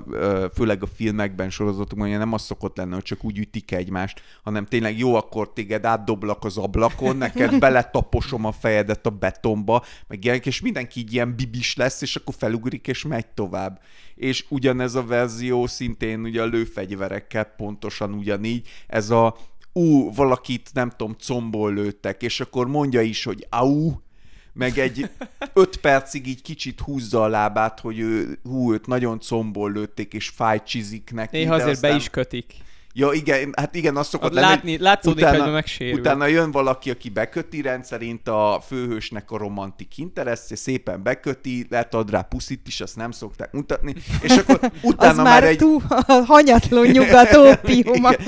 főleg 0.54 0.82
a 0.82 0.86
filmekben, 0.86 1.50
sorozatokban, 1.50 2.08
ugye 2.08 2.18
nem 2.18 2.32
az 2.32 2.42
szokott 2.42 2.76
lenni, 2.76 2.92
hogy 2.92 3.02
csak 3.02 3.24
úgy 3.24 3.38
ütik 3.38 3.72
egymást, 3.72 4.22
hanem 4.42 4.66
tényleg 4.66 4.98
jó, 4.98 5.14
akkor 5.14 5.52
téged 5.52 5.84
átdoblak 5.84 6.44
az 6.44 6.58
ablakon, 6.58 7.16
neked 7.16 7.58
beletaposom 7.64 8.44
a 8.44 8.52
fejedet 8.52 9.06
a 9.06 9.10
betonba, 9.10 9.84
meg 10.06 10.24
ilyenek, 10.24 10.46
és 10.46 10.60
mindenki 10.60 11.00
így 11.00 11.12
ilyen 11.12 11.36
bibis 11.36 11.76
lesz, 11.76 12.02
és 12.02 12.16
akkor 12.16 12.34
felugrik, 12.38 12.86
és 12.86 13.04
megy 13.04 13.26
tovább. 13.26 13.80
És 14.14 14.44
ugyanez 14.48 14.94
a 14.94 15.04
verzió 15.04 15.66
szintén 15.66 16.20
ugye 16.20 16.42
a 16.42 16.46
lőfegyverekkel 16.46 17.44
pontosan 17.44 18.12
ugyanígy, 18.12 18.68
ez 18.86 19.10
a 19.10 19.36
ú, 19.74 20.12
valakit 20.14 20.70
nem 20.72 20.90
tudom, 20.90 21.16
combból 21.18 21.74
lőttek, 21.74 22.22
és 22.22 22.40
akkor 22.40 22.66
mondja 22.68 23.00
is, 23.00 23.24
hogy 23.24 23.46
au, 23.50 23.92
meg 24.52 24.78
egy 24.78 25.10
öt 25.52 25.76
percig 25.76 26.26
így 26.26 26.42
kicsit 26.42 26.80
húzza 26.80 27.22
a 27.22 27.28
lábát, 27.28 27.80
hogy 27.80 27.98
ő, 27.98 28.38
hú, 28.42 28.72
őt 28.72 28.86
nagyon 28.86 29.20
combból 29.20 29.72
lőtték, 29.72 30.12
és 30.12 30.28
fáj 30.28 30.62
csizik 30.62 31.10
neki. 31.12 31.36
Néha 31.36 31.54
azért 31.54 31.80
be 31.80 31.86
aztán- 31.86 31.96
is 31.96 32.10
kötik. 32.10 32.54
Ja, 32.96 33.12
igen, 33.12 33.52
hát 33.56 33.74
igen, 33.74 33.96
azt 33.96 34.10
szokott 34.10 34.30
Az 34.30 34.34
lenni, 34.34 34.46
látni, 34.46 34.78
látszódik, 34.78 35.24
hogy 35.24 35.52
megsérül. 35.52 35.98
Utána 35.98 36.26
jön 36.26 36.50
valaki, 36.50 36.90
aki 36.90 37.08
beköti 37.08 37.62
rendszerint 37.62 38.28
a 38.28 38.62
főhősnek 38.66 39.30
a 39.30 39.36
romantik 39.36 39.98
interesztje, 39.98 40.56
szépen 40.56 41.02
beköti, 41.02 41.66
lehet 41.70 41.94
ad 41.94 42.10
rá 42.10 42.20
puszit 42.20 42.66
is, 42.66 42.80
azt 42.80 42.96
nem 42.96 43.10
szokták 43.10 43.52
mutatni, 43.52 43.94
és 44.22 44.36
akkor 44.36 44.58
Az 44.62 44.70
utána 44.82 45.22
már, 45.22 45.40
már 45.40 45.44
egy, 45.44 45.56
túl 45.56 45.82
a 46.06 46.12
hanyatló 46.12 46.82
nyugat 46.82 47.36
ópiuma. 47.36 48.12
Igen. 48.12 48.26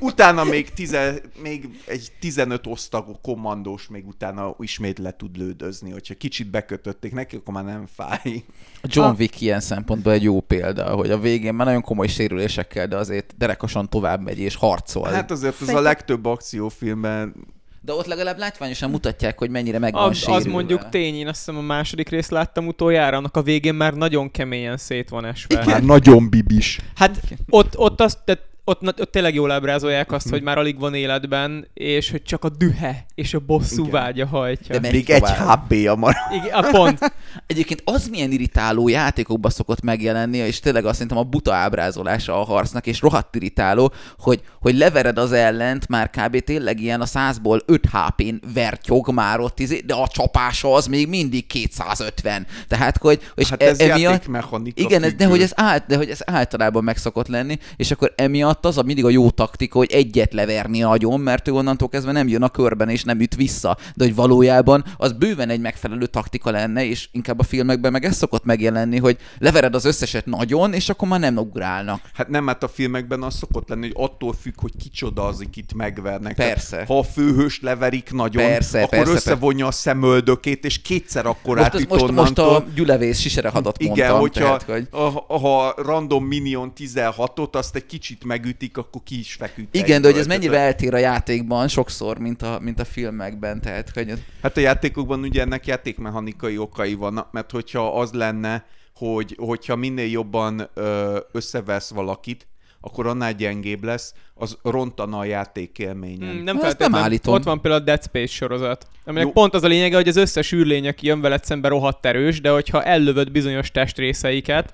utána 0.00 0.44
még, 0.44 0.70
tize, 0.70 1.14
még 1.42 1.68
egy 1.86 2.12
15 2.20 2.66
osztagú 2.66 3.18
kommandós 3.22 3.88
még 3.88 4.06
utána 4.06 4.54
ismét 4.58 4.98
le 4.98 5.16
tud 5.16 5.36
lődözni, 5.36 5.90
hogyha 5.90 6.14
kicsit 6.14 6.50
bekötötték 6.50 7.12
neki, 7.12 7.36
akkor 7.36 7.54
már 7.54 7.64
nem 7.64 7.86
fáj. 7.94 8.44
John 8.82 9.14
Wick 9.18 9.40
ilyen 9.40 9.60
szempontból 9.60 10.12
egy 10.12 10.22
jó 10.22 10.40
példa, 10.40 10.94
hogy 10.94 11.10
a 11.10 11.18
végén 11.18 11.54
már 11.54 11.66
nagyon 11.66 11.82
komoly 11.82 12.06
sérülésekkel, 12.06 12.88
de 12.88 12.96
azért 12.96 13.34
derekasan 13.38 13.76
tovább 13.86 14.22
megy 14.22 14.38
és 14.38 14.54
harcol. 14.54 15.08
Hát 15.08 15.30
azért 15.30 15.62
ez 15.62 15.68
a 15.68 15.80
legtöbb 15.80 16.24
akciófilmben 16.24 17.34
De 17.80 17.92
ott 17.92 18.06
legalább 18.06 18.38
látványosan 18.38 18.90
mutatják, 18.90 19.38
hogy 19.38 19.50
mennyire 19.50 19.78
meg 19.78 19.92
van 19.92 20.02
Az, 20.02 20.24
az 20.26 20.44
mondjuk 20.44 20.88
tény, 20.88 21.14
én 21.14 21.28
azt 21.28 21.38
hiszem 21.38 21.56
a 21.56 21.62
második 21.62 22.08
részt 22.08 22.30
láttam 22.30 22.66
utoljára, 22.66 23.16
annak 23.16 23.36
a 23.36 23.42
végén 23.42 23.74
már 23.74 23.94
nagyon 23.94 24.30
keményen 24.30 24.76
szét 24.76 25.08
van 25.08 25.24
esve. 25.24 25.64
már 25.64 25.82
nagyon 25.82 26.30
bibis. 26.30 26.80
Hát 26.94 27.20
ott, 27.48 27.78
ott 27.78 28.00
azt, 28.00 28.18
tehát 28.24 28.42
ott, 28.68 29.00
ott 29.00 29.10
tényleg 29.10 29.34
jól 29.34 29.50
ábrázolják 29.50 30.12
azt, 30.12 30.28
hogy 30.28 30.42
már 30.42 30.58
alig 30.58 30.78
van 30.78 30.94
életben, 30.94 31.68
és 31.74 32.10
hogy 32.10 32.22
csak 32.22 32.44
a 32.44 32.48
dühe 32.48 33.06
és 33.14 33.34
a 33.34 33.38
bosszú 33.38 33.80
Igen. 33.80 33.90
vágya 33.90 34.26
hajtja. 34.26 34.78
De 34.78 34.90
Még 34.90 35.10
egy 35.10 35.22
tovább. 35.22 35.64
HP-ja 35.64 35.94
marad. 35.94 36.16
Igen, 36.32 36.64
a 36.64 36.70
pont. 36.70 36.98
Egyébként 37.46 37.82
az 37.84 38.08
milyen 38.08 38.30
irritáló 38.30 38.88
játékokban 38.88 39.50
szokott 39.50 39.80
megjelenni, 39.80 40.36
és 40.36 40.60
tényleg 40.60 40.84
azt 40.84 40.92
szerintem 40.92 41.18
a 41.18 41.22
buta 41.22 41.54
ábrázolása 41.54 42.40
a 42.40 42.44
harcnak, 42.44 42.86
és 42.86 43.00
rohadt 43.00 43.34
irritáló, 43.34 43.92
hogy, 44.18 44.40
hogy 44.60 44.76
levered 44.76 45.18
az 45.18 45.32
ellent, 45.32 45.88
már 45.88 46.10
kb. 46.10 46.38
tényleg 46.38 46.80
ilyen 46.80 47.00
a 47.00 47.06
100-ból 47.06 47.60
5 47.66 47.88
HP-n 47.92 48.34
vertyog 48.54 49.10
már 49.12 49.40
ott, 49.40 49.60
izé, 49.60 49.82
de 49.86 49.94
a 49.94 50.08
csapása 50.08 50.74
az 50.74 50.86
még 50.86 51.08
mindig 51.08 51.46
250. 51.46 52.46
Tehát, 52.68 52.96
hogy 52.96 53.30
és 53.34 53.48
Hát 53.48 53.62
ez 53.62 53.80
e- 53.80 53.84
emiatt, 53.84 54.00
játékmechanika 54.00 54.80
igen, 54.80 55.02
ez, 55.02 55.14
de, 55.14 55.26
hogy 55.26 55.42
ez 55.42 55.52
át, 55.54 55.86
de 55.86 55.96
hogy 55.96 56.08
ez 56.10 56.20
általában 56.24 56.84
meg 56.84 56.96
szokott 56.96 57.28
lenni, 57.28 57.58
és 57.76 57.90
akkor 57.90 58.12
emiatt 58.16 58.57
az 58.64 58.78
a 58.78 58.82
mindig 58.82 59.04
a 59.04 59.10
jó 59.10 59.30
taktika, 59.30 59.78
hogy 59.78 59.92
egyet 59.92 60.32
leverni 60.32 60.82
agyon, 60.82 61.20
mert 61.20 61.48
ő 61.48 61.52
onnantól 61.52 61.88
kezdve 61.88 62.12
nem 62.12 62.28
jön 62.28 62.42
a 62.42 62.48
körben, 62.48 62.88
és 62.88 63.04
nem 63.04 63.20
üt 63.20 63.34
vissza. 63.34 63.76
De 63.94 64.04
hogy 64.04 64.14
valójában 64.14 64.84
az 64.96 65.12
bőven 65.12 65.48
egy 65.48 65.60
megfelelő 65.60 66.06
taktika 66.06 66.50
lenne, 66.50 66.84
és 66.84 67.08
inkább 67.12 67.38
a 67.38 67.42
filmekben 67.42 67.92
meg 67.92 68.04
ez 68.04 68.16
szokott 68.16 68.44
megjelenni, 68.44 68.98
hogy 68.98 69.16
levered 69.38 69.74
az 69.74 69.84
összeset 69.84 70.26
nagyon, 70.26 70.72
és 70.72 70.88
akkor 70.88 71.08
már 71.08 71.20
nem 71.20 71.36
ugrálnak. 71.36 72.00
Hát 72.14 72.28
nem, 72.28 72.46
hát 72.46 72.62
a 72.62 72.68
filmekben 72.68 73.22
az 73.22 73.34
szokott 73.34 73.68
lenni, 73.68 73.80
hogy 73.80 73.96
attól 73.96 74.32
függ, 74.40 74.60
hogy 74.60 74.72
kicsoda 74.78 75.24
az, 75.24 75.40
akit 75.46 75.74
megvernek. 75.74 76.34
Persze. 76.34 76.70
Tehát, 76.70 76.86
ha 76.86 76.98
a 76.98 77.02
főhős 77.02 77.60
leverik 77.60 78.12
nagyon, 78.12 78.44
Persze, 78.44 78.78
akkor 78.82 78.98
persze, 78.98 79.12
összevonja 79.12 79.66
a 79.66 79.70
szemöldökét, 79.70 80.64
és 80.64 80.82
kétszer 80.82 81.26
akkorát 81.26 81.72
Most, 81.72 81.84
üt 81.84 81.90
az, 81.92 82.00
most, 82.00 82.12
most 82.12 82.38
a 82.38 82.42
onnantól. 82.42 82.72
gyülevész 82.74 83.18
siserehadat 83.18 83.78
Igen, 83.78 83.94
mondtam. 83.94 84.18
hogyha 84.18 84.44
tehát, 84.44 84.62
hogy... 84.62 84.88
a, 85.26 85.38
ha 85.38 85.74
random 85.76 86.24
minion 86.24 86.72
16-ot, 86.76 87.54
azt 87.54 87.76
egy 87.76 87.86
kicsit 87.86 88.24
megütik, 88.48 88.76
akkor 88.76 89.02
ki 89.04 89.18
is 89.18 89.34
feküdt. 89.34 89.74
Igen, 89.74 90.02
de 90.02 90.08
hogy 90.08 90.18
ez 90.18 90.26
mennyire 90.26 90.58
eltér 90.58 90.94
a 90.94 90.98
játékban 90.98 91.68
sokszor, 91.68 92.18
mint 92.18 92.42
a, 92.42 92.58
mint 92.62 92.80
a 92.80 92.84
filmekben, 92.84 93.60
tehát 93.60 93.90
hogy 93.90 94.12
Hát 94.42 94.56
a 94.56 94.60
játékokban 94.60 95.20
ugye 95.20 95.40
ennek 95.40 95.66
játékmechanikai 95.66 96.58
okai 96.58 96.94
vannak, 96.94 97.32
mert 97.32 97.50
hogyha 97.50 98.00
az 98.00 98.12
lenne, 98.12 98.66
hogy 98.94 99.36
hogyha 99.38 99.76
minél 99.76 100.10
jobban 100.10 100.70
ö, 100.74 101.18
összevesz 101.32 101.90
valakit, 101.90 102.46
akkor 102.80 103.06
annál 103.06 103.32
gyengébb 103.32 103.84
lesz, 103.84 104.14
az 104.34 104.58
rontana 104.62 105.18
a 105.18 105.24
játék 105.24 105.78
élményen. 105.78 106.34
Mm, 106.34 106.42
nem 106.42 106.58
feltétlenül. 106.58 106.96
nem 106.96 107.04
állítom. 107.04 107.34
Ott 107.34 107.42
van 107.42 107.60
például 107.60 107.82
a 107.82 107.84
Dead 107.84 108.02
Space 108.02 108.32
sorozat, 108.32 108.86
aminek 109.04 109.26
Jó. 109.26 109.32
pont 109.32 109.54
az 109.54 109.62
a 109.62 109.66
lényege, 109.66 109.96
hogy 109.96 110.08
az 110.08 110.16
összes 110.16 110.52
űrlény, 110.52 110.88
aki 110.88 111.06
jön 111.06 111.20
veled 111.20 111.44
szembe 111.44 111.68
rohadt 111.68 112.06
erős, 112.06 112.40
de 112.40 112.50
hogyha 112.50 112.82
ellövöd 112.82 113.30
bizonyos 113.30 113.70
testrészeiket, 113.70 114.72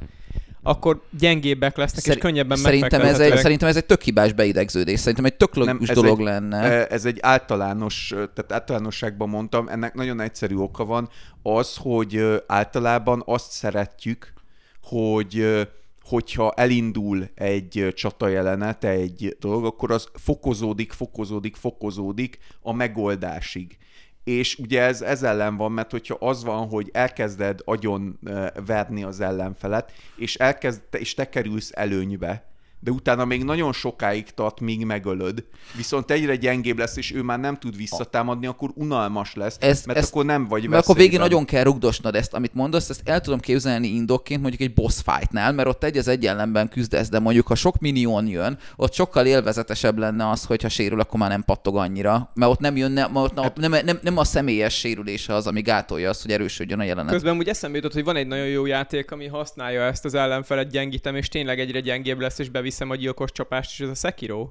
akkor 0.66 1.02
gyengébbek 1.18 1.76
lesznek, 1.76 2.02
Szeri- 2.02 2.16
és 2.16 2.22
könnyebben 2.22 2.56
szerintem 2.56 3.00
ez, 3.00 3.18
egy, 3.20 3.36
szerintem 3.36 3.68
ez 3.68 3.76
egy 3.76 3.84
tök 3.84 4.02
hibás 4.02 4.32
beidegződés. 4.32 4.98
Szerintem 5.00 5.24
egy 5.24 5.36
tök 5.36 5.54
logikus 5.54 5.88
dolog 5.88 6.18
egy- 6.18 6.24
lenne. 6.24 6.56
E, 6.58 6.86
Ez 6.90 7.04
egy 7.04 7.18
általános, 7.20 8.08
tehát 8.08 8.52
általánosságban 8.52 9.28
mondtam, 9.28 9.68
ennek 9.68 9.94
nagyon 9.94 10.20
egyszerű 10.20 10.54
oka 10.56 10.84
van, 10.84 11.08
az, 11.42 11.76
hogy 11.76 12.42
általában 12.46 13.22
azt 13.26 13.50
szeretjük, 13.50 14.32
hogy 14.82 15.46
hogyha 16.04 16.52
elindul 16.56 17.28
egy 17.34 17.78
ö, 17.78 17.92
csatajelenet, 17.92 18.84
egy 18.84 19.36
dolog, 19.40 19.64
akkor 19.64 19.90
az 19.90 20.08
fokozódik, 20.14 20.92
fokozódik, 20.92 21.56
fokozódik 21.56 22.38
a 22.62 22.72
megoldásig. 22.72 23.76
És 24.24 24.58
ugye 24.58 24.82
ez, 24.82 25.02
ez 25.02 25.22
ellen 25.22 25.56
van, 25.56 25.72
mert 25.72 25.90
hogyha 25.90 26.16
az 26.20 26.44
van, 26.44 26.68
hogy 26.68 26.90
elkezded 26.92 27.60
agyon 27.64 28.18
verni 28.66 29.02
az 29.02 29.20
ellenfelet, 29.20 29.92
és, 30.16 30.34
elkezd, 30.34 30.82
és 30.90 31.14
te 31.14 31.28
kerülsz 31.28 31.70
előnybe, 31.74 32.53
de 32.84 32.90
utána 32.90 33.24
még 33.24 33.44
nagyon 33.44 33.72
sokáig 33.72 34.30
tart, 34.30 34.60
míg 34.60 34.84
megölöd. 34.84 35.44
Viszont 35.76 36.10
egyre 36.10 36.36
gyengébb 36.36 36.78
lesz, 36.78 36.96
és 36.96 37.12
ő 37.12 37.22
már 37.22 37.40
nem 37.40 37.58
tud 37.58 37.76
visszatámadni, 37.76 38.46
akkor 38.46 38.70
unalmas 38.74 39.34
lesz, 39.34 39.56
Ezt- 39.60 39.86
mert 39.86 39.98
ezt- 39.98 40.10
akkor 40.10 40.24
nem 40.24 40.46
vagy 40.46 40.68
Mert 40.68 40.82
akkor 40.82 40.96
végén 40.96 41.18
nagyon 41.18 41.44
kell 41.44 41.62
rugdosnod 41.62 42.14
ezt, 42.14 42.34
amit 42.34 42.54
mondasz, 42.54 42.88
ezt 42.88 43.00
el 43.04 43.20
tudom 43.20 43.40
képzelni 43.40 43.88
indokként 43.88 44.40
mondjuk 44.40 44.62
egy 44.62 44.74
boss 44.74 45.00
fightnál, 45.04 45.52
mert 45.52 45.68
ott 45.68 45.84
egy 45.84 45.96
az 45.96 46.08
egy 46.08 46.26
ellenben 46.26 46.68
küzdesz, 46.68 47.08
de 47.08 47.18
mondjuk 47.18 47.46
ha 47.46 47.54
sok 47.54 47.78
minion 47.78 48.26
jön, 48.26 48.58
ott 48.76 48.92
sokkal 48.92 49.26
élvezetesebb 49.26 49.98
lenne 49.98 50.30
az, 50.30 50.44
hogyha 50.44 50.68
sérül, 50.68 51.00
akkor 51.00 51.20
már 51.20 51.30
nem 51.30 51.42
pattog 51.44 51.76
annyira, 51.76 52.30
mert 52.34 52.50
ott 52.50 52.60
nem 52.60 52.76
jönne, 52.76 53.06
mert 53.06 53.16
ott 53.26 53.40
Hát- 53.40 53.56
nem, 53.56 53.74
nem, 53.84 53.98
nem, 54.02 54.16
a 54.18 54.24
személyes 54.24 54.74
sérülése 54.78 55.34
az, 55.34 55.46
ami 55.46 55.60
gátolja 55.60 56.08
azt, 56.08 56.22
hogy 56.22 56.30
erősödjön 56.30 56.78
a 56.78 56.84
jelenet. 56.84 57.12
Közben 57.12 57.36
úgy 57.36 57.48
eszembe 57.48 57.76
jutott, 57.76 57.92
hogy 57.92 58.04
van 58.04 58.16
egy 58.16 58.26
nagyon 58.26 58.46
jó 58.46 58.66
játék, 58.66 59.10
ami 59.10 59.26
használja 59.26 59.82
ezt 59.82 60.04
az 60.04 60.14
ellenfelet 60.14 60.70
gyengítem, 60.70 61.16
és 61.16 61.28
tényleg 61.28 61.60
egyre 61.60 61.80
gyengébb 61.80 62.20
lesz, 62.20 62.38
és 62.38 62.48
beviszem 62.78 62.90
a 62.90 63.02
gyilkos 63.02 63.32
csapást, 63.32 63.70
és 63.70 63.80
ez 63.80 63.88
a 63.88 63.94
Sekiro. 63.94 64.48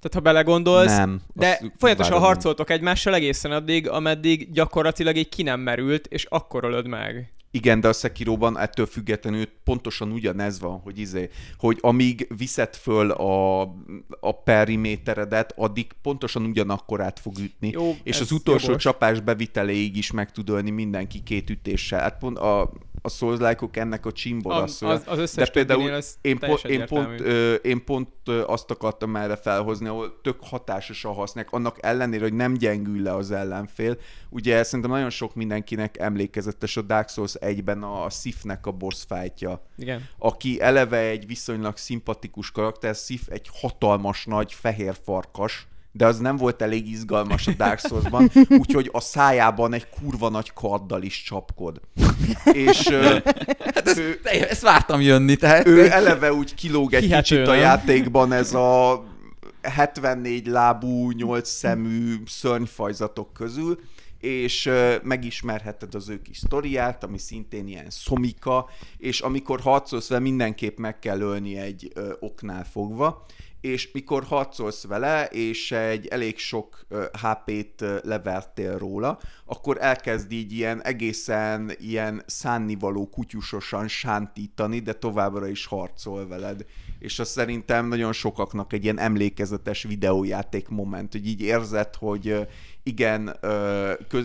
Tehát 0.00 0.14
ha 0.14 0.20
belegondolsz, 0.20 0.96
Nem. 0.96 1.20
de 1.34 1.60
folyamatosan 1.78 2.12
várom. 2.12 2.26
harcoltok 2.26 2.70
egymással 2.70 3.14
egészen 3.14 3.52
addig, 3.52 3.88
ameddig 3.88 4.52
gyakorlatilag 4.52 5.16
egy 5.16 5.28
ki 5.28 5.42
nem 5.42 5.60
merült, 5.60 6.06
és 6.06 6.24
akkor 6.24 6.64
ölöd 6.64 6.86
meg. 6.86 7.32
Igen, 7.50 7.80
de 7.80 7.88
a 7.88 7.92
Sekiroban 7.92 8.58
ettől 8.58 8.86
függetlenül 8.86 9.48
pontosan 9.64 10.12
ugyanez 10.12 10.60
van, 10.60 10.78
hogy 10.78 10.98
izé, 10.98 11.28
hogy 11.58 11.78
amíg 11.80 12.28
viszed 12.36 12.74
föl 12.74 13.10
a, 13.10 13.60
a 14.20 14.42
periméteredet, 14.44 15.52
addig 15.56 15.86
pontosan 16.02 16.44
ugyanakkor 16.44 17.00
át 17.00 17.18
fog 17.18 17.38
ütni. 17.38 17.70
Jó, 17.70 17.96
és 18.02 18.20
az 18.20 18.32
utolsó 18.32 18.66
jogos. 18.66 18.82
csapás 18.82 19.20
beviteléig 19.20 19.96
is 19.96 20.10
meg 20.10 20.32
tud 20.32 20.48
ölni 20.48 20.70
mindenki 20.70 21.22
két 21.22 21.50
ütéssel. 21.50 22.00
Hát 22.00 22.18
pont 22.18 22.38
a, 22.38 22.72
a 23.02 23.08
souls 23.08 23.56
ennek 23.72 24.06
a 24.06 24.08
A, 24.08 24.12
csimborasszója. 24.12 24.92
az, 24.92 25.02
az 25.06 25.18
összes 25.18 25.44
De 25.46 25.52
például 25.52 25.90
ez 25.90 26.18
én, 26.20 26.38
po- 26.38 26.64
én, 26.64 26.86
pont, 26.86 27.20
ö, 27.20 27.54
én 27.54 27.84
pont 27.84 28.08
ö, 28.24 28.44
azt 28.46 28.70
akartam 28.70 29.16
erre 29.16 29.36
felhozni, 29.36 29.86
ahol 29.88 30.20
tök 30.22 30.36
hatásosan 30.40 31.14
használják, 31.14 31.52
annak 31.52 31.76
ellenére, 31.80 32.22
hogy 32.22 32.32
nem 32.32 32.54
gyengül 32.54 33.02
le 33.02 33.14
az 33.14 33.30
ellenfél. 33.30 33.98
Ugye 34.30 34.62
szerintem 34.62 34.90
nagyon 34.90 35.10
sok 35.10 35.34
mindenkinek 35.34 35.98
emlékezetes 35.98 36.76
a 36.76 36.82
Dark 36.82 37.08
Souls 37.08 37.34
1-ben 37.40 37.82
a 37.82 38.10
Sifnek 38.10 38.66
a 38.66 38.72
boss 38.72 39.04
fightja 39.08 39.62
Igen. 39.76 40.08
aki 40.18 40.60
eleve 40.60 40.98
egy 40.98 41.26
viszonylag 41.26 41.76
szimpatikus 41.76 42.50
karakter, 42.50 42.94
Sif 42.94 43.28
egy 43.28 43.50
hatalmas 43.52 44.24
nagy 44.24 44.52
fehér 44.52 44.94
farkas, 45.04 45.66
de 45.92 46.06
az 46.06 46.18
nem 46.18 46.36
volt 46.36 46.62
elég 46.62 46.88
izgalmas 46.90 47.46
a 47.46 47.52
Dark 47.56 47.78
Souls-ban, 47.78 48.30
úgyhogy 48.60 48.88
a 48.92 49.00
szájában 49.00 49.72
egy 49.72 49.86
kurva 49.88 50.28
nagy 50.28 50.52
karddal 50.52 51.02
is 51.02 51.22
csapkod. 51.22 51.80
És 52.52 52.88
ö, 52.90 53.18
Hát 53.58 53.88
ez, 53.88 54.00
de 54.22 54.48
ezt 54.48 54.62
vártam 54.62 55.00
jönni, 55.00 55.36
tehát... 55.36 55.66
ő 55.66 55.90
eleve 55.90 56.32
úgy 56.32 56.54
kilóg 56.54 56.94
egy 56.94 57.02
Hihető, 57.02 57.22
kicsit 57.22 57.46
a 57.46 57.50
nem? 57.50 57.60
játékban 57.60 58.32
ez 58.32 58.54
a 58.54 59.04
74 59.62 60.46
lábú, 60.46 61.10
8 61.10 61.48
szemű 61.48 62.14
szörnyfajzatok 62.26 63.32
közül, 63.32 63.78
és 64.20 64.66
ö, 64.66 64.94
megismerheted 65.02 65.94
az 65.94 66.08
ő 66.08 66.22
kis 66.22 66.38
sztoriát, 66.38 67.04
ami 67.04 67.18
szintén 67.18 67.66
ilyen 67.66 67.90
szomika, 67.90 68.68
és 68.96 69.20
amikor 69.20 69.60
harcolsz 69.60 70.08
vele, 70.08 70.20
mindenképp 70.20 70.78
meg 70.78 70.98
kell 70.98 71.20
ölni 71.20 71.56
egy 71.56 71.90
ö, 71.94 72.12
oknál 72.20 72.64
fogva, 72.64 73.26
és 73.60 73.92
mikor 73.92 74.24
harcolsz 74.24 74.84
vele, 74.84 75.26
és 75.26 75.72
egy 75.72 76.06
elég 76.06 76.38
sok 76.38 76.86
HP-t 77.12 77.84
levertél 78.02 78.78
róla, 78.78 79.18
akkor 79.44 79.76
elkezd 79.80 80.32
így 80.32 80.52
ilyen 80.52 80.82
egészen 80.82 81.72
ilyen 81.78 82.22
szánnivaló 82.26 83.08
kutyusosan 83.08 83.88
sántítani, 83.88 84.78
de 84.78 84.92
továbbra 84.92 85.46
is 85.46 85.66
harcol 85.66 86.28
veled. 86.28 86.64
És 86.98 87.18
az 87.18 87.28
szerintem 87.28 87.86
nagyon 87.86 88.12
sokaknak 88.12 88.72
egy 88.72 88.82
ilyen 88.84 88.98
emlékezetes 88.98 89.82
videójáték 89.82 90.68
moment, 90.68 91.12
hogy 91.12 91.26
így 91.26 91.40
érzed, 91.40 91.94
hogy 91.94 92.48
igen, 92.82 93.36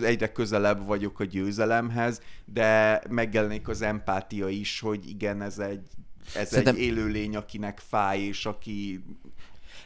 egyre 0.02 0.32
közelebb 0.32 0.86
vagyok 0.86 1.20
a 1.20 1.24
győzelemhez, 1.24 2.20
de 2.44 3.02
megjelenik 3.08 3.68
az 3.68 3.82
empátia 3.82 4.48
is, 4.48 4.80
hogy 4.80 5.08
igen, 5.08 5.42
ez 5.42 5.58
egy 5.58 5.88
ez 6.34 6.48
Szerintem- 6.48 6.74
egy 6.74 6.80
élőlény, 6.82 7.36
akinek 7.36 7.80
fáj, 7.88 8.20
és 8.20 8.46
aki 8.46 9.04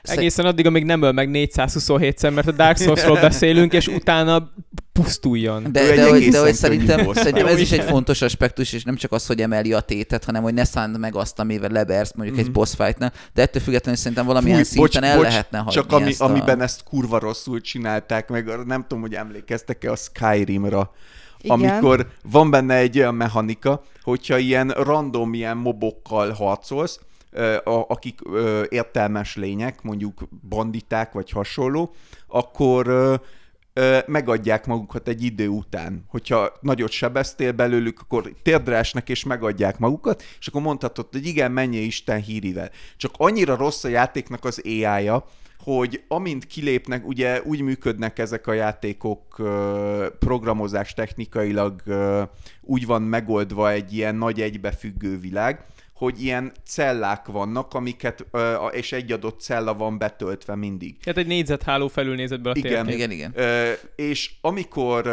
Egészen 0.02 0.44
addig, 0.46 0.66
amíg 0.66 0.84
nem 0.84 1.02
öl 1.02 1.12
meg 1.12 1.28
427-szer, 1.32 2.34
mert 2.34 2.46
a 2.46 2.52
Dark 2.52 2.76
Souls-ról 2.76 3.20
beszélünk, 3.28 3.72
és 3.72 3.86
utána 3.86 4.52
pusztuljon. 4.92 5.62
De, 5.72 5.94
de, 5.94 6.08
hogy, 6.08 6.28
de 6.28 6.40
hogy 6.40 6.54
szerintem, 6.54 7.12
szerintem 7.12 7.46
ez 7.46 7.58
is 7.58 7.72
egy 7.72 7.82
fontos 7.84 8.22
aspektus, 8.22 8.72
és 8.72 8.82
nem 8.84 8.96
csak 8.96 9.12
az, 9.12 9.26
hogy 9.26 9.40
emeli 9.40 9.72
a 9.72 9.80
tétet, 9.80 10.24
hanem 10.24 10.42
hogy 10.42 10.54
ne 10.54 10.64
szánd 10.64 10.98
meg 10.98 11.14
azt, 11.16 11.38
amivel 11.38 11.70
lebersz 11.70 12.12
mondjuk 12.14 12.36
Mhm. 12.38 12.46
egy 12.46 12.52
boss 12.52 12.74
fightnál, 12.74 13.12
de 13.34 13.42
ettől 13.42 13.62
függetlenül 13.62 14.00
szerintem 14.00 14.26
valamilyen 14.26 14.64
szinten 14.64 15.02
el 15.04 15.20
lehetne 15.20 15.58
hagyni 15.58 15.72
Csak 15.72 15.92
ami, 15.92 16.06
ezt 16.10 16.20
a... 16.20 16.24
amiben 16.24 16.60
ezt 16.62 16.82
kurva 16.82 17.18
rosszul 17.18 17.60
csinálták 17.60 18.28
meg, 18.28 18.66
nem 18.66 18.82
tudom, 18.82 19.00
hogy 19.00 19.14
emlékeztek-e 19.14 19.90
a 19.90 19.96
Skyrimra. 19.96 20.92
Igen. 21.40 21.58
Amikor 21.58 22.08
van 22.30 22.50
benne 22.50 22.74
egy 22.74 22.98
olyan 22.98 23.14
mechanika, 23.14 23.82
hogyha 24.02 24.38
ilyen 24.38 24.68
random 24.68 25.34
ilyen 25.34 25.56
mobokkal 25.56 26.32
harcolsz, 26.32 27.00
akik 27.64 28.20
értelmes 28.68 29.36
lények, 29.36 29.82
mondjuk 29.82 30.28
banditák 30.48 31.12
vagy 31.12 31.30
hasonló, 31.30 31.94
akkor 32.26 32.90
megadják 34.06 34.66
magukat 34.66 35.08
egy 35.08 35.22
idő 35.22 35.48
után. 35.48 36.04
Hogyha 36.08 36.52
nagyot 36.60 36.90
sebeztél 36.90 37.52
belőlük, 37.52 38.00
akkor 38.00 38.32
térdre 38.42 38.76
esnek 38.76 39.08
és 39.08 39.24
megadják 39.24 39.78
magukat, 39.78 40.22
és 40.38 40.46
akkor 40.46 40.62
mondhatod, 40.62 41.06
hogy 41.12 41.26
igen, 41.26 41.52
menjél 41.52 41.82
Isten 41.82 42.20
hírivel. 42.20 42.70
Csak 42.96 43.14
annyira 43.16 43.56
rossz 43.56 43.84
a 43.84 43.88
játéknak 43.88 44.44
az 44.44 44.62
AI-ja, 44.64 45.24
hogy 45.74 46.02
amint 46.08 46.46
kilépnek, 46.46 47.06
ugye 47.06 47.42
úgy 47.42 47.60
működnek 47.60 48.18
ezek 48.18 48.46
a 48.46 48.52
játékok 48.52 49.42
programozás 50.18 50.94
technikailag 50.94 51.82
úgy 52.60 52.86
van 52.86 53.02
megoldva 53.02 53.70
egy 53.70 53.92
ilyen 53.92 54.14
nagy 54.14 54.40
egybefüggő 54.40 55.18
világ, 55.18 55.64
hogy 55.94 56.22
ilyen 56.22 56.52
cellák 56.66 57.26
vannak, 57.26 57.74
amiket, 57.74 58.26
és 58.70 58.92
egy 58.92 59.12
adott 59.12 59.40
cella 59.40 59.74
van 59.74 59.98
betöltve 59.98 60.54
mindig. 60.54 60.98
Tehát 60.98 61.18
egy 61.18 61.26
négyzetháló 61.26 61.88
felülnézetből 61.88 62.52
a 62.52 62.56
Igen. 62.56 62.86
térkép. 62.86 63.10
Igen, 63.10 63.10
igen. 63.10 63.32
És 63.96 64.30
amikor 64.40 65.10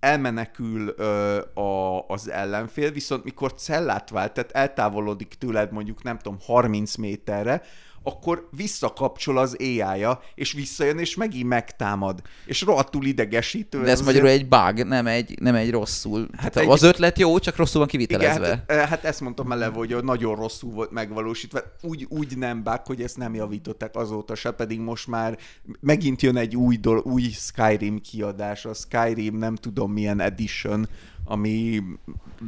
elmenekül 0.00 0.94
ö, 0.96 1.40
a, 1.60 2.04
az 2.08 2.30
ellenfél, 2.30 2.90
viszont 2.90 3.24
mikor 3.24 3.54
cellát 3.54 4.10
vált, 4.10 4.32
tehát 4.32 4.50
eltávolodik 4.52 5.34
tőled 5.38 5.72
mondjuk 5.72 6.02
nem 6.02 6.18
tudom 6.18 6.38
30 6.46 6.96
méterre, 6.96 7.62
akkor 8.06 8.48
visszakapcsol 8.56 9.38
az 9.38 9.56
AI-ja, 9.58 10.20
és 10.34 10.52
visszajön, 10.52 10.98
és 10.98 11.14
megint 11.16 11.48
megtámad. 11.48 12.22
És 12.44 12.62
rohadtul 12.62 13.04
idegesítő. 13.04 13.78
De 13.78 13.84
ez 13.84 13.90
azért- 14.00 14.06
magyarul 14.06 14.28
egy 14.28 14.48
bug, 14.48 14.86
nem 14.86 15.06
egy, 15.06 15.34
nem 15.40 15.54
egy 15.54 15.70
rosszul. 15.70 16.28
Hát 16.32 16.40
Hát 16.42 16.56
egy... 16.56 16.68
Az 16.68 16.82
ötlet 16.82 17.18
jó, 17.18 17.38
csak 17.38 17.56
rosszul 17.56 17.80
van 17.80 17.88
igen, 17.92 18.06
kivitelezve. 18.06 18.64
hát, 18.68 18.88
hát 18.88 19.04
ezt 19.04 19.20
mondtam 19.20 19.52
eleve, 19.52 19.76
hogy 19.76 19.96
nagyon 20.02 20.34
rosszul 20.36 20.70
volt 20.72 20.90
megvalósítva. 20.90 21.60
Úgy, 21.82 22.06
úgy 22.08 22.36
nem 22.38 22.62
bug, 22.62 22.80
hogy 22.84 23.02
ezt 23.02 23.16
nem 23.16 23.34
javították 23.34 23.96
azóta 23.96 24.34
se, 24.34 24.50
pedig 24.50 24.80
most 24.80 25.06
már 25.06 25.38
megint 25.80 26.22
jön 26.22 26.36
egy 26.36 26.56
új, 26.56 26.76
dol- 26.76 27.06
új 27.06 27.22
Skyrim 27.22 28.00
kiadás, 28.00 28.64
a 28.64 28.74
Skyrim 28.74 29.36
nem 29.36 29.54
tudom 29.54 29.92
milyen 29.92 30.20
edition, 30.20 30.88
ami 31.24 31.82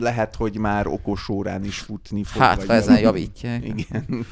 lehet, 0.01 0.35
hogy 0.35 0.57
már 0.59 0.87
okos 0.87 1.29
órán 1.29 1.65
is 1.65 1.79
futni 1.79 2.25
fog. 2.25 2.43
Hát, 2.43 2.65
ha 2.65 2.73
ezen 2.73 2.99
javítják. 3.01 3.65
Igen. 3.65 4.27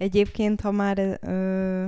Egyébként, 0.00 0.60
ha 0.60 0.70
már 0.70 1.18
ö, 1.22 1.86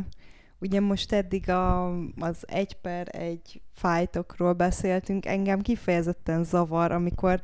ugye 0.58 0.80
most 0.80 1.12
eddig 1.12 1.48
a, 1.48 1.92
az 2.20 2.44
egy 2.46 2.74
per 2.74 3.08
egy 3.10 3.60
fájtokról 3.72 4.52
beszéltünk, 4.52 5.26
engem 5.26 5.60
kifejezetten 5.60 6.44
zavar, 6.44 6.92
amikor 6.92 7.40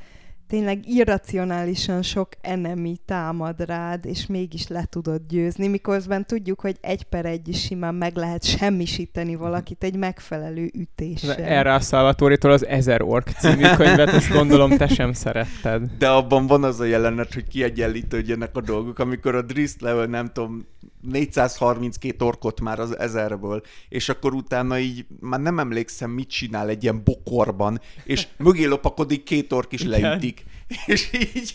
tényleg 0.48 0.88
irracionálisan 0.88 2.02
sok 2.02 2.28
enemi 2.40 2.96
támad 3.04 3.64
rád, 3.64 4.06
és 4.06 4.26
mégis 4.26 4.68
le 4.68 4.84
tudod 4.90 5.20
győzni, 5.28 5.68
miközben 5.68 6.26
tudjuk, 6.26 6.60
hogy 6.60 6.76
egy 6.80 7.02
per 7.02 7.24
egy 7.24 7.48
is 7.48 7.60
simán 7.60 7.94
meg 7.94 8.16
lehet 8.16 8.44
semmisíteni 8.44 9.34
valakit 9.34 9.84
egy 9.84 9.96
megfelelő 9.96 10.70
ütéssel. 10.74 11.36
Erre 11.36 11.74
a 11.74 11.80
Salvatoritól 11.80 12.50
az 12.50 12.66
Ezer 12.66 13.02
Ork 13.02 13.28
című 13.28 13.62
könyvet, 13.76 14.08
ezt 14.08 14.32
gondolom 14.32 14.76
te 14.76 14.88
sem 14.88 15.12
szeretted. 15.12 15.82
De 15.98 16.08
abban 16.08 16.46
van 16.46 16.64
az 16.64 16.80
a 16.80 16.84
jelenet, 16.84 17.34
hogy 17.34 17.48
kiegyenlítődjenek 17.48 18.56
a 18.56 18.60
dolgok, 18.60 18.98
amikor 18.98 19.34
a 19.34 19.42
Drist 19.42 19.80
level, 19.80 20.06
nem 20.06 20.30
tudom, 20.32 20.66
432 21.00 22.24
orkot 22.24 22.60
már 22.60 22.78
az 22.78 22.98
ezerből, 22.98 23.62
és 23.88 24.08
akkor 24.08 24.34
utána 24.34 24.78
így 24.78 25.06
már 25.20 25.40
nem 25.40 25.58
emlékszem, 25.58 26.10
mit 26.10 26.28
csinál 26.28 26.68
egy 26.68 26.82
ilyen 26.82 27.04
bokorban, 27.04 27.80
és 28.04 28.26
mögé 28.36 28.64
lopakodik 28.64 29.22
két 29.22 29.52
ork 29.52 29.72
is 29.72 29.82
leütik. 29.82 30.44
És 30.86 31.12
így... 31.34 31.54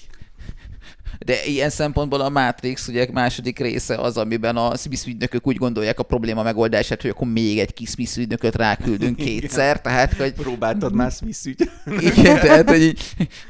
De 1.20 1.46
ilyen 1.46 1.70
szempontból 1.70 2.22
a 2.22 2.30
Matrix 2.30 2.88
ugye 2.88 3.08
második 3.12 3.60
része 3.60 3.96
az, 3.96 4.18
amiben 4.18 4.58
a 4.58 4.76
Smith 4.76 5.08
ügynökök 5.08 5.48
úgy 5.48 5.58
gondolják 5.58 6.00
a 6.00 6.04
probléma 6.04 6.44
megoldását, 6.44 7.02
hogy 7.02 7.10
akkor 7.10 7.28
még 7.28 7.60
egy 7.60 7.74
kis 7.74 7.90
Smith 7.90 8.18
ügynököt 8.18 8.56
ráküldünk 8.56 9.16
kétszer, 9.16 9.82
tehát 9.82 10.14
hogy 10.14 10.34
Próbáltad 10.34 10.94
már 10.94 11.12
Smith 11.12 11.46
ügy. 11.46 11.70
igen, 12.00 12.40
tehát 12.40 12.70
hogy 12.70 12.82
így, 12.82 13.02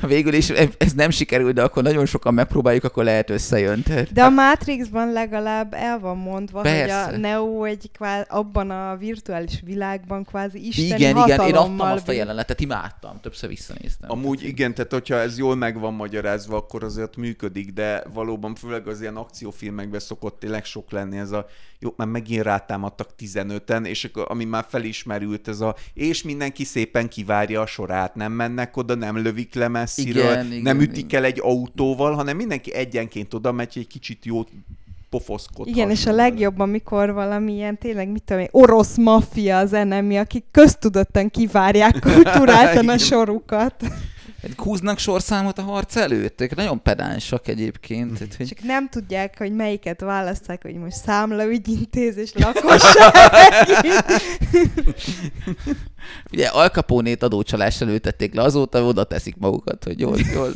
végül 0.02 0.34
is 0.34 0.50
ez 0.78 0.94
nem 0.96 1.10
sikerül, 1.10 1.52
de 1.52 1.62
akkor 1.64 1.84
nagyon 1.84 2.06
sokan 2.06 2.34
megpróbáljuk, 2.34 2.84
akkor 2.84 3.04
lehet 3.04 3.30
összejön. 3.30 3.84
Tehát, 3.84 4.14
De 4.14 4.24
a 4.24 4.30
Matrixban 4.30 5.12
legalább 5.12 5.74
el 5.74 6.00
van 6.00 6.18
mondva, 6.18 6.60
hogy 6.60 6.70
Persze. 6.70 7.02
a 7.02 7.18
Neo 7.18 7.64
egy 7.64 7.90
kvázi, 7.94 8.26
abban 8.30 8.70
a 8.70 8.96
virtuális 8.98 9.62
világban 9.66 10.24
kvázi 10.24 10.68
isteni 10.68 10.88
igen, 10.88 11.18
igen, 11.18 11.48
én 11.48 11.56
adtam 11.56 11.80
azt 11.80 12.08
a 12.08 12.12
jelenetet, 12.12 12.60
imádtam, 12.60 13.20
többször 13.22 13.50
visszanéztem. 13.50 14.12
Amúgy 14.12 14.44
igen, 14.44 14.74
tehát 14.74 14.92
hogyha 14.92 15.16
ez 15.16 15.38
jól 15.38 15.56
meg 15.56 15.80
van 15.80 15.94
magyarázva, 15.94 16.58
akkor 16.58 16.84
azért 16.84 17.16
működik, 17.16 17.53
de 17.74 18.04
valóban 18.14 18.56
főleg 18.56 18.88
az 18.88 19.02
ilyen 19.02 19.16
akciófilmekben 19.16 20.00
szokott 20.00 20.40
tényleg 20.40 20.66
sok 20.66 20.92
lenni 20.92 21.18
ez 21.18 21.32
a, 21.32 21.46
jó, 21.80 21.94
már 21.98 22.08
megint 22.08 22.44
rátámadtak 22.44 23.10
15-en, 23.20 23.86
és 23.86 24.04
akkor, 24.04 24.26
ami 24.28 24.46
már 24.46 24.66
felismerült 24.70 25.48
ez 25.48 25.62
a, 25.62 25.76
és 25.94 26.24
mindenki 26.24 26.64
szépen 26.64 27.10
kivárja 27.10 27.62
a 27.62 27.66
sorát, 27.66 28.16
nem 28.16 28.32
mennek 28.32 28.78
oda, 28.78 28.96
nem 28.96 29.18
lövik 29.18 29.54
le 29.54 29.68
messziről, 29.68 30.32
Igen, 30.32 30.46
igen, 30.46 30.62
nem 30.62 30.80
ütik 30.80 31.04
igen. 31.04 31.20
el 31.20 31.26
egy 31.26 31.40
autóval, 31.42 32.14
hanem 32.14 32.36
mindenki 32.36 32.74
egyenként 32.74 33.34
oda 33.34 33.52
megy, 33.52 33.74
hogy 33.74 33.82
egy 33.82 33.88
kicsit 33.88 34.26
jó 34.26 34.44
pofoszkodhasson. 35.10 35.74
Igen, 35.74 35.90
és 35.90 36.06
a 36.06 36.12
legjobb, 36.12 36.60
amikor 36.60 37.14
valamilyen 37.14 37.78
tényleg, 37.78 38.10
mit 38.10 38.24
tudom 38.24 38.42
én, 38.42 38.48
orosz 38.52 38.98
maffia 38.98 39.58
az 39.58 39.74
enemi, 39.74 40.18
akik 40.18 40.46
köztudottan 40.52 41.30
kivárják 41.30 42.00
kulturáltan 42.00 42.90
a 42.96 42.98
sorukat. 42.98 43.84
Húznak 44.56 44.98
sorszámot 44.98 45.58
a 45.58 45.62
harc 45.62 45.96
előtt, 45.96 46.42
ők 46.42 46.56
nagyon 46.56 46.82
pedánsak 46.82 47.48
egyébként. 47.48 48.18
Tehát, 48.18 48.36
hogy... 48.36 48.48
Csak 48.48 48.64
nem 48.64 48.90
tudják, 48.90 49.38
hogy 49.38 49.54
melyiket 49.54 50.02
választák, 50.02 50.62
hogy 50.62 50.76
most 50.76 50.96
számlaügyintézés, 50.96 52.34
lakosság. 52.34 53.14
Ugye 56.32 56.48
Al 56.48 56.70
Capone-t 56.70 57.24
adócsalással 57.24 57.88
ültették 57.88 58.34
le, 58.34 58.42
azóta 58.42 58.84
oda 58.84 59.04
teszik 59.04 59.36
magukat, 59.38 59.84
hogy 59.84 60.00
jól, 60.00 60.18
jól, 60.34 60.54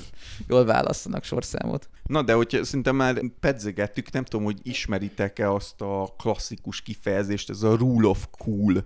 jól 0.48 0.66
válasszanak 0.66 1.24
sorszámot. 1.24 1.90
Na, 2.04 2.22
de 2.22 2.34
hogyha 2.34 2.64
szerintem 2.64 2.96
már 2.96 3.22
pedzegettük, 3.40 4.12
nem 4.12 4.24
tudom, 4.24 4.46
hogy 4.46 4.60
ismeritek-e 4.64 5.52
azt 5.52 5.82
a 5.82 6.14
klasszikus 6.18 6.82
kifejezést, 6.82 7.50
ez 7.50 7.64
a 7.64 7.76
rule 7.76 8.08
of 8.08 8.28
cool. 8.38 8.86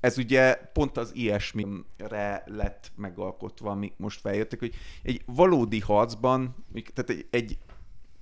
Ez 0.00 0.18
ugye 0.18 0.54
pont 0.54 0.96
az 0.96 1.10
ilyesmire 1.14 2.42
lett 2.46 2.92
megalkotva, 2.96 3.70
amik 3.70 3.92
most 3.96 4.20
feljöttek, 4.20 4.58
hogy 4.58 4.74
egy 5.02 5.22
valódi 5.26 5.80
harcban, 5.80 6.64
tehát 6.94 7.10
egy, 7.10 7.26
egy 7.30 7.58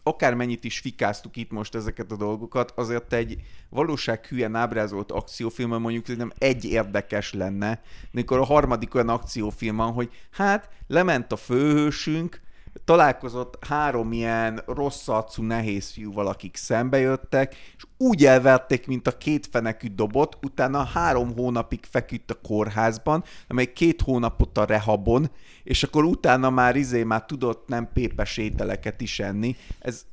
akármennyit 0.03 0.65
is 0.65 0.79
fikáztuk 0.79 1.37
itt 1.37 1.51
most 1.51 1.75
ezeket 1.75 2.13
a 2.13 2.17
dolgokat, 2.17 2.71
azért 2.71 3.13
egy 3.13 3.43
valóság 3.69 4.49
ábrázolt 4.53 5.13
akciófilmben 5.13 5.81
mondjuk 5.81 6.07
szerintem 6.07 6.33
egy 6.39 6.65
érdekes 6.65 7.33
lenne, 7.33 7.71
de 7.71 7.81
amikor 8.13 8.39
a 8.39 8.45
harmadik 8.45 8.95
olyan 8.95 9.09
akciófilm 9.09 9.77
van, 9.77 9.93
hogy 9.93 10.11
hát 10.31 10.69
lement 10.87 11.33
a 11.33 11.37
főhősünk, 11.37 12.41
találkozott 12.85 13.65
három 13.65 14.13
ilyen 14.13 14.63
rossz 14.67 15.09
arcú 15.09 15.43
nehéz 15.43 15.91
fiúval, 15.91 16.27
akik 16.27 16.57
szembe 16.57 16.99
jöttek, 16.99 17.55
és 17.77 17.85
úgy 17.97 18.25
elverték, 18.25 18.87
mint 18.87 19.07
a 19.07 19.19
két 19.19 19.49
fenekű 19.51 19.89
dobot, 19.95 20.39
utána 20.43 20.85
három 20.85 21.37
hónapig 21.37 21.85
feküdt 21.91 22.31
a 22.31 22.41
kórházban, 22.41 23.25
amely 23.49 23.73
két 23.73 24.01
hónapot 24.01 24.59
a 24.59 24.65
rehabon, 24.65 25.31
és 25.65 25.83
akkor 25.83 26.05
utána 26.05 26.51
már 26.51 26.77
izé 26.77 27.03
már 27.03 27.25
tudott 27.25 27.69
nem 27.69 27.89
pépes 27.93 28.37
ételeket 28.37 29.01
is 29.01 29.21
enni. 29.21 29.57
Ez 29.79 30.05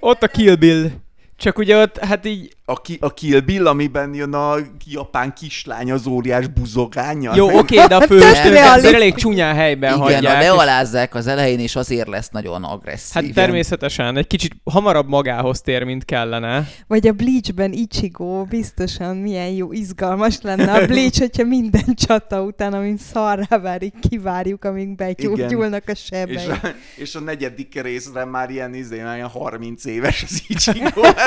Ott 0.00 0.22
a 0.22 0.28
Kill 0.28 0.54
Bill. 0.54 0.90
Csak 1.36 1.58
ugye 1.58 1.76
ott, 1.76 1.98
hát 1.98 2.26
így, 2.26 2.56
a, 2.64 2.80
ki, 2.80 2.96
a 3.00 3.14
Kill 3.14 3.40
Bill, 3.40 3.66
amiben 3.66 4.14
jön 4.14 4.32
a 4.34 4.54
japán 4.86 5.32
kislány 5.34 5.92
az 5.92 6.06
óriás 6.06 6.46
buzogánya. 6.46 7.34
jó, 7.34 7.58
oké, 7.58 7.76
de 7.88 7.96
a 7.96 8.00
főhőst 8.00 8.42
Tök 8.42 8.56
azért 8.56 8.94
elég 8.94 9.14
csúnyán 9.14 9.54
helyben 9.54 9.90
Igen, 9.90 10.02
hagyják. 10.02 10.34
a 10.36 10.40
és- 10.40 10.42
lealázzák 10.48 11.14
az 11.14 11.26
elején, 11.26 11.58
és 11.58 11.76
azért 11.76 12.08
lesz 12.08 12.28
nagyon 12.28 12.64
agresszív. 12.64 13.22
Hát 13.24 13.32
természetesen, 13.32 14.16
egy 14.16 14.26
kicsit 14.26 14.56
hamarabb 14.64 15.08
magához 15.08 15.60
tér, 15.60 15.82
mint 15.82 16.04
kellene. 16.04 16.68
Vagy 16.86 17.08
a 17.08 17.12
Bleachben 17.12 17.72
Ichigo, 17.72 18.44
biztosan 18.44 19.16
milyen 19.16 19.48
jó, 19.48 19.72
izgalmas 19.72 20.38
lenne 20.42 20.72
a 20.72 20.86
Bleach, 20.86 21.18
hogyha 21.18 21.44
minden 21.44 21.94
csata 22.06 22.42
után, 22.42 22.72
amint 22.72 23.00
szarrá 23.00 23.58
várik, 23.58 23.94
kivárjuk, 24.08 24.64
amíg 24.64 24.94
begyógyulnak 24.94 25.82
a 25.86 25.90
és, 25.90 26.04
sebei. 26.04 26.36
a, 26.36 26.60
és 26.96 27.14
a 27.14 27.20
negyedik 27.20 27.82
részre 27.82 28.24
már 28.24 28.50
ilyen, 28.50 28.74
izé, 28.74 29.02
már 29.02 29.16
ilyen 29.16 29.28
30 29.28 29.84
éves 29.84 30.22
az 30.22 30.42
Ichigo. 30.48 31.00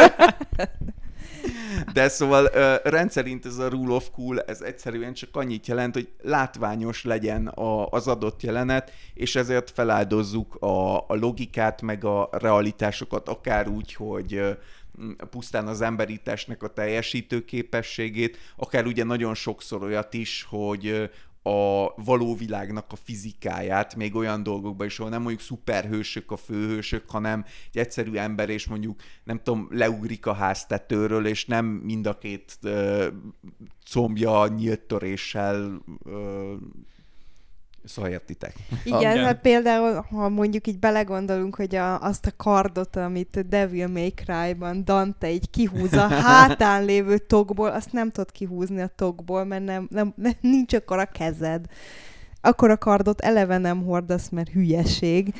De 1.93 2.07
szóval 2.07 2.43
uh, 2.43 2.91
rendszerint 2.91 3.45
ez 3.45 3.57
a 3.57 3.69
rule 3.69 3.93
of 3.93 4.09
cool, 4.11 4.41
ez 4.41 4.61
egyszerűen 4.61 5.13
csak 5.13 5.29
annyit 5.35 5.67
jelent, 5.67 5.93
hogy 5.93 6.09
látványos 6.21 7.03
legyen 7.03 7.47
a, 7.47 7.87
az 7.87 8.07
adott 8.07 8.41
jelenet, 8.41 8.91
és 9.13 9.35
ezért 9.35 9.69
feláldozzuk 9.69 10.55
a, 10.55 10.97
a 10.97 11.15
logikát, 11.15 11.81
meg 11.81 12.03
a 12.05 12.29
realitásokat, 12.31 13.29
akár 13.29 13.67
úgy, 13.67 13.93
hogy 13.93 14.33
uh, 14.33 14.49
pusztán 15.29 15.67
az 15.67 15.81
emberi 15.81 16.17
testnek 16.17 16.63
a 16.63 16.67
teljesítő 16.67 17.45
képességét, 17.45 18.37
akár 18.55 18.85
ugye 18.85 19.03
nagyon 19.03 19.35
sokszor 19.35 19.83
olyat 19.83 20.13
is, 20.13 20.45
hogy 20.49 21.09
a 21.43 21.93
való 21.95 22.35
világnak 22.35 22.91
a 22.91 22.95
fizikáját, 22.95 23.95
még 23.95 24.15
olyan 24.15 24.43
dolgokban 24.43 24.87
is, 24.87 24.99
ahol 24.99 25.11
nem 25.11 25.21
mondjuk 25.21 25.41
szuperhősök 25.41 26.31
a 26.31 26.37
főhősök, 26.37 27.09
hanem 27.09 27.45
egy 27.71 27.77
egyszerű 27.77 28.13
ember, 28.15 28.49
és 28.49 28.67
mondjuk, 28.67 29.01
nem 29.23 29.41
tudom, 29.43 29.67
leugrik 29.71 30.25
a 30.25 30.33
háztetőről, 30.33 31.25
és 31.25 31.45
nem 31.45 31.65
mind 31.65 32.05
a 32.05 32.17
két 32.17 32.57
ö, 32.61 33.07
combja 33.85 34.47
nyílt 34.47 34.81
töréssel 34.81 35.81
ö, 36.05 36.53
Szóval 37.89 38.11
értitek. 38.11 38.53
Igen, 38.83 38.99
Igen. 38.99 39.25
hát 39.25 39.41
például, 39.41 40.05
ha 40.09 40.29
mondjuk 40.29 40.67
így 40.67 40.79
belegondolunk, 40.79 41.55
hogy 41.55 41.75
a, 41.75 42.01
azt 42.01 42.25
a 42.25 42.31
kardot, 42.37 42.95
amit 42.95 43.47
Devil 43.47 43.87
May 43.87 44.09
Cry-ban 44.09 44.85
Dante 44.85 45.31
így 45.31 45.49
kihúz 45.49 45.93
a 45.93 46.07
hátán 46.25 46.85
lévő 46.85 47.17
tokból, 47.17 47.69
azt 47.69 47.91
nem 47.91 48.09
tudod 48.09 48.31
kihúzni 48.31 48.81
a 48.81 48.91
tokból, 48.95 49.43
mert 49.43 49.63
nem, 49.63 49.87
nem, 49.91 50.13
nem, 50.15 50.33
nincs 50.41 50.73
akkor 50.73 50.99
a 50.99 51.05
kezed. 51.05 51.65
Akkor 52.41 52.69
a 52.69 52.77
kardot 52.77 53.21
eleve 53.21 53.57
nem 53.57 53.83
hordasz, 53.83 54.29
mert 54.29 54.49
hülyeség, 54.49 55.33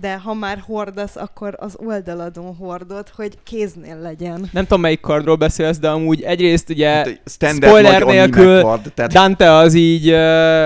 de 0.00 0.18
ha 0.18 0.34
már 0.34 0.62
hordasz, 0.66 1.16
akkor 1.16 1.56
az 1.58 1.76
oldaladon 1.76 2.54
hordod, 2.54 3.08
hogy 3.16 3.38
kéznél 3.44 3.98
legyen. 4.00 4.48
Nem 4.52 4.62
tudom, 4.62 4.80
melyik 4.80 5.00
kardról 5.00 5.36
beszélsz, 5.36 5.78
de 5.78 5.88
amúgy 5.88 6.22
egyrészt 6.22 6.70
ugye 6.70 6.88
Hát 6.88 7.20
spoiler 7.24 8.02
nélkül 8.02 8.60
kard, 8.60 8.92
tehát 8.94 9.12
Dante 9.12 9.52
az 9.52 9.74
így, 9.74 10.10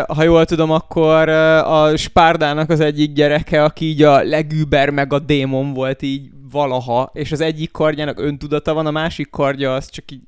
ha 0.08 0.22
jól 0.22 0.44
tudom, 0.44 0.70
akkor 0.70 1.28
a 1.28 1.96
Spárdának 1.96 2.70
az 2.70 2.80
egyik 2.80 3.12
gyereke, 3.12 3.64
aki 3.64 3.84
így 3.84 4.02
a 4.02 4.22
legüber 4.22 4.90
meg 4.90 5.12
a 5.12 5.18
démon 5.18 5.72
volt 5.72 6.02
így 6.02 6.30
valaha, 6.50 7.10
és 7.12 7.32
az 7.32 7.40
egyik 7.40 7.70
kardjának 7.70 8.20
öntudata 8.20 8.74
van, 8.74 8.86
a 8.86 8.90
másik 8.90 9.30
kardja 9.30 9.74
az 9.74 9.90
csak 9.90 10.10
így 10.10 10.22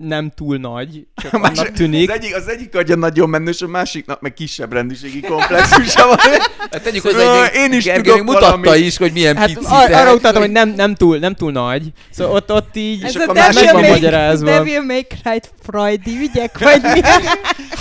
nem 0.00 0.32
túl 0.36 0.56
nagy, 0.56 1.06
csak 1.22 1.32
A 1.34 1.38
másik- 1.38 1.58
annak 1.58 1.72
tűnik. 1.72 2.10
Az 2.10 2.16
egyik, 2.16 2.36
az 2.36 2.48
egyik 2.48 2.76
adja 2.76 2.96
nagyon 2.96 3.28
menő, 3.28 3.50
és 3.50 3.60
a 3.60 3.66
másiknak 3.68 4.20
meg 4.20 4.34
kisebb 4.34 4.72
rendűségi 4.72 5.20
komplexusa 5.20 6.06
van. 6.06 6.16
Hát 6.70 6.82
tegyük 6.82 7.02
hozzá, 7.02 7.38
hogy 7.38 7.50
én 7.54 7.72
is 7.72 7.84
Gergely 7.84 8.02
tudok 8.12 8.26
mutatta 8.26 8.58
valamit. 8.58 8.84
is, 8.86 8.96
hogy 8.96 9.12
milyen 9.12 9.36
Hát 9.36 9.46
pici. 9.52 9.66
ar- 9.68 9.92
arra 9.92 10.14
utaltam, 10.14 10.42
hogy 10.42 10.50
nem, 10.50 10.68
nem, 10.68 10.94
túl, 10.94 11.18
nem 11.18 11.34
túl 11.34 11.52
nagy. 11.52 11.82
Szóval 12.10 12.34
ott, 12.34 12.52
ott 12.52 12.76
így... 12.76 12.98
És 13.02 13.06
Ez 13.08 13.16
akkor 13.16 13.28
a 13.28 13.32
másik 13.40 13.70
van 13.70 13.84
magyarázva. 13.88 14.50
Devil 14.50 14.82
May 14.82 15.02
Cry 15.06 15.40
Freudi 15.62 16.16
ügyek, 16.20 16.58
vagy 16.58 16.82
mi? 16.82 17.00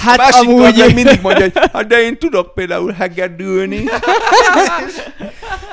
Hát 0.06 0.18
Másik 0.18 0.48
amúgy... 0.50 0.78
meg 0.78 0.94
mindig 0.94 1.22
mondja, 1.22 1.44
hogy 1.44 1.52
hát 1.74 1.88
de 1.88 2.02
én 2.02 2.18
tudok 2.18 2.54
például 2.54 2.92
hegedülni. 2.92 3.84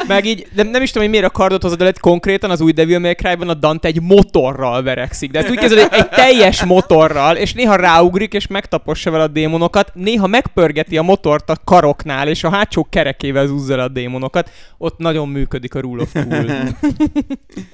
Meg 0.06 0.24
így, 0.24 0.46
de 0.54 0.62
nem 0.62 0.82
is 0.82 0.88
tudom, 0.90 1.02
hogy 1.02 1.12
miért 1.16 1.26
a 1.26 1.30
kardot 1.38 1.62
hozod 1.62 1.82
hogy 1.82 1.98
konkrétan 1.98 2.50
az 2.50 2.60
új 2.60 2.72
Devil 2.72 2.98
May 2.98 3.14
Cry-ban 3.14 3.48
a 3.48 3.54
Dante 3.54 3.88
egy 3.88 4.00
motorral 4.02 4.82
verekszik. 4.82 5.30
De 5.30 5.38
ezt 5.38 5.50
úgy 5.50 5.58
hogy 5.58 5.78
egy 5.90 6.06
teljes 6.24 6.64
motorral, 6.64 7.36
és 7.36 7.52
néha 7.52 7.76
ráugrik, 7.76 8.32
és 8.32 8.46
megtapossa 8.46 9.10
vele 9.10 9.22
a 9.22 9.28
démonokat, 9.28 9.90
néha 9.94 10.26
megpörgeti 10.26 10.98
a 10.98 11.02
motort 11.02 11.50
a 11.50 11.56
karoknál, 11.64 12.28
és 12.28 12.44
a 12.44 12.50
hátsó 12.50 12.86
kerekével 12.90 13.46
zúzza 13.46 13.82
a 13.82 13.88
démonokat. 13.88 14.50
Ott 14.78 14.98
nagyon 14.98 15.28
működik 15.28 15.74
a 15.74 15.80
Rule 15.80 16.02
of 16.02 16.12
Cool. 16.12 16.44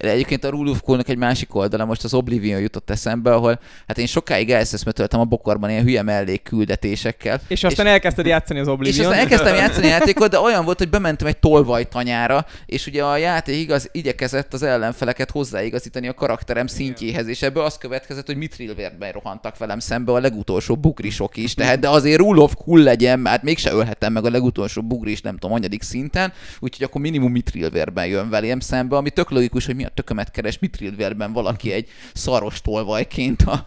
De 0.00 0.10
egyébként 0.10 0.44
a 0.44 0.48
Rule 0.48 0.70
of 0.70 0.80
Cool-nak 0.80 1.08
egy 1.08 1.16
másik 1.16 1.54
oldala, 1.54 1.84
most 1.84 2.04
az 2.04 2.14
Oblivion 2.14 2.60
jutott 2.60 2.90
eszembe, 2.90 3.34
ahol 3.34 3.60
hát 3.86 3.98
én 3.98 4.06
sokáig 4.06 4.50
elszeszmetöltem 4.50 5.20
a 5.20 5.24
bokorban 5.24 5.70
ilyen 5.70 5.84
hülye 5.84 6.02
mellék 6.02 6.42
küldetésekkel. 6.42 7.40
És 7.48 7.64
aztán 7.64 7.86
elkezdted 7.86 8.26
játszani 8.26 8.60
az 8.60 8.66
És 8.66 8.72
Oblivion. 8.72 9.06
aztán 9.06 9.20
elkezdtem 9.20 9.54
játszani 9.64 9.86
a 9.86 9.90
játékot, 9.90 10.30
de 10.30 10.38
olyan 10.38 10.64
volt, 10.64 10.78
hogy 10.78 10.90
bementem 10.90 11.26
egy 11.26 11.38
tolvajtanyára, 11.38 12.46
és 12.66 12.86
ugye 12.86 13.04
a 13.04 13.16
játék 13.16 13.56
igaz, 13.56 13.88
igyekezett 13.92 14.54
az 14.54 14.62
ellenfeleket 14.62 15.30
hozzáigazítani 15.30 16.08
a 16.08 16.14
karakterem 16.14 16.66
szintjéhez, 16.66 17.26
és 17.28 17.42
ebből 17.42 17.62
az 17.64 17.78
következett, 17.78 18.26
hogy 18.26 18.36
mitrilvérben 18.40 19.12
rohantak 19.12 19.58
velem 19.58 19.78
szembe 19.78 20.12
a 20.12 20.18
legutolsó 20.18 20.76
bugrisok 20.76 21.36
is, 21.36 21.54
tehát 21.54 21.78
de 21.78 21.88
azért 21.88 22.18
rule 22.18 22.42
of 22.42 22.54
cool 22.54 22.80
legyen, 22.80 23.20
mert 23.20 23.42
mégse 23.42 23.72
ölhetem 23.72 24.12
meg 24.12 24.24
a 24.24 24.30
legutolsó 24.30 24.82
bugris, 24.82 25.20
nem 25.20 25.36
tudom, 25.36 25.56
anyadik 25.56 25.82
szinten, 25.82 26.32
úgyhogy 26.60 26.86
akkor 26.86 27.00
minimum 27.00 27.32
mitrilvérben 27.32 28.06
jön 28.06 28.28
velem 28.28 28.60
szembe, 28.60 28.96
ami 28.96 29.10
tök 29.10 29.30
logikus, 29.30 29.66
hogy 29.66 29.76
mi 29.76 29.84
a 29.84 29.88
tökömet 29.88 30.30
keres 30.30 30.58
mitrilvérben 30.58 31.32
valaki 31.32 31.72
egy 31.72 31.88
szaros 32.14 32.60
tolvajként 32.60 33.42
a... 33.42 33.64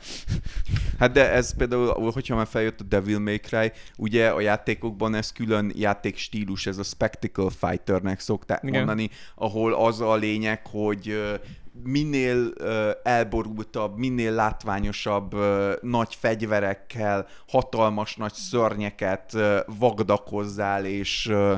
Hát 0.99 1.11
de 1.11 1.31
ez 1.31 1.55
például, 1.55 2.11
hogyha 2.11 2.35
már 2.35 2.47
feljött 2.47 2.79
a 2.79 2.83
Devil 2.83 3.19
May 3.19 3.39
Cry, 3.39 3.71
ugye 3.97 4.27
a 4.27 4.39
játékokban 4.39 5.15
ez 5.15 5.31
külön 5.31 5.71
játékstílus, 5.75 6.65
ez 6.65 6.77
a 6.77 6.83
Spectacle 6.83 7.49
Fighternek 7.59 8.19
szokták 8.19 8.63
Igen. 8.63 8.75
mondani, 8.75 9.09
ahol 9.35 9.73
az 9.73 10.01
a 10.01 10.15
lényeg, 10.15 10.65
hogy 10.65 11.21
minél 11.83 12.51
ö, 12.55 12.91
elborultabb, 13.03 13.97
minél 13.97 14.31
látványosabb 14.31 15.33
ö, 15.33 15.73
nagy 15.81 16.15
fegyverekkel, 16.19 17.27
hatalmas 17.47 18.15
nagy 18.15 18.33
szörnyeket 18.33 19.33
ö, 19.33 19.59
vagdakozzál, 19.79 20.85
és 20.85 21.27
ö, 21.27 21.55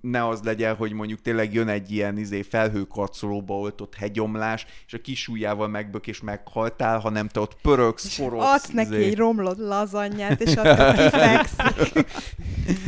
ne 0.00 0.28
az 0.28 0.42
legyen, 0.42 0.74
hogy 0.74 0.92
mondjuk 0.92 1.22
tényleg 1.22 1.54
jön 1.54 1.68
egy 1.68 1.90
ilyen 1.90 2.18
izé, 2.18 2.42
felhőkarcolóba 2.42 3.54
oltott 3.54 3.94
hegyomlás, 3.94 4.66
és 4.86 4.94
a 4.94 5.00
kis 5.00 5.28
ujjával 5.28 5.68
megbök 5.68 6.06
és 6.06 6.20
meghaltál, 6.20 6.98
hanem 6.98 7.28
te 7.28 7.40
ott 7.40 7.56
pörögsz, 7.62 8.14
forogsz. 8.14 8.44
Adsz 8.44 8.70
neki 8.70 8.94
izé. 8.94 9.04
egy 9.04 9.16
romlott 9.16 9.58
lazanyát, 9.58 10.40
és 10.40 10.54
attól 10.54 10.92
kifekszik. 10.92 11.67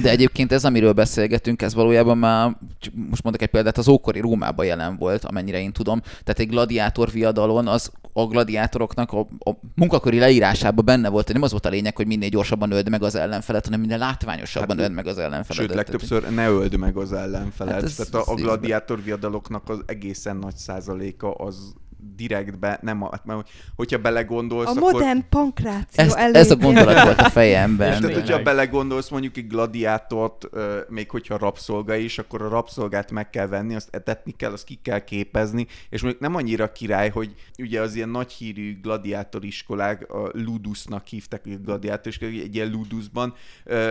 De 0.02 0.10
egyébként 0.10 0.52
ez, 0.52 0.64
amiről 0.64 0.92
beszélgetünk, 0.92 1.62
ez 1.62 1.74
valójában 1.74 2.18
már, 2.18 2.56
most 3.10 3.22
mondok 3.22 3.42
egy 3.42 3.48
példát, 3.48 3.78
az 3.78 3.88
ókori 3.88 4.20
Rómában 4.20 4.66
jelen 4.66 4.96
volt, 4.96 5.24
amennyire 5.24 5.60
én 5.60 5.72
tudom. 5.72 6.00
Tehát 6.00 6.38
egy 6.38 6.48
gladiátor 6.48 7.10
viadalon 7.10 7.66
az 7.68 7.90
a 8.12 8.26
gladiátoroknak 8.26 9.12
a, 9.12 9.18
a 9.20 9.50
munkaköri 9.74 10.18
leírásában 10.18 10.84
benne 10.84 11.08
volt, 11.08 11.24
hogy 11.24 11.34
nem 11.34 11.42
az 11.44 11.50
volt 11.50 11.66
a 11.66 11.68
lényeg, 11.68 11.96
hogy 11.96 12.06
minél 12.06 12.28
gyorsabban 12.28 12.70
öld 12.70 12.88
meg 12.88 13.02
az 13.02 13.14
ellenfelet, 13.14 13.64
hanem 13.64 13.80
minél 13.80 13.98
látványosabban 13.98 14.76
Hát, 14.76 14.86
öld 14.86 14.92
meg 14.94 15.06
az 15.06 15.18
ellenfelet. 15.18 15.62
Sőt, 15.66 15.74
legtöbbször 15.74 16.30
ne 16.30 16.48
öld 16.48 16.76
meg 16.78 16.96
az 16.96 17.12
ellenfelet. 17.12 17.74
Hát 17.74 17.82
ez- 17.82 17.94
Tehát 17.94 18.28
a, 18.28 18.32
a 18.32 18.34
gladiátor 18.34 19.02
viadaloknak 19.02 19.68
az 19.68 19.78
egészen 19.86 20.36
nagy 20.36 20.56
százaléka 20.56 21.34
az 21.34 21.72
direktbe 22.16 22.78
nem, 22.82 23.02
a, 23.02 23.08
hát 23.10 23.24
mert 23.24 23.50
hogyha 23.76 23.98
belegondolsz, 23.98 24.68
A 24.68 24.70
akkor... 24.70 24.92
modern 24.92 25.24
pankráció 25.28 26.04
Ez, 26.04 26.14
elég. 26.14 26.34
ez 26.34 26.50
a 26.50 26.56
gondolat 26.56 27.02
volt 27.04 27.20
a 27.20 27.26
És 27.26 27.32
fejemben. 27.32 27.86
tehát, 27.86 28.02
Tényleg. 28.02 28.20
hogyha 28.20 28.42
belegondolsz 28.42 29.08
mondjuk 29.08 29.36
egy 29.36 29.46
gladiátort, 29.46 30.48
még 30.88 31.10
hogyha 31.10 31.38
rabszolga 31.38 31.94
is, 31.94 32.18
akkor 32.18 32.42
a 32.42 32.48
rabszolgát 32.48 33.10
meg 33.10 33.30
kell 33.30 33.46
venni, 33.46 33.74
azt 33.74 33.88
etetni 33.90 34.32
kell, 34.32 34.52
azt 34.52 34.64
ki 34.64 34.78
kell 34.82 35.04
képezni, 35.04 35.66
és 35.90 36.02
mondjuk 36.02 36.22
nem 36.22 36.34
annyira 36.34 36.72
király, 36.72 37.10
hogy 37.10 37.34
ugye 37.58 37.80
az 37.80 37.94
ilyen 37.94 38.08
nagy 38.08 38.32
hírű 38.32 38.80
gladiátor 38.82 39.44
iskolák, 39.44 40.10
a 40.12 40.30
Ludusnak 40.32 41.06
hívták, 41.06 41.42
a 41.46 41.48
gladiátor 41.64 42.06
iskolák, 42.06 42.34
egy 42.34 42.54
ilyen 42.54 42.70
Ludusban, 42.70 43.34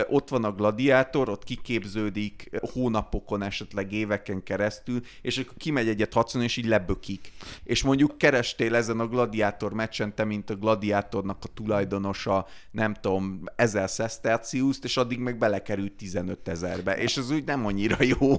ott 0.08 0.28
van 0.28 0.44
a 0.44 0.52
gladiátor, 0.52 1.28
ott 1.28 1.44
kiképződik 1.44 2.50
hónapokon, 2.72 3.42
esetleg 3.42 3.92
éveken 3.92 4.42
keresztül, 4.42 5.00
és 5.22 5.38
akkor 5.38 5.54
kimegy 5.56 5.88
egyet 5.88 6.12
harcolni, 6.12 6.46
és 6.46 6.56
így 6.56 6.66
lebökik. 6.66 7.32
És 7.64 7.82
mondjuk 7.82 7.99
kerestél 8.06 8.74
ezen 8.74 9.00
a 9.00 9.06
gladiátor 9.06 9.72
meccsen, 9.72 10.14
te, 10.14 10.24
mint 10.24 10.50
a 10.50 10.54
gladiátornak 10.54 11.38
a 11.40 11.48
tulajdonosa, 11.54 12.46
nem 12.70 12.94
tudom, 12.94 13.42
ezer 13.56 13.90
szeszterciuszt, 13.90 14.84
és 14.84 14.96
addig 14.96 15.18
meg 15.18 15.38
belekerült 15.38 15.92
15 15.92 16.48
ezerbe, 16.48 16.96
és 16.96 17.16
az 17.16 17.30
úgy 17.30 17.44
nem 17.44 17.66
annyira 17.66 17.96
jó. 18.18 18.32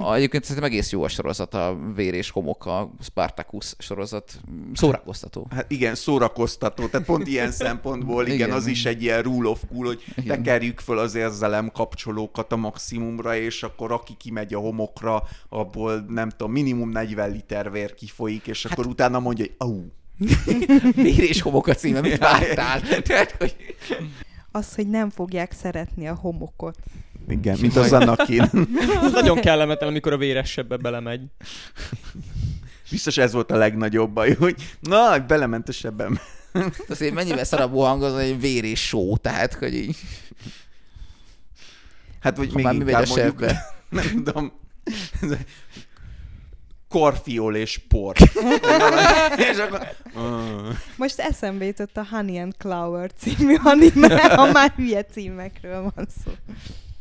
A, 0.00 0.14
egyébként 0.14 0.44
szerintem 0.44 0.70
egész 0.70 0.92
jó 0.92 1.02
a 1.02 1.08
sorozat, 1.08 1.54
a 1.54 1.78
Vér 1.94 2.14
és 2.14 2.30
Homok, 2.30 2.66
a 2.66 2.90
Spartacus 3.00 3.74
sorozat. 3.78 4.40
Szórakoztató. 4.74 5.46
Hát 5.50 5.70
igen, 5.70 5.94
szórakoztató, 5.94 6.86
tehát 6.86 7.06
pont 7.06 7.26
ilyen 7.26 7.50
szempontból, 7.64 8.26
igen, 8.26 8.36
Igen. 8.36 8.50
az 8.50 8.66
is 8.66 8.84
egy 8.84 9.02
ilyen 9.02 9.22
rule 9.22 9.48
of 9.48 9.62
cool, 9.68 9.84
hogy 9.84 10.02
Igen. 10.16 10.36
tekerjük 10.36 10.80
föl 10.80 10.98
az 10.98 11.14
érzelem 11.14 11.70
kapcsolókat 11.70 12.52
a 12.52 12.56
maximumra, 12.56 13.36
és 13.36 13.62
akkor 13.62 13.92
aki 13.92 14.14
kimegy 14.16 14.54
a 14.54 14.58
homokra, 14.58 15.22
abból 15.48 16.04
nem 16.08 16.30
tudom, 16.30 16.52
minimum 16.52 16.88
40 16.88 17.30
liter 17.30 17.70
vér 17.70 17.94
kifolyik, 17.94 18.46
és 18.46 18.64
akkor 18.64 18.86
utána 18.86 19.03
mondja, 19.12 19.44
hogy 19.44 19.54
au. 19.58 19.84
Vér 21.04 21.22
és 21.22 21.40
Homok 21.40 21.66
a 21.66 21.74
címe, 21.74 22.00
mit 22.00 22.18
vártál? 22.18 22.80
Tehát, 23.02 23.30
hogy... 23.38 23.56
Az, 24.52 24.74
hogy 24.74 24.88
nem 24.88 25.10
fogják 25.10 25.52
szeretni 25.52 26.08
a 26.08 26.14
homokot. 26.14 26.78
Igen, 27.28 27.58
mint 27.60 27.76
az 27.76 27.92
Anakin. 27.92 28.50
Nagyon 29.12 29.40
kellemetlen, 29.40 29.88
amikor 29.88 30.12
a 30.12 30.16
véresebbe 30.16 30.76
belemegy. 30.76 31.20
Biztos 32.90 33.16
ez 33.16 33.32
volt 33.32 33.50
a 33.50 33.56
legnagyobb 33.56 34.12
baj, 34.12 34.34
hogy 34.34 34.76
na, 34.80 35.18
belement 35.18 35.68
a 35.68 35.72
sebem. 35.72 36.18
Azért 36.88 37.14
mennyivel 37.14 37.44
szarabbul 37.44 37.84
hangozna 37.84 38.20
egy 38.20 38.40
vér 38.40 38.64
és 38.64 38.86
só, 38.86 39.16
tehát, 39.16 39.54
hogy 39.54 39.74
így... 39.74 39.96
Hát, 42.20 42.36
vagy 42.36 42.48
Ha 42.48 42.54
még 42.54 42.64
már 42.64 42.74
mi 42.74 42.84
megy 42.84 42.88
inkább 42.88 43.06
mondjuk, 43.06 43.44
nem 43.88 44.24
tudom, 44.24 44.52
korfiol 46.94 47.56
és 47.56 47.78
por. 47.88 48.16
és 49.50 49.58
akkor... 49.58 49.88
Most 50.96 51.18
eszembe 51.18 51.64
jutott 51.64 51.96
a 51.96 52.06
Honey 52.10 52.38
and 52.38 52.54
Clover 52.58 53.10
című 53.12 53.54
anime, 53.62 54.34
ha 54.34 54.52
már 54.52 54.72
hülye 54.76 55.04
címekről 55.04 55.92
van 55.94 56.06
szó. 56.24 56.30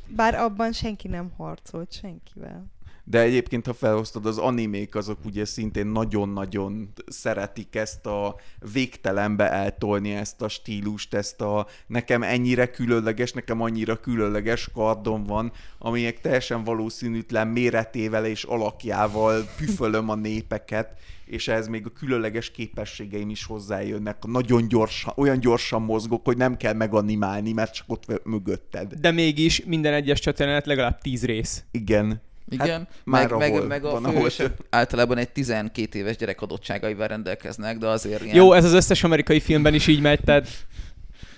Bár 0.08 0.36
abban 0.36 0.72
senki 0.72 1.08
nem 1.08 1.32
harcolt 1.38 1.94
senkivel. 1.94 2.73
De 3.06 3.20
egyébként, 3.20 3.66
ha 3.66 3.74
felhoztad, 3.74 4.26
az 4.26 4.38
animék 4.38 4.96
azok 4.96 5.26
ugye 5.26 5.46
szintén 5.46 5.88
nagyon-nagyon 5.88 6.94
szeretik 7.08 7.76
ezt 7.76 8.06
a 8.06 8.36
végtelenbe 8.74 9.52
eltolni 9.52 10.14
ezt 10.14 10.42
a 10.42 10.48
stílust, 10.48 11.14
ezt 11.14 11.42
a 11.42 11.68
nekem 11.88 12.24
ennyire 12.24 12.66
különleges, 12.66 13.32
nekem 13.32 13.62
annyira 13.62 14.00
különleges 14.00 14.70
kardom 14.74 15.24
van, 15.24 15.52
amelyek 15.78 16.22
teljesen 16.22 16.64
valószínűtlen 16.64 17.48
méretével 17.48 18.26
és 18.26 18.44
alakjával 18.44 19.50
püfölöm 19.58 20.10
a 20.10 20.16
népeket, 20.16 21.00
és 21.26 21.48
ehhez 21.48 21.68
még 21.68 21.86
a 21.86 21.90
különleges 21.90 22.52
képességeim 22.52 23.30
is 23.30 23.46
hozzájönnek. 23.46 24.24
Nagyon 24.26 24.68
gyorsan, 24.68 25.14
olyan 25.16 25.40
gyorsan 25.40 25.82
mozgok, 25.82 26.26
hogy 26.26 26.38
nem 26.38 26.58
kell 26.58 26.74
meganimálni, 26.74 27.52
mert 27.52 27.74
csak 27.74 27.86
ott 27.90 28.26
mögötted. 28.26 28.94
De 28.94 29.12
mégis 29.12 29.64
minden 29.66 29.94
egyes 29.94 30.20
csatornát 30.20 30.66
legalább 30.66 31.02
tíz 31.02 31.26
rész. 31.26 31.64
Igen. 31.72 32.22
Igen, 32.50 32.68
Hát 32.68 32.78
hát, 32.78 32.88
már 33.04 33.32
meg, 33.32 33.52
meg, 33.52 33.68
meg 33.68 33.86
a 33.86 34.02
főhősök 34.02 34.54
általában 34.70 35.18
egy 35.18 35.30
12 35.30 36.00
éves 36.00 36.16
gyerek 36.16 36.42
adottságaival 36.42 37.08
rendelkeznek, 37.08 37.78
de 37.78 37.88
azért 37.88 38.24
ilyen... 38.24 38.36
Jó, 38.36 38.54
ez 38.54 38.64
az 38.64 38.74
összes 38.74 39.04
amerikai 39.04 39.40
filmben 39.40 39.74
is 39.74 39.88
így 39.88 40.02
megy, 40.02 40.20
tehát 40.20 40.48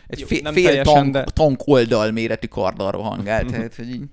egy 0.07 0.19
jó, 0.19 0.27
fél, 0.27 0.41
fél 0.43 0.63
teljesen, 0.63 0.83
tank, 0.83 1.11
de- 1.13 1.23
tank 1.33 1.67
oldal 1.67 2.11
méretű 2.11 2.47
karddal 2.47 2.91
rohangál, 2.91 3.45
tehát 3.45 3.75
hogy 3.75 3.89
így... 3.89 4.03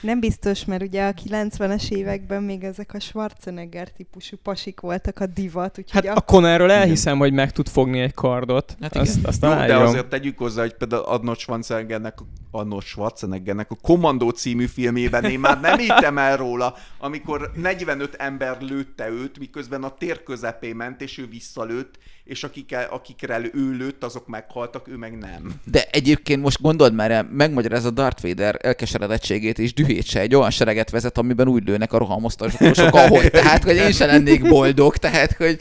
Nem 0.00 0.20
biztos, 0.20 0.64
mert 0.64 0.82
ugye 0.82 1.06
a 1.06 1.12
90-es 1.12 1.90
években 1.90 2.42
még 2.42 2.64
ezek 2.64 2.94
a 2.94 3.00
Schwarzenegger 3.00 3.88
típusú 3.90 4.36
pasik 4.42 4.80
voltak 4.80 5.20
a 5.20 5.26
divat, 5.26 5.78
úgyhogy 5.78 6.06
hát 6.06 6.16
a 6.16 6.20
Conanról 6.20 6.72
elhiszem, 6.72 7.18
hogy 7.18 7.32
meg 7.32 7.52
tud 7.52 7.68
fogni 7.68 8.00
egy 8.00 8.14
kardot. 8.14 8.76
Hát 8.80 8.94
igen. 8.94 9.06
azt, 9.06 9.26
azt 9.26 9.42
Jó, 9.42 9.48
de 9.48 9.76
azért 9.76 10.06
tegyük 10.06 10.38
hozzá, 10.38 10.60
hogy 10.60 10.74
például 10.74 11.02
Arnold 11.02 11.38
Schwarzeneggernek, 11.38 12.18
Arnold 12.50 12.82
Schwarzeneggernek 12.82 13.70
a 13.70 13.76
Commando 13.82 14.30
című 14.30 14.66
filmében 14.66 15.24
én 15.24 15.40
már 15.40 15.60
nem 15.60 15.78
hittem 15.78 16.18
el 16.18 16.36
róla, 16.36 16.74
amikor 16.98 17.50
45 17.54 18.14
ember 18.14 18.56
lőtte 18.60 19.08
őt, 19.08 19.38
miközben 19.38 19.82
a 19.82 19.94
tér 19.94 20.22
közepén 20.22 20.76
ment, 20.76 21.00
és 21.00 21.18
ő 21.18 21.28
visszalőtt, 21.28 21.98
és 22.28 22.44
akikkel, 22.44 22.88
akikre 22.90 23.40
ő 23.52 23.70
lőtt, 23.70 24.04
azok 24.04 24.26
meghaltak, 24.26 24.88
ő 24.88 24.96
meg 24.96 25.18
nem. 25.18 25.54
De 25.64 25.84
egyébként 25.90 26.42
most 26.42 26.60
gondold 26.60 26.94
már 26.94 27.10
el, 27.10 27.28
megmagyarázza 27.32 27.88
a 27.88 27.90
Darth 27.90 28.22
Vader 28.22 28.58
elkeseredettségét 28.60 29.58
és 29.58 29.72
dühét 29.78 30.06
se 30.06 30.20
egy 30.20 30.34
olyan 30.34 30.50
sereget 30.50 30.90
vezet, 30.90 31.18
amiben 31.18 31.48
úgy 31.48 31.62
lőnek 31.66 31.92
a 31.92 31.98
rohamosztagosok, 31.98 32.94
ahogy. 32.94 33.30
Tehát, 33.30 33.64
hogy 33.64 33.76
én 33.76 33.92
se 33.92 34.06
lennék 34.06 34.48
boldog, 34.48 34.96
tehát, 34.96 35.32
hogy 35.32 35.58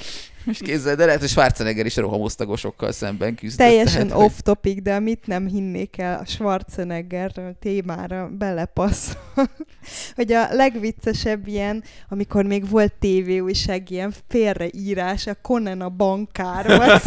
most 0.47 0.61
kézzel, 0.61 0.95
de 0.95 1.05
lehet, 1.05 1.19
hogy 1.19 1.29
Schwarzenegger 1.29 1.85
is 1.85 1.97
a 1.97 2.01
rohamosztagosokkal 2.01 2.91
szemben 2.91 3.35
küzdött. 3.35 3.67
Teljesen 3.67 4.07
tehát, 4.07 4.11
hogy- 4.11 4.23
off 4.25 4.39
topic, 4.41 4.81
de 4.81 4.93
amit 4.93 5.27
nem 5.27 5.47
hinnék 5.47 5.97
el 5.97 6.19
a 6.19 6.25
Schwarzenegger 6.25 7.31
témára 7.59 8.29
belepasz, 8.37 9.17
hogy 10.15 10.31
a 10.31 10.47
legviccesebb 10.51 11.47
ilyen, 11.47 11.83
amikor 12.09 12.45
még 12.45 12.69
volt 12.69 12.93
tévéújság, 12.93 13.89
ilyen 13.89 14.13
félreírás, 14.27 15.27
a 15.27 15.35
Conan 15.41 15.81
a 15.81 15.89
bankár 15.89 16.77
volt. 16.77 17.03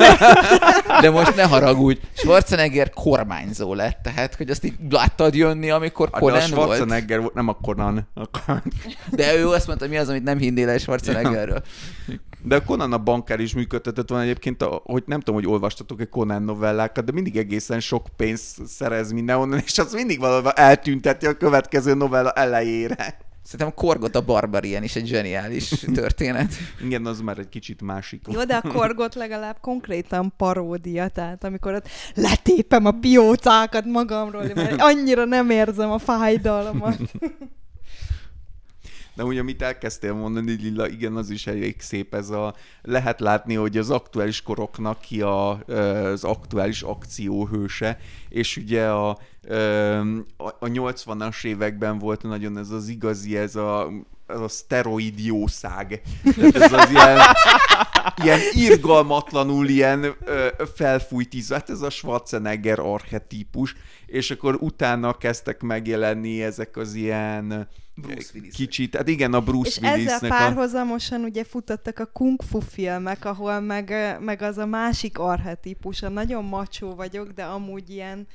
De 1.03 1.11
most 1.11 1.37
ne 1.37 1.43
haragudj, 1.43 2.01
Schwarzenegger 2.13 2.91
kormányzó 2.91 3.75
lett, 3.75 3.99
tehát, 4.03 4.35
hogy 4.35 4.51
azt 4.51 4.65
így 4.65 4.75
láttad 4.91 5.35
jönni, 5.35 5.71
amikor 5.71 6.09
a 6.11 6.19
Conan 6.19 6.39
volt. 6.39 6.45
Schwarzenegger 6.45 7.21
volt, 7.21 7.35
nem 7.35 7.49
a 7.49 7.55
Conan. 7.55 8.09
A 8.15 8.27
Conan. 8.27 8.63
De 9.11 9.35
ő 9.35 9.49
azt 9.49 9.67
mondta, 9.67 9.87
mi 9.87 9.97
az, 9.97 10.09
amit 10.09 10.23
nem 10.23 10.39
hinnél 10.39 10.69
el 10.69 10.79
Schwarzeneggerről. 10.79 11.63
De 12.43 12.57
a 12.57 12.65
Conan 12.65 12.93
a 12.93 12.99
bankár 12.99 13.41
is 13.41 13.55
működtetett 13.55 14.09
van 14.09 14.21
egyébként, 14.21 14.63
hogy 14.83 15.03
nem 15.07 15.21
tudom, 15.21 15.35
hogy 15.35 15.47
olvastatok-e 15.47 16.05
Conan 16.05 16.43
novellákat, 16.43 17.05
de 17.05 17.13
mindig 17.13 17.37
egészen 17.37 17.81
sok 17.81 18.07
pénzt 18.17 18.67
szerez 18.67 19.13
mindenhonnan, 19.13 19.61
és 19.65 19.79
az 19.79 19.93
mindig 19.93 20.19
valahol 20.19 20.51
eltünteti 20.51 21.27
a 21.27 21.37
következő 21.37 21.95
novella 21.95 22.31
elejére. 22.31 23.29
Szerintem 23.43 23.75
a 23.77 23.81
Korgot 23.81 24.17
a 24.17 24.21
Barbarian 24.21 24.83
is 24.83 24.97
egy 24.97 25.07
zseniális 25.07 25.69
történet. 25.95 26.53
Igen, 26.85 27.07
az 27.07 27.21
már 27.21 27.39
egy 27.39 27.49
kicsit 27.49 27.83
másik. 27.83 28.23
Jó, 28.29 28.45
de 28.45 28.57
a 28.57 28.69
korgot 28.73 29.15
legalább 29.15 29.57
konkrétan 29.61 30.33
paródia, 30.37 31.09
tehát 31.09 31.45
amikor 31.45 31.75
ott 31.75 31.89
letépem 32.15 32.87
a 32.87 32.91
piócákat 32.91 33.85
magamról, 33.85 34.51
mert 34.55 34.81
annyira 34.81 35.25
nem 35.25 35.51
érzem 35.51 35.91
a 35.91 35.99
fájdalmat. 35.99 36.99
De 39.21 39.27
ugye, 39.27 39.41
amit 39.41 39.63
elkezdtél 39.63 40.13
mondani, 40.13 40.53
Lilla, 40.53 40.89
igen, 40.89 41.17
az 41.17 41.31
is 41.31 41.47
elég 41.47 41.81
szép 41.81 42.15
ez 42.15 42.31
a... 42.31 42.55
Lehet 42.83 43.21
látni, 43.21 43.55
hogy 43.55 43.79
az 43.79 43.91
aktuális 43.91 44.43
koroknak 44.43 45.01
ki 45.01 45.21
a, 45.21 45.51
az 45.51 46.25
aktuális 46.25 46.83
akcióhőse, 46.83 47.99
és 48.29 48.57
ugye 48.57 48.89
a, 48.89 49.09
a 50.37 50.67
80-as 50.67 51.45
években 51.45 51.99
volt 51.99 52.23
nagyon 52.23 52.59
ez 52.59 52.71
az 52.71 52.89
igazi, 52.89 53.37
ez 53.37 53.57
a 53.57 53.91
ez 54.27 54.41
a 54.41 54.49
szteroid 54.49 55.19
jószág. 55.19 56.03
Tehát 56.37 56.55
ez 56.57 56.73
az 56.73 56.91
ilyen, 56.91 57.21
ilyen 58.23 58.41
irgalmatlanul 58.53 59.69
ilyen 59.69 60.15
ö, 60.25 60.47
felfújt 60.75 61.35
íz. 61.35 61.53
Hát 61.53 61.71
ez 61.71 61.81
a 61.81 61.91
Schwarzenegger 61.91 62.79
archetípus, 62.79 63.75
és 64.07 64.31
akkor 64.31 64.57
utána 64.61 65.17
kezdtek 65.17 65.61
megjelenni 65.61 66.43
ezek 66.43 66.77
az 66.77 66.95
ilyen 66.95 67.69
Bruce 68.01 68.31
Willis. 68.35 68.55
kicsit, 68.55 68.97
hát 68.97 69.09
igen, 69.09 69.35
a 69.35 69.41
Bruce 69.41 69.69
És 69.69 69.77
ezzel 69.77 69.95
Willisnek 69.95 70.31
a... 70.31 70.35
párhuzamosan 70.35 71.25
ugye 71.25 71.45
futottak 71.45 71.99
a 71.99 72.07
kung 72.07 72.43
fu 72.43 72.61
filmek, 72.61 73.25
ahol 73.25 73.61
meg, 73.61 74.17
meg 74.21 74.43
az 74.43 74.59
a 74.59 74.67
másik 74.67 75.19
archetípus, 75.19 76.03
a 76.03 76.09
nagyon 76.09 76.45
macsó 76.45 76.95
vagyok, 76.95 77.29
de 77.29 77.45
amúgy 77.45 77.91
ilyen, 77.91 78.27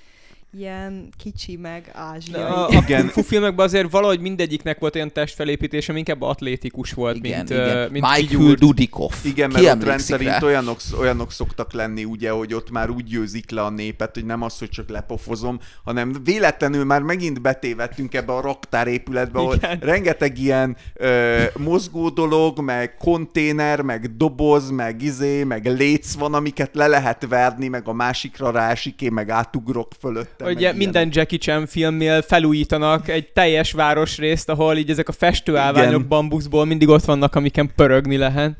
ilyen 0.59 1.09
kicsi 1.17 1.55
meg 1.55 1.89
ázsiai. 1.93 2.41
A, 2.41 2.67
a 2.67 2.83
Igen. 2.85 3.07
Fu 3.07 3.21
filmekben 3.21 3.65
azért 3.65 3.91
valahogy 3.91 4.19
mindegyiknek 4.19 4.79
volt 4.79 4.95
olyan 4.95 5.13
testfelépítése, 5.13 5.97
inkább 5.97 6.21
atlétikus 6.21 6.93
volt, 6.93 7.15
Igen, 7.15 7.37
mint, 7.37 7.49
igen. 7.49 7.67
ö, 7.77 7.81
mint 7.89 7.91
Michael 7.91 8.15
kigyúrt. 8.15 8.59
Dudikoff. 8.59 9.23
Igen, 9.23 9.49
Ki 9.49 9.53
mert 9.53 9.65
ott 9.65 9.71
emlékszik 9.71 9.89
rendszerint 9.89 10.41
rá? 10.41 10.47
olyanok, 10.47 10.77
olyanok 10.99 11.31
szoktak 11.31 11.73
lenni, 11.73 12.03
ugye, 12.03 12.29
hogy 12.31 12.53
ott 12.53 12.71
már 12.71 12.89
úgy 12.89 13.03
győzik 13.03 13.51
le 13.51 13.61
a 13.61 13.69
népet, 13.69 14.13
hogy 14.13 14.25
nem 14.25 14.41
az, 14.41 14.59
hogy 14.59 14.69
csak 14.69 14.89
lepofozom, 14.89 15.59
hanem 15.83 16.15
véletlenül 16.23 16.83
már 16.83 17.01
megint 17.01 17.41
betévettünk 17.41 18.13
ebbe 18.13 18.33
a 18.33 18.41
raktárépületbe, 18.41 19.39
ahol 19.39 19.57
rengeteg 19.79 20.37
ilyen 20.37 20.77
ö, 20.93 21.43
mozgó 21.57 22.09
dolog, 22.09 22.59
meg 22.59 22.97
konténer, 22.97 23.81
meg 23.81 24.17
doboz, 24.17 24.69
meg 24.69 25.01
izé, 25.01 25.43
meg 25.43 25.65
léc 25.65 26.13
van, 26.13 26.33
amiket 26.33 26.75
le 26.75 26.87
lehet 26.87 27.25
verni, 27.27 27.67
meg 27.67 27.87
a 27.87 27.93
másikra 27.93 28.51
rásik, 28.51 29.01
én 29.01 29.11
meg 29.11 29.29
átugrok 29.29 29.91
fölötte. 29.99 30.44
Ugye 30.53 30.67
meg 30.67 30.77
minden 30.77 31.09
Jackie 31.11 31.37
Chan 31.37 31.65
filmnél 31.67 32.21
felújítanak 32.21 33.07
egy 33.07 33.31
teljes 33.31 33.71
városrészt, 33.71 34.49
ahol 34.49 34.77
így 34.77 34.89
ezek 34.89 35.09
a 35.09 35.11
festőállványok 35.11 35.93
Igen. 35.93 36.07
bambuszból 36.07 36.65
mindig 36.65 36.87
ott 36.87 37.05
vannak, 37.05 37.35
amiken 37.35 37.71
pörögni 37.75 38.17
lehet. 38.17 38.55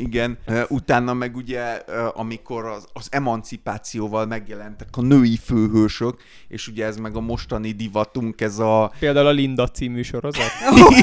Igen, 0.00 0.38
utána 0.68 1.12
meg 1.12 1.36
ugye, 1.36 1.82
amikor 2.14 2.64
az, 2.66 2.84
az 2.92 3.06
emancipációval 3.10 4.26
megjelentek 4.26 4.88
a 4.92 5.00
női 5.00 5.38
főhősök, 5.44 6.20
és 6.48 6.68
ugye 6.68 6.86
ez 6.86 6.96
meg 6.96 7.16
a 7.16 7.20
mostani 7.20 7.72
divatunk, 7.72 8.40
ez 8.40 8.58
a... 8.58 8.92
Például 8.98 9.26
a 9.26 9.30
Linda 9.30 9.68
című 9.68 10.02
sorozat. 10.02 10.50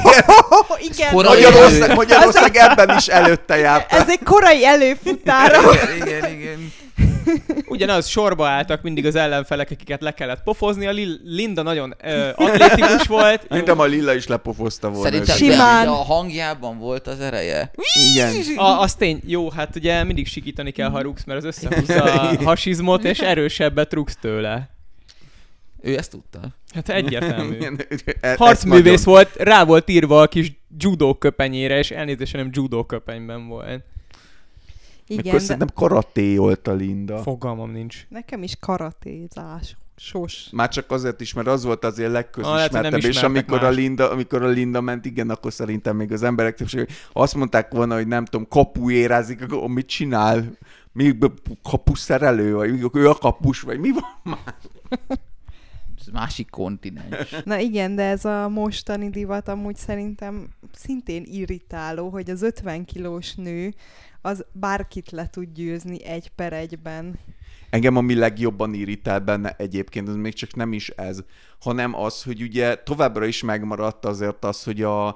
Igen, 0.90 1.12
korai 1.14 1.42
Magyarország, 1.42 1.94
Magyarország 1.94 2.56
ebben 2.56 2.96
is 2.96 3.06
előtte 3.06 3.56
járt. 3.56 3.92
ez 3.92 4.08
egy 4.08 4.22
korai 4.24 4.66
előfutára. 4.66 5.60
Igen, 5.96 6.30
igen. 6.30 6.72
Ugyanaz, 7.68 8.06
sorba 8.06 8.46
álltak 8.48 8.82
mindig 8.82 9.06
az 9.06 9.14
ellenfelek, 9.14 9.70
akiket 9.70 10.00
le 10.02 10.10
kellett 10.14 10.42
pofozni. 10.42 10.86
A 10.86 10.90
Lil- 10.90 11.20
Linda 11.24 11.62
nagyon 11.62 11.94
ö, 12.04 12.28
atlétikus 12.34 13.06
volt. 13.16 13.46
Szerintem 13.48 13.80
a 13.80 13.84
Lilla 13.84 14.14
is 14.14 14.26
lepofozta 14.26 14.90
volna. 14.90 15.02
Szerintem 15.24 15.36
de 15.84 15.88
a 15.90 15.94
hangjában 15.94 16.78
volt 16.78 17.06
az 17.06 17.20
ereje. 17.20 17.70
Igen. 18.12 18.34
A, 18.56 18.80
az 18.80 18.94
tény, 18.94 19.20
jó, 19.26 19.50
hát 19.50 19.76
ugye 19.76 20.04
mindig 20.04 20.26
sikítani 20.26 20.70
kell, 20.70 20.90
ha 20.90 21.00
rúgsz, 21.00 21.24
mert 21.24 21.38
az 21.38 21.44
összehúzza 21.44 22.02
a 22.04 22.42
hasizmot, 22.44 23.04
és 23.04 23.18
erősebbet 23.18 23.92
rúgsz 23.92 24.16
tőle. 24.20 24.70
Ő 25.82 25.96
ezt 25.96 26.10
tudta. 26.10 26.40
Hát 26.74 26.88
egyértelmű. 26.88 27.58
E- 28.20 28.34
Harcművész 28.38 29.04
volt, 29.04 29.36
rá 29.36 29.64
volt 29.64 29.88
írva 29.90 30.20
a 30.20 30.26
kis 30.26 30.52
judó 30.78 31.14
köpenyére, 31.14 31.78
és 31.78 31.90
elnézést, 31.90 32.32
nem 32.32 32.48
judó 32.52 32.84
köpenyben 32.84 33.48
volt. 33.48 33.82
Mikor 35.08 35.24
Igen, 35.24 35.36
de 35.36 35.40
szerintem 35.42 35.68
karaté 35.74 36.36
volt 36.36 36.66
a 36.68 36.72
Linda. 36.72 37.18
Fogalmam 37.18 37.70
nincs. 37.70 38.06
nekem 38.08 38.42
is 38.42 38.56
karatézás. 38.60 39.76
Sos. 39.98 40.48
Már 40.52 40.68
csak 40.68 40.90
azért 40.90 41.20
is, 41.20 41.32
mert 41.32 41.46
az 41.46 41.64
volt 41.64 41.84
azért 41.84 42.08
Ah, 42.08 42.14
legközismertebb, 42.14 42.90
nem 42.90 43.10
és 43.10 43.22
amikor 43.22 43.58
a, 43.58 43.62
más. 43.62 43.74
Linda, 43.74 44.10
amikor 44.10 44.42
a 44.42 44.48
Linda 44.48 44.80
ment, 44.80 45.04
igen, 45.04 45.30
akkor 45.30 45.52
szerintem 45.52 45.96
még 45.96 46.12
az 46.12 46.22
emberek 46.22 46.56
többsége 46.56 46.86
azt 47.12 47.34
mondták 47.34 47.72
volna, 47.72 47.94
hogy 47.94 48.06
nem 48.06 48.24
tudom, 48.24 48.48
kapuérázik, 48.48 49.42
akkor 49.42 49.68
mit 49.68 49.86
csinál? 49.86 50.44
Mi 50.92 51.18
kapuszerelő, 51.62 52.54
vagy 52.54 52.90
ő 52.92 53.08
a 53.08 53.14
kapus, 53.14 53.60
vagy 53.60 53.78
mi 53.78 53.90
van 53.92 54.20
már? 54.22 54.54
Ez 56.00 56.12
másik 56.12 56.50
kontinens. 56.50 57.34
Na 57.44 57.58
igen, 57.58 57.94
de 57.94 58.02
ez 58.02 58.24
a 58.24 58.48
mostani 58.48 59.10
divat 59.10 59.48
amúgy 59.48 59.76
szerintem 59.76 60.48
szintén 60.72 61.24
irritáló, 61.26 62.08
hogy 62.08 62.30
az 62.30 62.42
50 62.42 62.84
kilós 62.84 63.34
nő 63.34 63.74
az 64.26 64.44
bárkit 64.52 65.10
le 65.10 65.28
tud 65.30 65.52
győzni 65.54 66.04
egy 66.04 66.28
per 66.28 66.52
egyben. 66.52 67.18
Engem 67.70 67.96
ami 67.96 68.14
legjobban 68.14 68.74
irritál 68.74 69.20
benne 69.20 69.54
egyébként, 69.58 70.08
ez 70.08 70.14
még 70.14 70.34
csak 70.34 70.54
nem 70.54 70.72
is 70.72 70.88
ez, 70.88 71.24
hanem 71.60 71.94
az, 71.94 72.22
hogy 72.22 72.42
ugye 72.42 72.74
továbbra 72.74 73.24
is 73.24 73.42
megmaradt 73.42 74.04
azért 74.04 74.44
az, 74.44 74.64
hogy 74.64 74.82
a, 74.82 75.06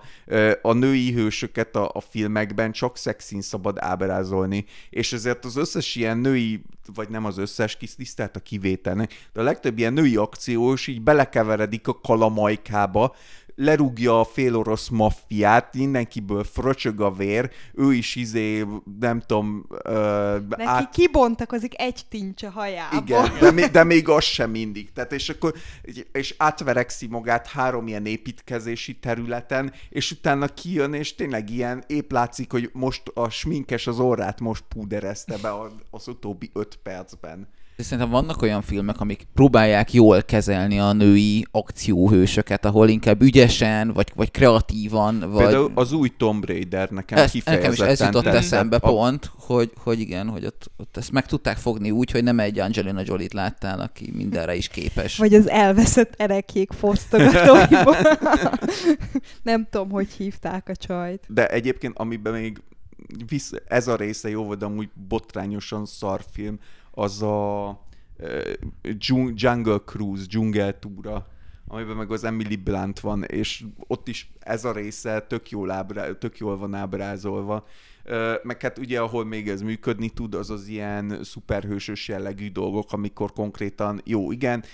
a 0.62 0.72
női 0.72 1.12
hősöket 1.12 1.76
a, 1.76 1.90
a 1.92 2.00
filmekben 2.00 2.72
csak 2.72 2.96
szexin 2.96 3.40
szabad 3.40 3.76
ábrázolni, 3.78 4.64
és 4.90 5.12
ezért 5.12 5.44
az 5.44 5.56
összes 5.56 5.94
ilyen 5.94 6.18
női, 6.18 6.62
vagy 6.94 7.08
nem 7.08 7.24
az 7.24 7.38
összes, 7.38 7.76
kis 7.76 7.94
tisztelt 7.94 8.36
a 8.36 8.40
kivételnek, 8.40 9.28
de 9.32 9.40
a 9.40 9.44
legtöbb 9.44 9.78
ilyen 9.78 9.92
női 9.92 10.16
akciós 10.16 10.86
így 10.86 11.02
belekeveredik 11.02 11.88
a 11.88 12.00
kalamajkába, 12.00 13.14
lerúgja 13.60 14.20
a 14.20 14.24
félorosz 14.24 14.88
maffiát, 14.88 15.74
mindenkiből 15.74 16.44
fröcsög 16.44 17.00
a 17.00 17.12
vér, 17.12 17.50
ő 17.74 17.92
is 17.92 18.16
izé, 18.16 18.64
nem 19.00 19.20
tudom, 19.20 19.66
ö, 19.84 20.38
Neki 20.48 20.62
át, 20.64 20.90
kibontakozik 20.90 21.80
egy 21.80 22.00
tincs 22.08 22.42
a 22.42 22.50
hajából. 22.50 23.00
igen, 23.00 23.38
de, 23.40 23.50
még, 23.50 23.70
de 23.70 23.84
még 23.84 24.08
az 24.08 24.24
sem 24.24 24.50
mindig. 24.50 24.92
Tehát 24.92 25.12
és 25.12 25.28
akkor 25.28 25.54
és 26.12 26.34
átverekszi 26.38 27.06
magát 27.06 27.46
három 27.46 27.86
ilyen 27.86 28.06
építkezési 28.06 28.98
területen, 28.98 29.72
és 29.88 30.10
utána 30.10 30.46
kijön, 30.46 30.94
és 30.94 31.14
tényleg 31.14 31.50
ilyen 31.50 31.84
épp 31.86 32.12
látszik, 32.12 32.52
hogy 32.52 32.70
most 32.72 33.02
a 33.14 33.28
sminkes 33.28 33.86
az 33.86 33.98
orrát 33.98 34.40
most 34.40 34.64
púderezte 34.68 35.36
be 35.42 35.50
az 35.90 36.08
utóbbi 36.08 36.50
öt 36.52 36.78
percben. 36.82 37.48
És 37.80 37.86
Szerintem 37.86 38.10
vannak 38.10 38.42
olyan 38.42 38.62
filmek, 38.62 39.00
amik 39.00 39.26
próbálják 39.34 39.92
jól 39.92 40.22
kezelni 40.22 40.78
a 40.78 40.92
női 40.92 41.46
akcióhősöket, 41.50 42.64
ahol 42.64 42.88
inkább 42.88 43.22
ügyesen, 43.22 43.92
vagy, 43.92 44.12
vagy 44.14 44.30
kreatívan, 44.30 45.18
vagy... 45.30 45.44
Például 45.44 45.72
az 45.74 45.92
új 45.92 46.08
Tomb 46.16 46.44
Raider 46.44 46.90
nekem 46.90 47.18
ez, 47.18 47.30
kifejezetten 47.30 47.70
nekem 47.70 47.86
is 47.86 48.00
ez 48.00 48.06
jutott 48.06 48.26
eszembe 48.26 48.76
A- 48.76 48.90
pont, 48.90 49.30
hogy, 49.38 49.72
hogy 49.76 50.00
igen, 50.00 50.28
hogy 50.28 50.44
ott, 50.44 50.70
ott 50.76 50.96
ezt 50.96 51.12
meg 51.12 51.26
tudták 51.26 51.56
fogni 51.56 51.90
úgy, 51.90 52.10
hogy 52.10 52.22
nem 52.22 52.38
egy 52.38 52.58
Angelina 52.58 53.02
Jolie-t 53.04 53.32
láttál, 53.32 53.80
aki 53.80 54.10
mindenre 54.14 54.54
is 54.54 54.68
képes. 54.68 55.16
Vagy 55.16 55.34
az 55.34 55.48
elveszett 55.48 56.14
erekék 56.16 56.72
fosztogatóiból. 56.72 57.96
Nem 59.42 59.66
tudom, 59.70 59.90
hogy 59.90 60.10
hívták 60.10 60.68
a 60.68 60.76
csajt. 60.76 61.24
De 61.28 61.48
egyébként, 61.48 61.98
amiben 61.98 62.32
még 62.32 62.62
visz, 63.28 63.52
ez 63.68 63.88
a 63.88 63.96
része 63.96 64.28
jó 64.28 64.44
volt, 64.44 64.58
de 64.58 64.64
amúgy 64.64 64.88
botrányosan 65.08 65.86
szar 65.86 66.20
film, 66.32 66.58
az 66.90 67.22
a 67.22 67.78
Jungle 69.34 69.78
Cruise, 69.84 70.26
dzsungeltúra, 70.26 71.26
amiben 71.66 71.96
meg 71.96 72.10
az 72.10 72.24
Emily 72.24 72.56
Blunt 72.56 73.00
van, 73.00 73.24
és 73.24 73.64
ott 73.86 74.08
is 74.08 74.32
ez 74.38 74.64
a 74.64 74.72
része 74.72 75.20
tök 75.20 75.50
jól, 75.50 75.70
ábrá, 75.70 76.12
tök 76.12 76.38
jól 76.38 76.58
van 76.58 76.74
ábrázolva. 76.74 77.66
Meg 78.42 78.60
hát 78.60 78.78
ugye, 78.78 79.00
ahol 79.00 79.24
még 79.24 79.48
ez 79.48 79.62
működni 79.62 80.08
tud, 80.08 80.34
az 80.34 80.50
az 80.50 80.66
ilyen 80.66 81.18
szuperhősös 81.22 82.08
jellegű 82.08 82.50
dolgok, 82.50 82.92
amikor 82.92 83.32
konkrétan, 83.32 84.00
jó, 84.04 84.32
igen, 84.32 84.64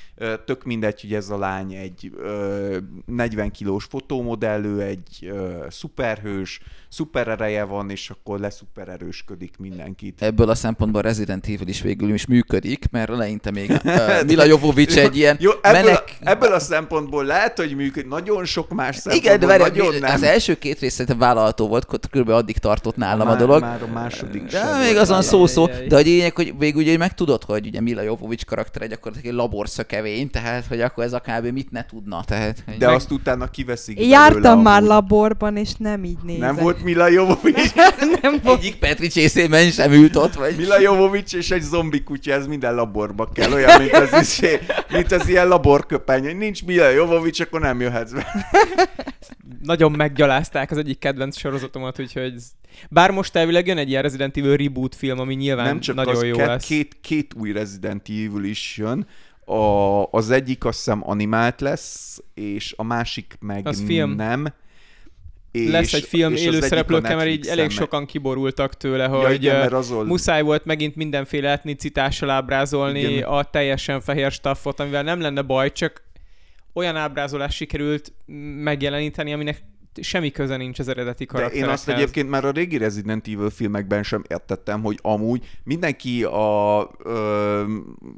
tök 0.44 0.64
mindegy, 0.64 1.00
hogy 1.00 1.14
ez 1.14 1.30
a 1.30 1.38
lány 1.38 1.72
egy 1.72 2.12
ö, 2.16 2.76
40 3.06 3.50
kilós 3.50 3.84
fotómodellő, 3.84 4.80
egy 4.80 5.32
szuperhős, 5.68 6.60
szuperereje 6.88 7.64
van, 7.64 7.90
és 7.90 8.10
akkor 8.10 8.38
leszupererősködik 8.38 9.56
mindenkit. 9.58 10.22
Ebből 10.22 10.48
a 10.48 10.54
szempontból 10.54 11.02
Resident 11.02 11.44
Evil 11.46 11.68
is 11.68 11.82
végül 11.82 12.14
is 12.14 12.26
működik, 12.26 12.84
mert 12.90 13.10
eleinte 13.10 13.50
még 13.50 13.70
uh, 13.70 14.24
Mila 14.26 14.44
Jovovich 14.44 14.98
egy 14.98 15.16
ilyen 15.16 15.36
Jó, 15.40 15.50
ebből, 15.62 15.82
menek... 15.82 16.16
a, 16.20 16.30
ebből 16.30 16.52
a 16.52 16.58
szempontból 16.58 17.24
lehet, 17.24 17.58
hogy 17.58 17.76
működik, 17.76 18.08
nagyon 18.08 18.44
sok 18.44 18.70
más 18.70 18.96
Igen, 19.04 19.20
de 19.20 19.46
szempontból 19.46 19.58
várj, 19.58 19.78
nagyon 19.78 20.00
nem. 20.00 20.14
az 20.14 20.22
első 20.22 20.54
két 20.58 20.78
rész 20.78 20.92
szerintem 20.92 21.18
vállalható 21.18 21.68
volt, 21.68 21.86
kb. 22.10 22.28
addig 22.28 22.58
tartott 22.58 22.96
nálam 22.96 23.15
már, 23.24 23.34
a 23.34 23.38
dolog. 23.38 23.60
Már 23.60 23.82
a 23.82 23.86
második 23.92 24.42
De 24.42 24.48
sem 24.58 24.78
még 24.80 24.96
azon 24.96 25.22
szó-szó, 25.22 25.66
de 25.88 25.96
a 25.96 25.98
lényeg, 25.98 26.34
hogy 26.34 26.54
végül 26.58 26.82
ugye 26.82 26.96
megtudod, 26.96 27.42
hogy 27.44 27.66
ugye 27.66 27.80
Mila 27.80 28.02
Jovovich 28.02 28.44
karaktere 28.44 28.86
gyakorlatilag 28.86 29.34
egy 29.34 29.40
laborszökevény, 29.40 30.30
tehát 30.30 30.66
hogy 30.66 30.80
akkor 30.80 31.04
ez 31.04 31.12
a 31.12 31.20
kb. 31.20 31.46
mit 31.46 31.70
ne 31.70 31.84
tudna, 31.86 32.24
tehát... 32.24 32.62
hogy- 32.66 32.76
De 32.76 32.88
azt 32.90 33.10
utána 33.10 33.50
kiveszik 33.50 34.00
jártam 34.08 34.62
már 34.62 34.76
amúgy. 34.76 34.88
laborban, 34.88 35.56
és 35.56 35.70
nem 35.78 36.04
így 36.04 36.18
nézek. 36.22 36.40
Nem 36.40 36.56
volt 36.56 36.82
Mila 36.84 37.08
Jovovich? 37.08 37.74
nem 38.22 38.40
volt. 38.42 38.58
Egyik 38.58 38.76
Petri 38.78 39.08
csészében 39.08 39.70
sem 39.70 39.92
ült 39.92 40.16
ott, 40.16 40.34
vagy... 40.34 40.56
Mila 40.56 40.80
Jovovich 40.80 41.34
és 41.34 41.50
egy 41.50 41.62
zombi 41.62 42.02
kutya, 42.02 42.32
ez 42.32 42.46
minden 42.46 42.74
laborba 42.74 43.28
kell, 43.34 43.52
olyan, 43.52 43.80
mint 43.80 43.92
az, 43.92 44.20
is, 44.20 44.40
mint 44.92 45.12
az 45.12 45.28
ilyen 45.28 45.48
laborköpeny, 45.48 46.24
hogy 46.24 46.36
nincs 46.36 46.64
Mila 46.64 46.88
Jovovich, 46.88 47.40
akkor 47.40 47.60
nem 47.60 47.80
jöhetsz 47.80 48.12
be. 48.12 48.26
Nagyon 49.62 49.92
meggyalázták 49.92 50.70
az 50.70 50.78
egyik 50.78 50.98
kedvenc 50.98 51.38
sorozatomat, 51.38 52.00
úgyhogy... 52.00 52.34
Bár 52.90 53.10
most 53.10 53.36
elvileg 53.36 53.66
jön 53.66 53.78
egy 53.78 53.88
ilyen 53.88 54.02
Resident 54.02 54.36
Evil 54.36 54.56
reboot 54.56 54.94
film, 54.94 55.18
ami 55.18 55.34
nyilván 55.34 55.66
nem 55.66 55.80
csak 55.80 55.94
nagyon 55.96 56.14
az, 56.14 56.22
jó 56.22 56.36
két, 56.36 56.46
lesz. 56.46 56.66
Két, 56.66 56.96
két 57.00 57.34
új 57.34 57.52
Resident 57.52 58.08
Evil 58.08 58.44
is 58.44 58.76
jön, 58.76 59.06
a, 59.44 60.04
az 60.10 60.30
egyik 60.30 60.64
azt 60.64 60.76
hiszem 60.76 61.02
animált 61.04 61.60
lesz, 61.60 62.22
és 62.34 62.74
a 62.76 62.82
másik 62.82 63.36
meg 63.40 63.66
Az 63.66 63.82
film. 63.86 64.10
nem. 64.10 64.46
És, 65.50 65.70
lesz 65.70 65.92
egy 65.92 66.04
film 66.04 66.32
és 66.32 66.38
az 66.38 66.42
élő 66.44 66.50
egyik 66.52 66.64
a 66.64 66.68
szereplőkkel, 66.68 67.16
mert 67.16 67.28
így 67.28 67.46
elég 67.46 67.70
sokan 67.70 68.06
kiborultak 68.06 68.76
tőle, 68.76 69.02
Ja, 69.04 69.26
hogy 69.26 69.34
igen, 69.34 69.72
azon... 69.72 70.06
muszáj 70.06 70.42
volt 70.42 70.64
megint 70.64 70.96
mindenféle 70.96 71.50
etnicitással 71.50 72.30
ábrázolni 72.30 73.00
Igen. 73.00 73.28
a 73.28 73.42
teljesen 73.42 74.00
fehér 74.00 74.30
staffot, 74.30 74.80
amivel 74.80 75.02
nem 75.02 75.20
lenne 75.20 75.42
baj, 75.42 75.72
csak 75.72 76.02
olyan 76.72 76.96
ábrázolás 76.96 77.54
sikerült 77.54 78.12
megjeleníteni, 78.62 79.32
aminek 79.32 79.62
semmi 80.03 80.30
köze 80.30 80.57
nincs 80.57 80.78
az 80.78 80.88
eredeti 80.88 81.24
De 81.24 81.32
karakterekhez. 81.32 81.66
én 81.68 81.72
azt 81.74 81.88
egyébként 81.88 82.28
már 82.30 82.44
a 82.44 82.51
régi 82.51 82.76
Resident 82.76 83.26
Evil 83.28 83.51
filmekben 83.51 84.03
sem 84.03 84.22
értettem, 84.28 84.82
hogy 84.82 84.99
amúgy 85.03 85.49
mindenki 85.64 86.24
a... 86.24 86.90
Ö, 87.05 87.64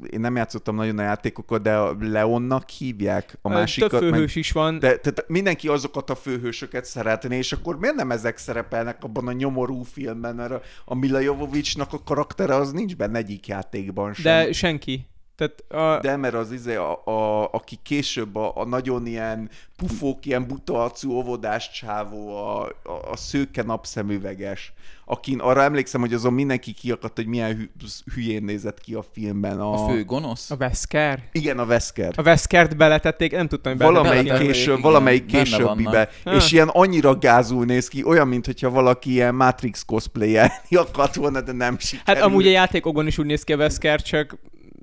én 0.09 0.19
nem 0.19 0.35
játszottam 0.35 0.75
nagyon 0.75 0.97
a 0.97 1.01
játékokat, 1.01 1.61
de 1.61 1.75
a 1.75 1.97
Leonnak 1.99 2.69
hívják 2.69 3.37
a 3.41 3.49
másikat. 3.49 3.89
Több 3.89 4.01
meg- 4.01 4.13
főhős 4.13 4.35
is 4.35 4.51
van. 4.51 4.79
De 4.79 4.97
tehát 4.97 5.25
mindenki 5.27 5.67
azokat 5.67 6.09
a 6.09 6.15
főhősöket 6.15 6.85
szeretné, 6.85 7.37
és 7.37 7.51
akkor 7.51 7.79
miért 7.79 7.95
nem 7.95 8.11
ezek 8.11 8.37
szerepelnek 8.37 9.03
abban 9.03 9.27
a 9.27 9.31
nyomorú 9.31 9.83
filmben, 9.83 10.35
mert 10.35 10.51
a, 10.51 10.61
a 10.85 10.95
Mila 10.95 11.19
Jovovicsnak 11.19 11.93
a 11.93 12.03
karaktere 12.03 12.55
az 12.55 12.71
nincs 12.71 12.95
benne 12.95 13.17
egyik 13.17 13.47
játékban 13.47 14.13
sem. 14.13 14.23
De 14.23 14.51
senki. 14.51 15.07
Tehát 15.39 15.63
a, 15.97 15.99
De 16.01 16.15
mert 16.15 16.33
az 16.33 16.51
izé, 16.51 16.75
a, 16.75 17.01
a, 17.05 17.49
aki 17.51 17.79
később 17.83 18.35
a, 18.35 18.51
a 18.55 18.65
nagyon 18.65 19.05
ilyen 19.05 19.49
pufók, 19.77 20.25
ilyen 20.25 20.47
buta 20.47 20.83
arcú 20.83 21.11
óvodás 21.11 21.71
csávó, 21.71 22.35
a, 22.37 22.61
a, 22.63 23.11
a 23.11 23.15
szőke 23.15 23.63
napszemüveges, 23.63 24.73
akin 25.05 25.39
arra 25.39 25.61
emlékszem, 25.61 26.01
hogy 26.01 26.13
azon 26.13 26.33
mindenki 26.33 26.71
kiakadt, 26.71 27.15
hogy 27.15 27.25
milyen 27.25 27.55
hü, 27.55 27.65
hülyén 28.13 28.43
nézett 28.43 28.79
ki 28.79 28.93
a 28.93 29.03
filmben. 29.13 29.59
A, 29.59 29.73
A 29.85 29.89
fő 29.89 30.05
gonosz? 30.05 30.51
a 30.51 30.55
Wesker. 30.59 31.23
Igen, 31.31 31.59
a 31.59 31.65
Wesker. 31.65 32.13
A 32.15 32.21
Weskert 32.21 32.77
beletették, 32.77 33.31
nem 33.31 33.47
tudtam, 33.47 33.71
hogy 33.71 33.81
Valamelyik, 33.81 34.07
beletették. 34.09 34.31
beletették, 34.31 34.55
később, 34.55 34.77
igen, 34.77 34.91
valamelyik 34.91 35.25
későbbibe. 35.25 36.09
vannak. 36.23 36.43
És 36.43 36.51
ilyen 36.51 36.67
annyira 36.67 37.17
gázul 37.17 37.65
néz 37.65 37.87
ki, 37.87 38.03
olyan, 38.03 38.27
mintha 38.27 38.69
valaki 38.69 39.11
ilyen 39.11 39.35
Matrix 39.35 39.85
cosplayer 39.85 40.51
akart 40.69 41.15
volna, 41.15 41.41
de 41.41 41.51
nem 41.51 41.77
sikerült. 41.79 42.17
Hát 42.17 42.21
amúgy 42.27 42.47
a 42.47 42.51
játékokon 42.51 43.07
is 43.07 43.17
úgy 43.17 43.25
néz 43.25 43.43
ki 43.43 43.53
a 43.53 43.57
Wesker, 43.57 44.01
csak 44.01 44.37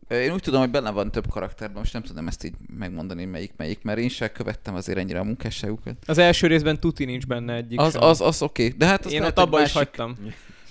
Én 0.09 0.33
úgy 0.33 0.43
tudom, 0.43 0.61
hogy 0.61 0.71
benne 0.71 0.91
van 0.91 1.11
több 1.11 1.29
karakterben, 1.29 1.79
most 1.79 1.93
nem 1.93 2.03
tudom 2.03 2.27
ezt 2.27 2.45
így 2.45 2.55
megmondani, 2.77 3.25
melyik 3.25 3.53
melyik, 3.57 3.83
mert 3.83 3.99
én 3.99 4.09
sem 4.09 4.29
követtem 4.33 4.75
azért 4.75 4.99
ennyire 4.99 5.19
a 5.19 5.25
munkásságukat. 5.25 5.97
az 6.07 6.19
első 6.19 6.47
részben 6.47 6.81
tuti 6.81 7.05
nincs 7.05 7.27
benne 7.27 7.55
egyik 7.55 7.81
Az, 7.81 7.93
sem. 7.93 8.03
az, 8.03 8.21
az 8.21 8.43
oké, 8.43 8.65
okay. 8.67 8.79
de 8.79 8.87
hát 8.87 9.05
az 9.05 9.13
Én 9.13 9.21
lehet, 9.21 9.39
ott 9.39 9.45
abba 9.45 9.57
is 9.63 9.73
másik, 9.73 9.77
hagytam. 9.77 10.17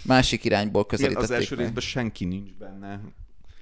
másik 0.03 0.43
irányból 0.43 0.81
Igen, 0.81 0.87
közelítették 0.97 1.29
az 1.29 1.35
első 1.35 1.55
meg. 1.55 1.63
részben 1.65 1.83
senki 1.83 2.25
nincs 2.25 2.53
benne. 2.59 3.01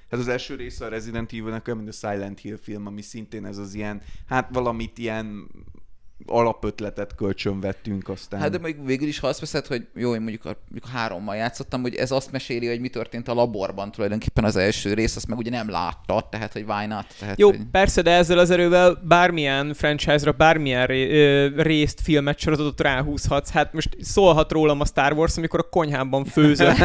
Hát 0.09 0.19
az 0.19 0.27
első 0.27 0.55
része 0.55 0.85
a 0.85 0.89
Resident 0.89 1.31
Evil-nek 1.33 1.67
olyan, 1.67 1.79
mint 1.79 1.89
a 1.89 2.07
Silent 2.07 2.39
Hill 2.39 2.57
film, 2.61 2.85
ami 2.87 3.01
szintén 3.01 3.45
ez 3.45 3.57
az 3.57 3.73
ilyen, 3.73 4.01
hát 4.27 4.49
valamit 4.51 4.97
ilyen 4.97 5.47
alapötletet 6.25 7.15
kölcsönvettünk 7.15 8.09
aztán. 8.09 8.39
Hát 8.39 8.51
de 8.51 8.57
még 8.57 8.85
végül 8.85 9.07
is, 9.07 9.19
ha 9.19 9.27
azt 9.27 9.39
veszed, 9.39 9.67
hogy 9.67 9.87
jó, 9.95 10.13
én 10.13 10.21
mondjuk, 10.21 10.45
a, 10.45 10.57
mondjuk 10.69 10.93
hárommal 10.93 11.35
játszottam, 11.35 11.81
hogy 11.81 11.95
ez 11.95 12.11
azt 12.11 12.31
meséli, 12.31 12.67
hogy 12.67 12.79
mi 12.79 12.87
történt 12.87 13.27
a 13.27 13.33
laborban 13.33 13.91
tulajdonképpen 13.91 14.43
az 14.43 14.55
első 14.55 14.93
rész, 14.93 15.15
azt 15.15 15.27
meg 15.27 15.37
ugye 15.37 15.49
nem 15.49 15.69
látta, 15.69 16.27
tehát 16.31 16.53
hogy 16.53 16.63
why 16.67 16.85
not? 16.85 17.05
Tehát, 17.19 17.39
Jó, 17.39 17.49
hogy... 17.49 17.59
persze, 17.71 18.01
de 18.01 18.11
ezzel 18.11 18.37
az 18.37 18.49
erővel 18.49 19.01
bármilyen 19.03 19.73
franchise-ra, 19.73 20.31
bármilyen 20.31 20.85
ré, 20.85 21.09
ö, 21.11 21.61
részt, 21.61 22.01
filmet, 22.03 22.39
sorozatot 22.39 22.81
ráhúzhatsz. 22.81 23.49
Hát 23.49 23.73
most 23.73 23.97
szólhat 24.01 24.51
rólam 24.51 24.79
a 24.79 24.85
Star 24.85 25.13
Wars, 25.13 25.37
amikor 25.37 25.59
a 25.59 25.69
konyhámban 25.69 26.25
főzök. 26.25 26.77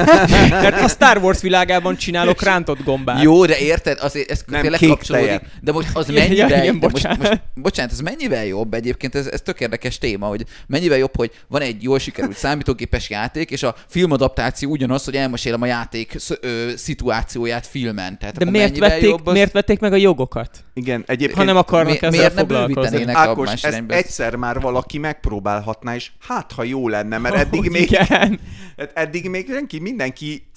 Mert 0.50 0.80
a 0.86 0.88
Star 0.88 1.16
Wars 1.16 1.40
világában 1.40 1.96
csinálok 1.96 2.42
rántott 2.42 2.82
gombát. 2.82 3.22
Jó, 3.22 3.46
de 3.46 3.58
érted, 3.58 3.98
azért 4.00 4.30
ez 4.30 4.42
Nem, 4.46 4.60
tényleg 4.60 4.80
kapcsolódik. 4.80 5.40
De 5.60 5.72
most 5.72 5.96
az 5.96 6.06
mennyivel, 6.06 6.48
ja, 6.48 6.62
igen, 6.62 6.80
de 6.80 6.86
most, 6.86 6.92
bocsánat. 6.92 7.18
most, 7.18 7.42
bocsánat, 7.54 7.92
ez 7.92 8.00
mennyivel 8.00 8.44
jobb 8.44 8.74
egyébként, 8.74 9.14
ez, 9.14 9.27
ez 9.32 9.40
tök 9.40 9.60
érdekes 9.60 9.98
téma, 9.98 10.26
hogy 10.26 10.44
mennyivel 10.66 10.98
jobb, 10.98 11.16
hogy 11.16 11.30
van 11.48 11.60
egy 11.62 11.82
jól 11.82 11.98
sikerült 11.98 12.36
számítógépes 12.36 13.10
játék, 13.10 13.50
és 13.50 13.62
a 13.62 13.74
filmadaptáció 13.88 14.70
ugyanaz, 14.70 15.04
hogy 15.04 15.14
elmesélem 15.16 15.62
a 15.62 15.66
játék 15.66 16.14
sz- 16.18 16.38
ö, 16.40 16.70
szituációját 16.76 17.66
filmen. 17.66 18.18
Tehát 18.18 18.38
De 18.38 18.50
miért 18.50 18.78
vették, 18.78 19.08
jobb 19.08 19.26
az... 19.26 19.32
miért 19.32 19.52
vették 19.52 19.80
meg 19.80 19.92
a 19.92 19.96
jogokat? 19.96 20.64
Igen, 20.74 21.04
egyébként... 21.06 21.38
Ha 21.38 21.44
nem 21.44 21.56
akarnak 21.56 21.90
mi- 21.90 21.96
ezzel 21.96 22.10
miért 22.10 22.34
ne 22.34 22.40
foglalkozni. 22.40 23.04
Ákos, 23.12 23.52
ezt 23.52 23.66
irányba. 23.66 23.94
egyszer 23.94 24.34
már 24.34 24.60
valaki 24.60 24.98
megpróbálhatná, 24.98 25.94
és 25.94 26.10
hát 26.28 26.52
ha 26.52 26.62
jó 26.62 26.88
lenne, 26.88 27.18
mert 27.18 27.34
eddig 27.34 27.60
Úgy 27.60 27.70
még, 27.70 27.82
Igen. 27.90 28.06
hát 28.06 28.90
eddig 28.94 29.28
még 29.28 29.46
senki, 29.50 29.78
mindenki 29.78 30.47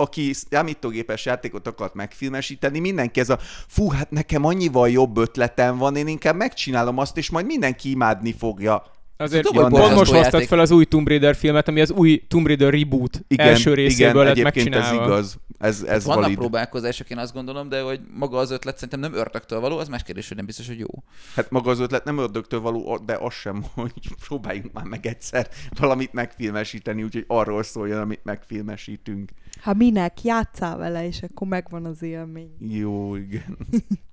aki 0.00 0.32
számítógépes 0.32 1.24
játékot 1.24 1.66
akart 1.66 1.94
megfilmesíteni, 1.94 2.78
mindenki 2.78 3.20
ez 3.20 3.30
a 3.30 3.38
fú, 3.66 3.90
hát 3.90 4.10
nekem 4.10 4.44
annyival 4.44 4.90
jobb 4.90 5.16
ötletem 5.16 5.78
van, 5.78 5.96
én 5.96 6.06
inkább 6.06 6.36
megcsinálom 6.36 6.98
azt, 6.98 7.16
és 7.16 7.30
majd 7.30 7.46
mindenki 7.46 7.90
imádni 7.90 8.32
fogja. 8.32 8.97
Azért 9.20 9.44
Tudom, 9.46 9.70
hogy 9.70 9.80
pont 9.80 9.94
most 9.94 10.12
hoztad 10.12 10.42
fel 10.42 10.58
az 10.58 10.70
új 10.70 10.84
Tomb 10.84 11.08
Raider 11.08 11.36
filmet, 11.36 11.68
ami 11.68 11.80
az 11.80 11.90
új 11.90 12.22
Tomb 12.28 12.46
Raider 12.46 12.72
reboot 12.72 13.24
Igen, 13.28 13.46
első 13.46 13.74
részéből 13.74 14.10
igen, 14.10 14.24
lett 14.24 14.36
egyébként 14.36 14.74
ez 14.74 14.80
megcsinálva. 14.80 15.04
igaz. 15.12 15.38
Ez, 15.58 15.82
ez 15.82 16.04
Vannak 16.04 16.22
valid. 16.22 16.38
próbálkozások, 16.38 17.10
én 17.10 17.18
azt 17.18 17.32
gondolom, 17.32 17.68
de 17.68 17.80
hogy 17.80 18.00
maga 18.14 18.38
az 18.38 18.50
ötlet 18.50 18.74
szerintem 18.74 19.00
nem 19.00 19.14
ördögtől 19.14 19.60
való, 19.60 19.78
az 19.78 19.88
más 19.88 20.02
kérdés, 20.02 20.28
hogy 20.28 20.36
nem 20.36 20.46
biztos, 20.46 20.66
hogy 20.66 20.78
jó. 20.78 20.86
Hát 21.34 21.50
maga 21.50 21.70
az 21.70 21.80
ötlet 21.80 22.04
nem 22.04 22.18
ördögtől 22.18 22.60
való, 22.60 22.98
de 23.06 23.16
az 23.20 23.34
sem, 23.34 23.64
hogy 23.74 23.92
próbáljunk 24.26 24.72
már 24.72 24.84
meg 24.84 25.06
egyszer 25.06 25.48
valamit 25.78 26.12
megfilmesíteni, 26.12 27.02
úgyhogy 27.02 27.24
arról 27.26 27.62
szóljon, 27.62 28.00
amit 28.00 28.24
megfilmesítünk. 28.24 29.30
Ha 29.60 29.74
minek, 29.74 30.22
játszál 30.22 30.76
vele, 30.76 31.06
és 31.06 31.22
akkor 31.22 31.48
megvan 31.48 31.84
az 31.84 32.02
élmény. 32.02 32.50
Jó, 32.60 33.16
igen. 33.16 33.56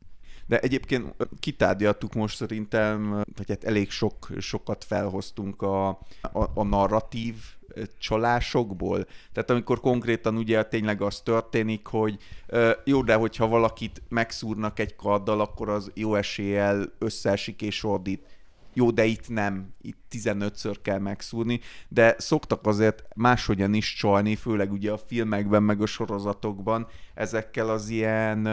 De 0.47 0.59
egyébként 0.59 1.15
kitárgyaltuk 1.39 2.13
most 2.13 2.35
szerintem, 2.35 3.09
vagy 3.35 3.47
hát 3.47 3.63
elég 3.63 3.89
sok, 3.91 4.29
sokat 4.39 4.83
felhoztunk 4.83 5.61
a, 5.61 5.87
a, 6.21 6.49
a 6.53 6.63
narratív 6.63 7.35
csalásokból. 7.97 9.05
Tehát 9.33 9.49
amikor 9.49 9.79
konkrétan 9.79 10.37
ugye 10.37 10.63
tényleg 10.63 11.01
az 11.01 11.21
történik, 11.21 11.85
hogy 11.85 12.17
jó, 12.83 13.01
de 13.01 13.15
hogyha 13.15 13.47
valakit 13.47 14.01
megszúrnak 14.09 14.79
egy 14.79 14.95
karddal, 14.95 15.39
akkor 15.39 15.69
az 15.69 15.91
jó 15.93 16.15
eséllyel 16.15 16.93
összeesik 16.99 17.61
és 17.61 17.83
ordít. 17.83 18.34
Jó, 18.78 18.91
de 18.91 19.05
itt 19.05 19.30
nem, 19.30 19.73
itt 19.82 19.97
15-ször 20.11 20.76
kell 20.82 20.99
megszúrni, 20.99 21.59
de 21.88 22.15
szoktak 22.17 22.67
azért 22.67 23.03
máshogyan 23.15 23.73
is 23.73 23.93
csalni, 23.93 24.36
főleg 24.36 24.71
ugye 24.71 24.91
a 24.91 24.97
filmekben, 24.97 25.63
meg 25.63 25.82
a 25.82 25.86
sorozatokban, 25.86 26.88
ezekkel 27.13 27.69
az 27.69 27.89
ilyen 27.89 28.47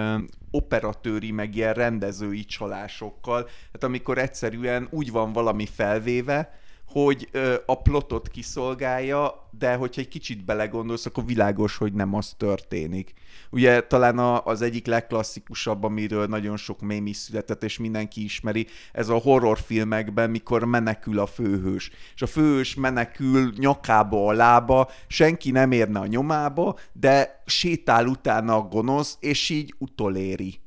operatőri, 0.50 1.30
meg 1.30 1.56
ilyen 1.56 1.74
rendezői 1.74 2.44
csalásokkal. 2.44 3.42
Tehát 3.44 3.82
amikor 3.84 4.18
egyszerűen 4.18 4.88
úgy 4.90 5.10
van 5.10 5.32
valami 5.32 5.66
felvéve, 5.66 6.60
hogy 6.92 7.28
ö, 7.32 7.54
a 7.66 7.82
plotot 7.82 8.28
kiszolgálja, 8.28 9.48
de 9.58 9.74
hogyha 9.74 10.00
egy 10.00 10.08
kicsit 10.08 10.44
belegondolsz, 10.44 11.06
akkor 11.06 11.24
világos, 11.24 11.76
hogy 11.76 11.92
nem 11.92 12.14
az 12.14 12.34
történik. 12.36 13.12
Ugye 13.50 13.80
talán 13.80 14.18
a, 14.18 14.44
az 14.44 14.62
egyik 14.62 14.86
legklasszikusabb, 14.86 15.84
amiről 15.84 16.26
nagyon 16.26 16.56
sok 16.56 16.80
mém 16.80 17.06
is 17.06 17.16
született, 17.16 17.62
és 17.62 17.78
mindenki 17.78 18.24
ismeri, 18.24 18.66
ez 18.92 19.08
a 19.08 19.18
horrorfilmekben, 19.18 20.30
mikor 20.30 20.64
menekül 20.64 21.18
a 21.18 21.26
főhős. 21.26 21.90
És 22.14 22.22
a 22.22 22.26
főhős 22.26 22.74
menekül 22.74 23.52
nyakába 23.56 24.26
a 24.26 24.32
lába, 24.32 24.90
senki 25.06 25.50
nem 25.50 25.72
érne 25.72 25.98
a 25.98 26.06
nyomába, 26.06 26.78
de 26.92 27.42
sétál 27.46 28.06
utána 28.06 28.56
a 28.56 28.62
gonosz, 28.62 29.16
és 29.20 29.50
így 29.50 29.74
utoléri. 29.78 30.61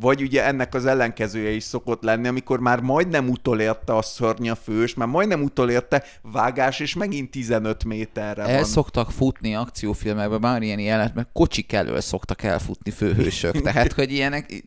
Vagy 0.00 0.22
ugye 0.22 0.44
ennek 0.44 0.74
az 0.74 0.86
ellenkezője 0.86 1.50
is 1.50 1.62
szokott 1.62 2.02
lenni, 2.02 2.28
amikor 2.28 2.60
már 2.60 2.80
majdnem 2.80 3.28
utolérte 3.28 3.96
a 3.96 4.02
szörny 4.02 4.48
a 4.48 4.54
fős, 4.54 4.94
már 4.94 5.08
majdnem 5.08 5.42
utolérte 5.42 6.04
vágás, 6.22 6.80
és 6.80 6.94
megint 6.94 7.30
15 7.30 7.84
méterre 7.84 8.42
El 8.42 8.54
van. 8.54 8.64
szoktak 8.64 9.10
futni 9.10 9.54
akciófilmekben, 9.54 10.40
már 10.40 10.62
ilyen 10.62 10.78
jelenet, 10.78 11.14
mert 11.14 11.28
kocsik 11.32 11.72
elől 11.72 12.00
szoktak 12.00 12.42
elfutni 12.42 12.90
főhősök. 12.90 13.60
Tehát, 13.62 13.92
hogy 13.92 14.12
ilyenek, 14.12 14.62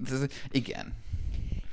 igen. 0.51 0.93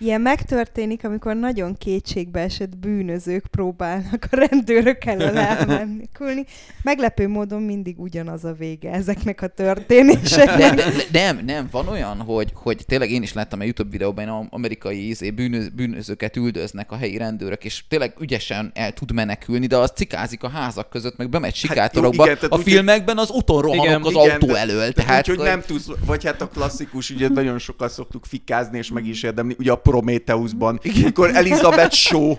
Ilyen 0.03 0.21
megtörténik, 0.21 1.05
amikor 1.05 1.37
nagyon 1.37 1.77
kétségbe 1.79 2.41
esett 2.41 2.77
bűnözők 2.77 3.47
próbálnak 3.47 4.29
a 4.31 4.37
rendőrök 4.37 5.05
elől 5.05 5.39
elmenekülni. 5.39 6.45
Meglepő 6.83 7.29
módon 7.29 7.63
mindig 7.63 8.01
ugyanaz 8.01 8.45
a 8.45 8.53
vége 8.53 8.91
ezeknek 8.91 9.43
a 9.43 9.47
történéseknek. 9.47 10.75
de, 10.75 10.85
de, 11.11 11.33
nem, 11.33 11.45
nem, 11.45 11.69
van 11.71 11.89
olyan, 11.89 12.21
hogy, 12.21 12.53
hogy 12.55 12.85
tényleg 12.87 13.11
én 13.11 13.23
is 13.23 13.33
láttam 13.33 13.61
egy 13.61 13.67
YouTube 13.67 13.91
videóban, 13.91 14.49
amerikai 14.51 15.09
izé, 15.09 15.31
bűnöz, 15.31 15.69
bűnözőket 15.69 16.37
üldöznek 16.37 16.93
a 16.93 16.97
helyi 16.97 17.17
rendőrök, 17.17 17.65
és 17.65 17.85
tényleg 17.89 18.15
ügyesen 18.21 18.71
el 18.75 18.93
tud 18.93 19.13
menekülni, 19.13 19.67
de 19.67 19.77
az 19.77 19.93
cikázik 19.95 20.43
a 20.43 20.49
házak 20.49 20.91
között, 20.91 21.17
meg 21.17 21.29
bemegy 21.29 21.55
sikátorokba. 21.55 22.23
Hát 22.23 22.37
igen, 22.37 22.51
tehát 22.51 22.67
a 22.67 22.71
filmekben 22.71 23.19
az 23.19 23.33
rohanok 23.47 23.85
Igen, 23.85 24.03
az 24.03 24.11
igen, 24.11 24.31
autó 24.31 24.47
de- 24.47 24.59
elől. 24.59 24.93
Tehát, 24.93 24.95
Tehát, 24.95 25.29
úgy, 25.29 25.37
hogy 25.37 25.47
nem 25.47 25.63
tudsz, 25.67 25.87
vagy 26.07 26.25
hát 26.25 26.41
a 26.41 26.49
klasszikus, 26.49 27.11
ugye 27.11 27.29
nagyon 27.29 27.59
sokat 27.59 27.91
szoktuk 27.91 28.25
fikázni, 28.27 28.79
és 28.79 28.91
meg 28.91 29.07
is 29.07 29.23
érdemli, 29.23 29.57
ugye 29.59 29.73
a 29.73 29.77
Prometheusban, 29.93 30.81
mikor 30.81 31.37
Elizabeth 31.37 31.93
Shaw 31.93 32.37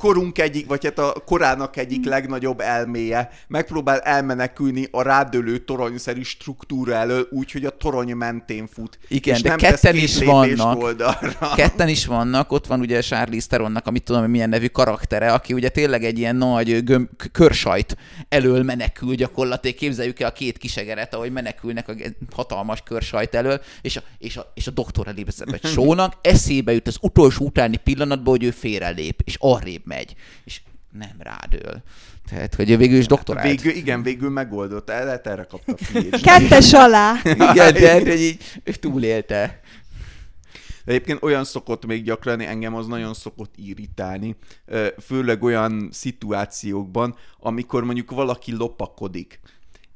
korunk 0.00 0.38
egyik, 0.38 0.66
vagy 0.66 0.84
hát 0.84 0.98
a 0.98 1.12
korának 1.24 1.76
egyik 1.76 2.04
legnagyobb 2.04 2.60
elméje 2.60 3.30
megpróbál 3.48 3.98
elmenekülni 3.98 4.88
a 4.90 5.02
rádölő 5.02 5.58
toronyszerű 5.58 6.22
struktúra 6.22 6.94
elől, 6.94 7.26
úgy, 7.30 7.52
hogy 7.52 7.64
a 7.64 7.70
torony 7.70 8.12
mentén 8.12 8.66
fut. 8.66 8.98
Igen, 9.08 9.34
és 9.34 9.42
de 9.42 9.48
nem 9.48 9.58
ketten 9.58 9.96
is 9.96 10.24
vannak. 10.24 10.82
Oldalra. 10.82 11.52
Ketten 11.54 11.88
is 11.88 12.06
vannak, 12.06 12.52
ott 12.52 12.66
van 12.66 12.80
ugye 12.80 13.00
Charlize 13.00 13.46
Theronnak, 13.46 13.86
amit 13.86 14.02
tudom, 14.02 14.20
hogy 14.20 14.30
milyen 14.30 14.48
nevű 14.48 14.66
karaktere, 14.66 15.32
aki 15.32 15.52
ugye 15.52 15.68
tényleg 15.68 16.04
egy 16.04 16.18
ilyen 16.18 16.36
nagy 16.36 16.84
göm, 16.84 17.10
körsajt 17.32 17.96
elől 18.28 18.62
menekül 18.62 19.14
gyakorlatilag. 19.14 19.76
Képzeljük 19.76 20.20
el 20.20 20.28
a 20.28 20.32
két 20.32 20.58
kisegeret, 20.58 21.14
ahogy 21.14 21.32
menekülnek 21.32 21.88
a 21.88 21.92
hatalmas 22.34 22.82
körsajt 22.84 23.34
elől, 23.34 23.60
és 23.82 23.96
a, 23.96 24.02
és 24.18 24.36
a, 24.36 24.52
és 24.54 24.66
a 24.66 24.70
doktor 24.70 25.08
Elizabeth 25.08 25.66
Shaw-nak 25.72 26.16
eszébe 26.22 26.72
jut 26.72 26.86
az 26.86 26.98
utolsó 27.00 27.44
utáni 27.44 27.76
pillanatban, 27.76 28.34
hogy 28.36 28.44
ő 28.44 28.50
félrelép, 28.50 29.22
és 29.24 29.36
arrébb 29.38 29.88
megy, 29.90 30.14
és 30.44 30.60
nem 30.92 31.16
rádől. 31.18 31.82
Tehát, 32.28 32.54
hogy 32.54 32.76
végül 32.76 32.98
is 32.98 33.06
doktorált. 33.06 33.46
Végül, 33.46 33.72
igen, 33.72 34.02
végül 34.02 34.30
megoldott. 34.30 34.90
El 34.90 35.04
lehet 35.04 35.26
erre 35.26 35.44
kapta. 35.44 35.74
Kettes 36.22 36.72
alá. 36.72 37.20
Igen, 37.24 37.72
de 37.72 37.92
hogy 37.92 38.20
így 38.20 38.38
túlélte. 38.80 39.60
De 40.84 40.92
egyébként 40.92 41.22
olyan 41.22 41.44
szokott 41.44 41.86
még 41.86 42.04
gyakran, 42.04 42.40
engem 42.40 42.74
az 42.74 42.86
nagyon 42.86 43.14
szokott 43.14 43.54
irritálni, 43.56 44.36
főleg 45.00 45.42
olyan 45.42 45.88
szituációkban, 45.92 47.16
amikor 47.38 47.84
mondjuk 47.84 48.10
valaki 48.10 48.52
lopakodik, 48.52 49.40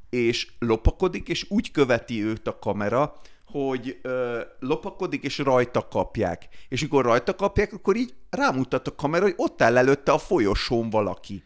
és 0.09 0.47
lopakodik, 0.59 1.27
és 1.27 1.45
úgy 1.49 1.71
követi 1.71 2.23
őt 2.23 2.47
a 2.47 2.59
kamera, 2.59 3.15
hogy 3.45 3.99
ö, 4.01 4.41
lopakodik, 4.59 5.23
és 5.23 5.37
rajta 5.37 5.87
kapják. 5.87 6.47
És 6.69 6.81
mikor 6.81 7.05
rajta 7.05 7.35
kapják, 7.35 7.73
akkor 7.73 7.95
így 7.95 8.13
rámutat 8.29 8.87
a 8.87 8.95
kamera, 8.95 9.23
hogy 9.23 9.33
ott 9.37 9.61
áll 9.61 9.77
előtte 9.77 10.11
a 10.11 10.17
folyosón 10.17 10.89
valaki. 10.89 11.43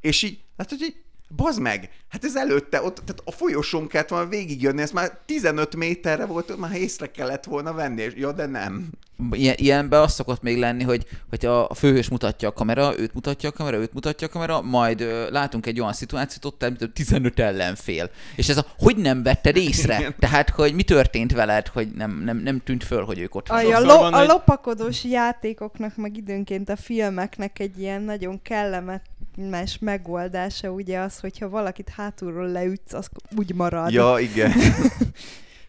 És 0.00 0.22
így, 0.22 0.40
hát 0.56 0.68
hogy 0.68 0.82
így, 0.82 0.96
bazd 1.36 1.60
meg, 1.60 1.90
hát 2.08 2.24
ez 2.24 2.36
előtte, 2.36 2.82
ott, 2.82 2.94
tehát 2.94 3.22
a 3.24 3.30
folyosón 3.30 3.86
kellett 3.86 4.08
volna 4.08 4.28
végigjönni, 4.28 4.82
ez 4.82 4.90
már 4.90 5.18
15 5.26 5.76
méterre 5.76 6.26
volt, 6.26 6.56
már 6.56 6.72
észre 6.76 7.10
kellett 7.10 7.44
volna 7.44 7.72
venni, 7.72 8.02
és 8.02 8.12
ja, 8.16 8.32
de 8.32 8.46
nem. 8.46 8.88
Ilyen, 9.30 9.54
ilyenben 9.58 10.00
az 10.00 10.12
szokott 10.12 10.42
még 10.42 10.58
lenni, 10.58 10.82
hogy, 10.82 11.06
hogy 11.28 11.46
a 11.46 11.74
főhős 11.74 12.08
mutatja 12.08 12.48
a 12.48 12.52
kamera, 12.52 12.98
őt 12.98 13.14
mutatja 13.14 13.48
a 13.48 13.52
kamera, 13.52 13.76
őt 13.76 13.92
mutatja 13.92 14.26
a 14.26 14.30
kamera, 14.30 14.60
majd 14.60 15.00
ö, 15.00 15.30
látunk 15.30 15.66
egy 15.66 15.80
olyan 15.80 15.92
szituációt, 15.92 16.44
ott 16.44 16.60
mint 16.78 16.92
15 16.92 17.38
ellenfél. 17.38 18.10
És 18.36 18.48
ez 18.48 18.56
a, 18.56 18.66
hogy 18.78 18.96
nem 18.96 19.22
vetted 19.22 19.56
észre? 19.56 19.98
Igen. 19.98 20.14
Tehát, 20.18 20.50
hogy 20.50 20.74
mi 20.74 20.82
történt 20.82 21.32
veled, 21.32 21.66
hogy 21.66 21.88
nem, 21.90 22.22
nem, 22.24 22.36
nem 22.36 22.60
tűnt 22.64 22.84
föl, 22.84 23.04
hogy 23.04 23.18
ők 23.18 23.34
ott 23.34 23.48
A, 23.48 23.54
vannak. 23.54 23.76
a, 23.76 23.80
lo- 23.80 24.00
van, 24.00 24.14
a 24.14 24.24
lopakodós 24.24 25.04
játékoknak, 25.04 25.96
meg 25.96 26.16
időnként 26.16 26.68
a 26.68 26.76
filmeknek 26.76 27.58
egy 27.58 27.80
ilyen 27.80 28.02
nagyon 28.02 28.42
kellemes 29.36 29.78
megoldása 29.78 30.70
ugye 30.70 30.98
az, 30.98 31.18
hogyha 31.18 31.48
valakit 31.48 31.88
hátulról 31.88 32.48
leütsz, 32.48 32.92
az 32.92 33.08
úgy 33.36 33.54
marad. 33.54 33.92
Ja, 33.92 34.18
igen. 34.18 34.52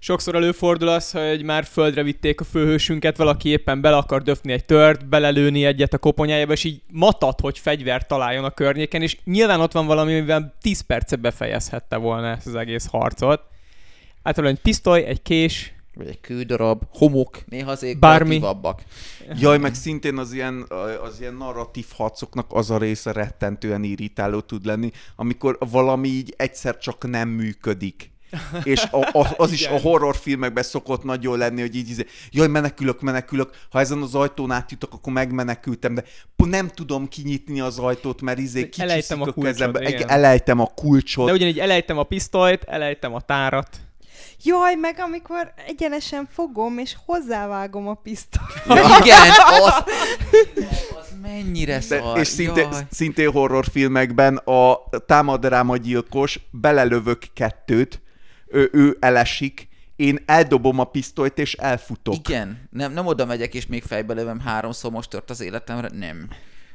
Sokszor 0.04 0.36
előfordul 0.36 0.88
az, 0.88 1.12
hogy 1.12 1.44
már 1.44 1.64
földre 1.64 2.04
vitték 2.04 2.40
a 2.40 2.44
főhősünket, 2.44 3.18
valaki 3.18 3.50
éppen 3.50 3.82
bele 3.82 3.98
akar 3.98 4.22
döfni 4.22 4.52
egy 4.52 4.66
tört, 4.66 5.10
belelőni 5.10 5.66
egyet 5.66 5.94
a 5.94 5.98
koponyájába, 5.98 6.52
és 6.52 6.64
így 6.64 6.82
matat, 6.92 7.40
hogy 7.40 7.60
fegyvert 7.60 8.08
találjon 8.08 8.44
a 8.44 8.50
környéken, 8.50 9.02
és 9.02 9.18
nyilván 9.24 9.62
ott 9.62 9.72
van 9.72 9.86
valami, 9.86 10.18
amivel 10.18 10.56
10 10.62 10.82
perce 10.82 11.16
befejezhette 11.16 11.96
volna 11.96 12.28
ezt 12.28 12.48
az 12.48 12.56
egész 12.56 12.88
harcot. 12.88 13.42
Általában 14.24 14.56
egy 14.56 14.62
pisztoly, 14.62 15.04
egy 15.04 15.22
kés, 15.22 15.74
Vagy 15.94 16.08
egy 16.08 16.20
kődarab, 16.20 16.84
homok, 16.90 17.40
néha 17.46 17.72
azért 17.72 18.00
Bármi. 18.00 18.42
Jaj, 19.40 19.58
meg 19.58 19.74
szintén 19.74 20.18
az 20.18 20.34
ilyen, 20.34 20.66
az 21.04 21.20
ilyen 21.20 21.34
narratív 21.34 21.86
harcoknak 21.96 22.46
az 22.50 22.72
a 22.72 22.78
része 22.78 23.12
rettentően 23.12 23.84
irritáló 23.84 24.40
tud 24.40 24.66
lenni, 24.66 24.92
amikor 25.16 25.58
valami 25.60 26.08
így 26.08 26.34
egyszer 26.38 26.78
csak 26.78 27.10
nem 27.10 27.30
működik. 27.30 28.12
És 28.64 28.84
a, 28.92 29.20
a, 29.20 29.34
az 29.38 29.52
is 29.52 29.66
a 29.66 29.70
Igen. 29.70 29.82
horrorfilmekben 29.82 30.64
szokott 30.64 31.04
nagyon 31.04 31.38
lenni, 31.38 31.62
hogy 31.62 31.76
így, 31.76 31.90
izé, 31.90 32.06
jaj, 32.30 32.48
menekülök, 32.48 33.02
menekülök, 33.02 33.50
ha 33.70 33.80
ezen 33.80 34.02
az 34.02 34.16
ajtón 34.16 34.52
átjutok, 34.52 34.94
akkor 34.94 35.14
megmenekültem, 35.14 35.94
de 35.94 36.04
nem 36.36 36.68
tudom 36.68 37.08
kinyitni 37.08 37.60
az 37.60 37.80
ajtót, 37.80 38.22
mert 38.22 38.40
izé 38.40 38.64
kicsiszik 38.64 38.90
Elejtem 38.90 39.22
a 39.22 39.26
a, 39.26 39.32
kulcsot, 39.32 39.52
kezembe, 39.52 39.90
igen. 39.90 40.10
elejtem 40.10 40.60
a 40.60 40.66
kulcsot. 40.76 41.26
de 41.26 41.32
ugyanígy 41.32 41.60
elejtem 41.60 41.98
a 41.98 42.04
pisztolyt, 42.04 42.64
elejtem 42.64 43.14
a 43.14 43.22
tárat. 43.22 43.80
Jaj, 44.44 44.76
meg 44.76 45.00
amikor 45.00 45.54
egyenesen 45.68 46.28
fogom, 46.32 46.78
és 46.78 46.96
hozzávágom 47.06 47.88
a 47.88 47.94
pisztolyt. 47.94 48.66
Igen, 49.02 49.30
az, 49.50 49.74
az 51.00 51.14
mennyire 51.22 51.74
De, 51.74 51.82
szar. 51.82 52.20
és 52.20 52.28
szintén, 52.28 52.68
Jaj. 52.72 52.82
szintén 52.92 53.32
horrorfilmekben 53.32 54.38
a 54.38 54.90
támad 55.06 55.46
rám 55.46 55.70
a 55.70 55.78
gyilkos, 55.78 56.40
belelövök 56.52 57.24
kettőt, 57.34 58.02
ő, 58.48 58.70
ő 58.74 58.98
elesik, 59.00 59.70
én 59.96 60.24
eldobom 60.26 60.80
a 60.80 60.84
pisztolyt 60.84 61.38
és 61.38 61.54
elfutok. 61.54 62.16
Igen, 62.16 62.68
nem, 62.70 62.94
nem 62.94 63.06
oda 63.06 63.26
megyek, 63.26 63.54
és 63.54 63.68
még 63.68 63.84
fejbe 63.84 64.14
lövöm 64.14 64.40
háromszor 64.40 64.92
most 64.92 65.10
tört 65.10 65.30
az 65.30 65.42
életemre, 65.42 65.90
nem. 65.94 66.30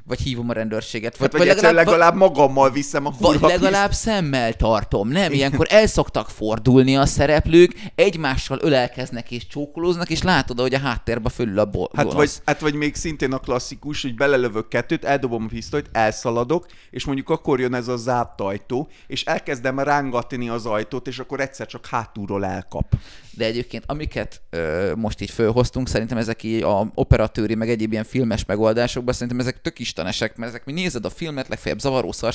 Vagy 0.07 0.21
hívom 0.21 0.49
a 0.49 0.53
rendőrséget. 0.53 1.17
Vagy, 1.17 1.31
vagy, 1.31 1.39
vagy 1.39 1.49
legalább, 1.49 1.75
legalább 1.75 2.15
magammal 2.15 2.71
viszem 2.71 3.07
a 3.07 3.13
Vagy 3.19 3.41
legalább 3.41 3.93
szemmel 3.93 4.55
tartom. 4.55 5.09
Nem, 5.09 5.33
ilyenkor 5.33 5.67
el 5.71 5.87
szoktak 5.87 6.31
fordulni 6.31 6.97
a 6.97 7.07
szereplők, 7.07 7.75
egymással 7.95 8.59
ölelkeznek 8.63 9.31
és 9.31 9.47
csókolóznak, 9.47 10.11
és 10.11 10.23
látod, 10.23 10.61
hogy 10.61 10.75
a 10.75 10.79
háttérbe 10.79 11.29
fölül 11.29 11.59
a 11.59 11.65
bo- 11.65 11.97
hát 11.97 12.13
vagy, 12.13 12.31
hát 12.45 12.61
vagy 12.61 12.75
még 12.75 12.95
szintén 12.95 13.33
a 13.33 13.39
klasszikus, 13.39 14.03
hogy 14.03 14.15
belelövök 14.15 14.69
kettőt, 14.69 15.05
eldobom 15.05 15.45
a 15.45 15.49
pisztolyt, 15.49 15.89
elszaladok, 15.93 16.67
és 16.91 17.05
mondjuk 17.05 17.31
akkor 17.31 17.61
jön 17.61 17.75
ez 17.75 17.89
a 17.89 17.97
zárt 17.97 18.41
ajtó, 18.41 18.89
és 19.07 19.25
elkezdem 19.25 19.79
rángatni 19.79 20.49
az 20.49 20.67
ajtót, 20.67 21.07
és 21.07 21.19
akkor 21.19 21.41
egyszer 21.41 21.67
csak 21.67 21.87
hátulról 21.87 22.45
elkap 22.45 22.95
de 23.37 23.45
egyébként 23.45 23.85
amiket 23.87 24.43
ö, 24.51 24.93
most 24.97 25.21
így 25.21 25.31
fölhoztunk, 25.31 25.89
szerintem 25.89 26.19
ezek 26.19 26.43
így 26.43 26.63
a 26.63 26.91
operatőri, 26.95 27.55
meg 27.55 27.71
egyéb 27.71 27.93
ilyen 27.93 28.05
filmes 28.05 28.45
megoldásokban, 28.45 29.15
szerintem 29.15 29.41
ezek 29.41 29.61
tök 29.61 29.79
istenesek, 29.79 30.37
mert 30.37 30.51
ezek 30.51 30.65
mi 30.65 30.73
nézed 30.73 31.05
a 31.05 31.11
filmet, 31.11 31.49
legfeljebb 31.49 31.81
zavaró 31.81 32.13
szar 32.13 32.35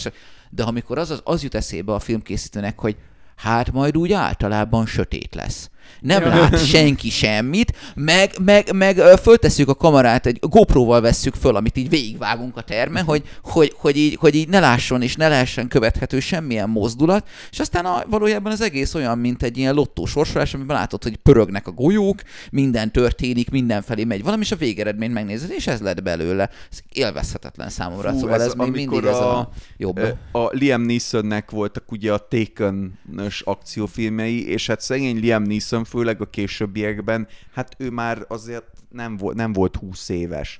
de 0.49 0.63
amikor 0.63 0.97
az, 0.97 1.09
az, 1.09 1.21
az 1.23 1.43
jut 1.43 1.55
eszébe 1.55 1.93
a 1.93 1.99
filmkészítőnek, 1.99 2.79
hogy 2.79 2.95
hát 3.35 3.71
majd 3.71 3.97
úgy 3.97 4.11
általában 4.11 4.85
sötét 4.85 5.35
lesz 5.35 5.70
nem 5.99 6.23
lát 6.23 6.65
senki 6.65 7.09
semmit, 7.09 7.75
meg, 7.95 8.31
meg, 8.41 8.73
meg 8.73 8.97
föltesszük 8.97 9.69
a 9.69 9.75
kamerát, 9.75 10.25
egy 10.25 10.39
GoPro-val 10.39 11.01
vesszük 11.01 11.35
föl, 11.35 11.55
amit 11.55 11.77
így 11.77 11.89
végigvágunk 11.89 12.57
a 12.57 12.61
terme, 12.61 13.01
hogy, 13.01 13.23
hogy, 13.43 13.73
hogy, 13.77 13.97
így, 13.97 14.15
hogy 14.19 14.35
így 14.35 14.47
ne 14.47 14.59
lásson 14.59 15.01
és 15.01 15.15
ne 15.15 15.27
lehessen 15.27 15.67
követhető 15.67 16.19
semmilyen 16.19 16.69
mozdulat, 16.69 17.27
és 17.51 17.59
aztán 17.59 17.85
a, 17.85 18.03
valójában 18.09 18.51
az 18.51 18.61
egész 18.61 18.93
olyan, 18.93 19.17
mint 19.17 19.43
egy 19.43 19.57
ilyen 19.57 19.73
lottó 19.73 20.05
sorsolás, 20.05 20.53
amiben 20.53 20.75
látod, 20.75 21.03
hogy 21.03 21.15
pörögnek 21.17 21.67
a 21.67 21.71
golyók, 21.71 22.21
minden 22.51 22.91
történik, 22.91 23.49
mindenfelé 23.49 24.03
megy 24.03 24.23
valami, 24.23 24.41
és 24.41 24.51
a 24.51 24.55
végeredményt 24.55 25.13
megnézed, 25.13 25.51
és 25.51 25.67
ez 25.67 25.79
lett 25.79 26.03
belőle. 26.03 26.49
Ez 26.71 26.79
élvezhetetlen 26.91 27.69
számomra, 27.69 28.11
Fú, 28.11 28.17
szóval 28.17 28.41
ez, 28.41 28.45
ez 28.45 28.53
még 28.53 28.71
mindig 28.71 29.05
a, 29.05 29.09
ez 29.09 29.17
a 29.17 29.49
jobb. 29.77 29.99
A 30.31 30.47
Liam 30.51 30.81
Neesonnek 30.81 31.51
voltak 31.51 31.91
ugye 31.91 32.13
a 32.13 32.27
Taken-ös 32.29 33.41
akciófilmei, 33.41 34.47
és 34.47 34.67
hát 34.67 34.81
szegény 34.81 35.19
Liam 35.19 35.43
Neeson 35.43 35.80
Wilson, 35.81 35.99
főleg 35.99 36.21
a 36.21 36.29
későbbiekben, 36.29 37.27
hát 37.53 37.75
ő 37.77 37.89
már 37.89 38.25
azért 38.27 38.65
nem 38.89 39.17
volt, 39.17 39.35
nem 39.35 39.53
volt 39.53 39.75
20 39.75 40.09
éves. 40.09 40.59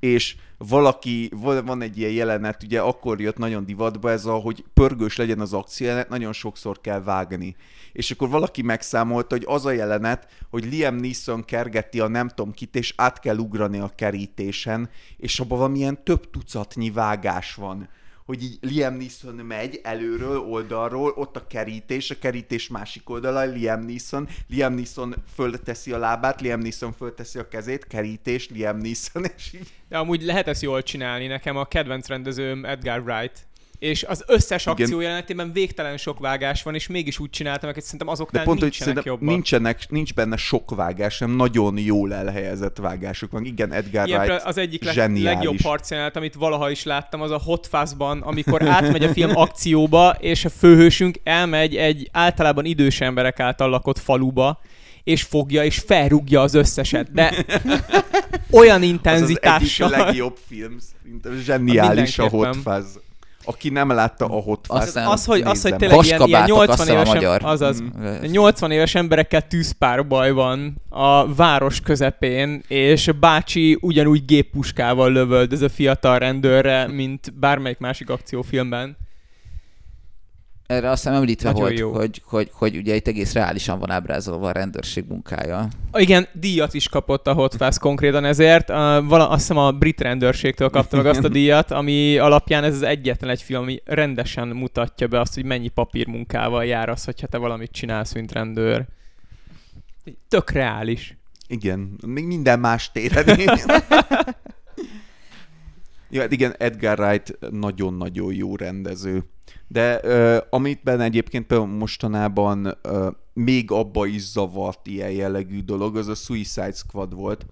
És 0.00 0.36
valaki, 0.58 1.30
van 1.64 1.82
egy 1.82 1.98
ilyen 1.98 2.10
jelenet, 2.10 2.62
ugye 2.62 2.80
akkor 2.80 3.20
jött 3.20 3.36
nagyon 3.36 3.64
divatba 3.64 4.10
ez 4.10 4.24
a, 4.24 4.34
hogy 4.34 4.64
pörgős 4.74 5.16
legyen 5.16 5.40
az 5.40 5.52
akció 5.52 6.00
nagyon 6.08 6.32
sokszor 6.32 6.80
kell 6.80 7.02
vágni. 7.02 7.56
És 7.92 8.10
akkor 8.10 8.28
valaki 8.28 8.62
megszámolta, 8.62 9.36
hogy 9.36 9.44
az 9.46 9.66
a 9.66 9.70
jelenet, 9.70 10.28
hogy 10.50 10.64
Liam 10.64 10.94
Neeson 10.94 11.44
kergeti 11.44 12.00
a 12.00 12.08
nem 12.08 12.28
tudom 12.28 12.52
kit, 12.52 12.76
és 12.76 12.94
át 12.96 13.20
kell 13.20 13.36
ugrani 13.36 13.78
a 13.78 13.92
kerítésen, 13.96 14.90
és 15.16 15.40
abban 15.40 15.58
valamilyen 15.58 16.04
több 16.04 16.30
tucatnyi 16.30 16.90
vágás 16.90 17.54
van 17.54 17.88
hogy 18.24 18.42
így 18.42 18.58
Liam 18.60 18.94
Neeson 18.94 19.34
megy 19.34 19.80
előről, 19.82 20.38
oldalról, 20.38 21.12
ott 21.16 21.36
a 21.36 21.46
kerítés, 21.46 22.10
a 22.10 22.18
kerítés 22.18 22.68
másik 22.68 23.10
oldala, 23.10 23.42
Liam 23.42 23.84
Neeson, 23.84 24.28
Liam 24.48 24.74
Neeson 24.74 25.14
fölteszi 25.34 25.92
a 25.92 25.98
lábát, 25.98 26.40
Liam 26.40 26.60
Neeson 26.60 26.92
fölteszi 26.92 27.38
a 27.38 27.48
kezét, 27.48 27.86
kerítés, 27.86 28.48
Liam 28.48 28.78
Neeson, 28.78 29.24
és 29.36 29.52
így. 29.52 29.68
De 29.88 29.98
amúgy 29.98 30.22
lehet 30.22 30.48
ezt 30.48 30.62
jól 30.62 30.82
csinálni, 30.82 31.26
nekem 31.26 31.56
a 31.56 31.64
kedvenc 31.64 32.06
rendezőm 32.06 32.64
Edgar 32.64 33.00
Wright, 33.00 33.46
és 33.82 34.04
az 34.04 34.24
összes 34.26 34.62
Igen. 34.62 34.74
akció 34.74 35.00
jelenetében 35.00 35.52
végtelen 35.52 35.96
sok 35.96 36.18
vágás 36.18 36.62
van, 36.62 36.74
és 36.74 36.86
mégis 36.86 37.18
úgy 37.18 37.30
csináltam, 37.30 37.72
hogy 37.72 37.82
szerintem 37.82 38.08
azoknál 38.08 38.42
De 38.42 38.48
pont, 38.48 38.60
nincsenek 38.60 38.94
hogy 38.94 39.06
jobbak. 39.06 39.28
Nincsenek, 39.28 39.86
nincs 39.88 40.14
benne 40.14 40.36
sok 40.36 40.74
vágás, 40.74 41.18
nem 41.18 41.30
nagyon 41.30 41.78
jól 41.78 42.14
elhelyezett 42.14 42.76
vágások 42.76 43.30
van. 43.30 43.44
Igen, 43.44 43.72
Edgar 43.72 44.06
Ilyen 44.06 44.20
Wright 44.20 44.42
Az 44.44 44.58
egyik 44.58 44.84
leg, 44.84 45.22
legjobb 45.22 45.60
harcjelenet, 45.60 46.16
amit 46.16 46.34
valaha 46.34 46.70
is 46.70 46.82
láttam, 46.82 47.20
az 47.20 47.30
a 47.30 47.38
Hot 47.38 47.66
Fuzz-ban, 47.66 48.20
amikor 48.20 48.68
átmegy 48.68 49.04
a 49.04 49.08
film 49.08 49.36
akcióba, 49.46 50.16
és 50.20 50.44
a 50.44 50.50
főhősünk 50.50 51.20
elmegy 51.22 51.76
egy 51.76 52.08
általában 52.12 52.64
idős 52.64 53.00
emberek 53.00 53.40
által 53.40 53.68
lakott 53.68 53.98
faluba, 53.98 54.60
és 55.04 55.22
fogja, 55.22 55.64
és 55.64 55.78
felrúgja 55.78 56.40
az 56.40 56.54
összeset, 56.54 57.12
de 57.12 57.34
olyan 58.60 58.82
intenzitással. 58.82 59.86
Az 59.86 59.92
az 59.92 59.98
egyik 59.98 60.06
legjobb 60.06 60.38
film, 60.48 60.76
zseniális 61.44 62.18
a 62.18 62.28
Hot 62.28 62.56
Fuzz. 62.56 62.96
Aki 63.44 63.68
nem 63.68 63.90
látta 63.90 64.24
a 64.24 64.40
Hot 64.40 64.66
az, 64.68 64.96
az, 64.96 65.24
hogy, 65.24 65.40
az, 65.40 65.62
hogy 65.62 65.76
tényleg 65.76 66.04
ilyen, 66.04 66.22
ilyen 66.26 66.44
80 66.44 66.88
éves, 66.88 67.08
a 67.08 67.14
magyar. 67.14 67.40
azaz, 67.44 67.80
mm. 67.82 68.20
80 68.20 68.70
éves 68.70 68.94
emberekkel 68.94 69.46
tűzpárbaj 69.46 70.32
van 70.32 70.76
a 70.88 71.34
város 71.34 71.80
közepén, 71.80 72.62
és 72.68 73.10
bácsi 73.20 73.78
ugyanúgy 73.80 74.24
géppuskával 74.24 75.12
lövöld 75.12 75.52
ez 75.52 75.62
a 75.62 75.68
fiatal 75.68 76.18
rendőrre, 76.18 76.86
mint 76.86 77.38
bármelyik 77.38 77.78
másik 77.78 78.10
akciófilmben 78.10 78.96
erre 80.66 80.90
azt 80.90 81.02
hiszem 81.02 81.16
említve 81.16 81.48
Nagyon 81.48 81.62
volt, 81.62 81.78
jó. 81.78 81.92
Hogy, 81.92 82.22
hogy, 82.24 82.50
hogy, 82.52 82.76
ugye 82.76 82.94
itt 82.94 83.06
egész 83.06 83.32
reálisan 83.32 83.78
van 83.78 83.90
ábrázolva 83.90 84.48
a 84.48 84.52
rendőrség 84.52 85.04
munkája. 85.08 85.68
Igen, 85.92 86.28
díjat 86.32 86.74
is 86.74 86.88
kapott 86.88 87.26
a 87.26 87.32
Hot 87.32 87.54
Fuzz 87.54 87.76
konkrétan 87.76 88.24
ezért. 88.24 88.70
Uh, 88.70 88.76
vala, 89.06 89.28
azt 89.28 89.40
hiszem 89.40 89.56
a 89.56 89.70
brit 89.72 90.00
rendőrségtől 90.00 90.70
kapta 90.70 90.96
meg 90.96 91.06
azt 91.06 91.24
a 91.24 91.28
díjat, 91.28 91.70
ami 91.70 92.18
alapján 92.18 92.64
ez 92.64 92.74
az 92.74 92.82
egyetlen 92.82 93.30
egy 93.30 93.42
film, 93.42 93.62
ami 93.62 93.82
rendesen 93.84 94.48
mutatja 94.48 95.06
be 95.06 95.20
azt, 95.20 95.34
hogy 95.34 95.44
mennyi 95.44 95.68
papírmunkával 95.68 96.64
jár 96.64 96.88
az, 96.88 97.04
hogyha 97.04 97.26
te 97.26 97.38
valamit 97.38 97.72
csinálsz, 97.72 98.12
mint 98.12 98.32
rendőr. 98.32 98.84
Tök 100.28 100.50
reális. 100.50 101.16
Igen, 101.48 101.98
még 102.06 102.24
minden 102.24 102.60
más 102.60 102.90
téren. 102.92 103.26
ja, 106.10 106.20
hát 106.20 106.32
igen, 106.32 106.54
Edgar 106.58 107.00
Wright 107.00 107.38
nagyon-nagyon 107.50 108.34
jó 108.34 108.56
rendező. 108.56 109.24
De 109.72 110.00
uh, 110.04 110.46
amit 110.50 110.82
benne 110.82 111.04
egyébként 111.04 111.46
például 111.46 111.70
mostanában 111.70 112.78
uh, 112.84 113.06
még 113.32 113.70
abba 113.70 114.06
is 114.06 114.22
zavart 114.22 114.86
ilyen 114.86 115.10
jellegű 115.10 115.62
dolog, 115.62 115.96
az 115.96 116.08
a 116.08 116.14
Suicide 116.14 116.72
Squad 116.72 117.14
volt, 117.14 117.46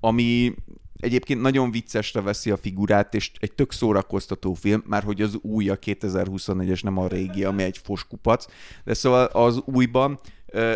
ami 0.00 0.54
egyébként 1.00 1.40
nagyon 1.40 1.70
viccesre 1.70 2.20
veszi 2.20 2.50
a 2.50 2.56
figurát, 2.56 3.14
és 3.14 3.30
egy 3.38 3.52
tök 3.52 3.72
szórakoztató 3.72 4.54
film, 4.54 4.82
már 4.86 5.02
hogy 5.02 5.22
az 5.22 5.38
új 5.42 5.68
a 5.68 5.78
2021-es, 5.78 6.82
nem 6.82 6.98
a 6.98 7.08
régi, 7.08 7.44
ami 7.44 7.62
egy 7.62 7.78
foskupac, 7.78 8.46
de 8.84 8.94
szóval 8.94 9.24
az 9.24 9.62
újban 9.64 10.20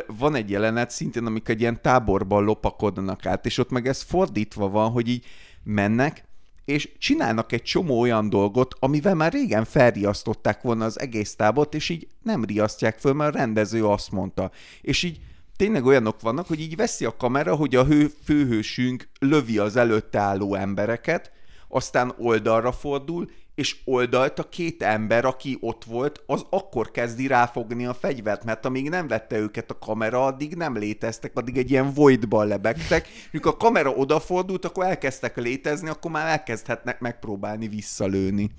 van 0.06 0.34
egy 0.34 0.50
jelenet 0.50 0.90
szintén, 0.90 1.26
amik 1.26 1.48
egy 1.48 1.60
ilyen 1.60 1.82
táborban 1.82 2.44
lopakodnak 2.44 3.26
át, 3.26 3.46
és 3.46 3.58
ott 3.58 3.70
meg 3.70 3.86
ez 3.88 4.02
fordítva 4.02 4.68
van, 4.68 4.90
hogy 4.90 5.08
így 5.08 5.24
mennek, 5.62 6.27
és 6.68 6.88
csinálnak 6.98 7.52
egy 7.52 7.62
csomó 7.62 8.00
olyan 8.00 8.28
dolgot, 8.28 8.74
amivel 8.78 9.14
már 9.14 9.32
régen 9.32 9.64
felriasztották 9.64 10.62
volna 10.62 10.84
az 10.84 11.00
egész 11.00 11.34
tábort, 11.34 11.74
és 11.74 11.88
így 11.88 12.06
nem 12.22 12.44
riasztják 12.44 12.98
föl, 12.98 13.12
mert 13.12 13.34
a 13.34 13.38
rendező 13.38 13.86
azt 13.86 14.10
mondta. 14.10 14.50
És 14.80 15.02
így 15.02 15.20
tényleg 15.56 15.84
olyanok 15.84 16.20
vannak, 16.20 16.46
hogy 16.46 16.60
így 16.60 16.76
veszi 16.76 17.04
a 17.04 17.16
kamera, 17.16 17.54
hogy 17.54 17.74
a 17.74 17.84
hő, 17.84 18.10
főhősünk 18.24 19.08
lövi 19.20 19.58
az 19.58 19.76
előtte 19.76 20.18
álló 20.18 20.54
embereket, 20.54 21.32
aztán 21.68 22.14
oldalra 22.18 22.72
fordul, 22.72 23.30
és 23.58 23.76
oldalt 23.84 24.38
a 24.38 24.48
két 24.48 24.82
ember, 24.82 25.24
aki 25.24 25.58
ott 25.60 25.84
volt, 25.84 26.22
az 26.26 26.46
akkor 26.50 26.90
kezdi 26.90 27.26
ráfogni 27.26 27.86
a 27.86 27.94
fegyvert, 27.94 28.44
mert 28.44 28.64
amíg 28.64 28.88
nem 28.88 29.08
vette 29.08 29.38
őket 29.38 29.70
a 29.70 29.78
kamera, 29.78 30.24
addig 30.24 30.54
nem 30.54 30.76
léteztek, 30.76 31.32
addig 31.34 31.56
egy 31.56 31.70
ilyen 31.70 31.92
voidban 31.92 32.46
lebegtek. 32.46 33.08
Mikor 33.30 33.52
a 33.52 33.56
kamera 33.56 33.90
odafordult, 33.90 34.64
akkor 34.64 34.84
elkezdtek 34.84 35.36
létezni, 35.36 35.88
akkor 35.88 36.10
már 36.10 36.28
elkezdhetnek 36.28 37.00
megpróbálni 37.00 37.68
visszalőni. 37.68 38.50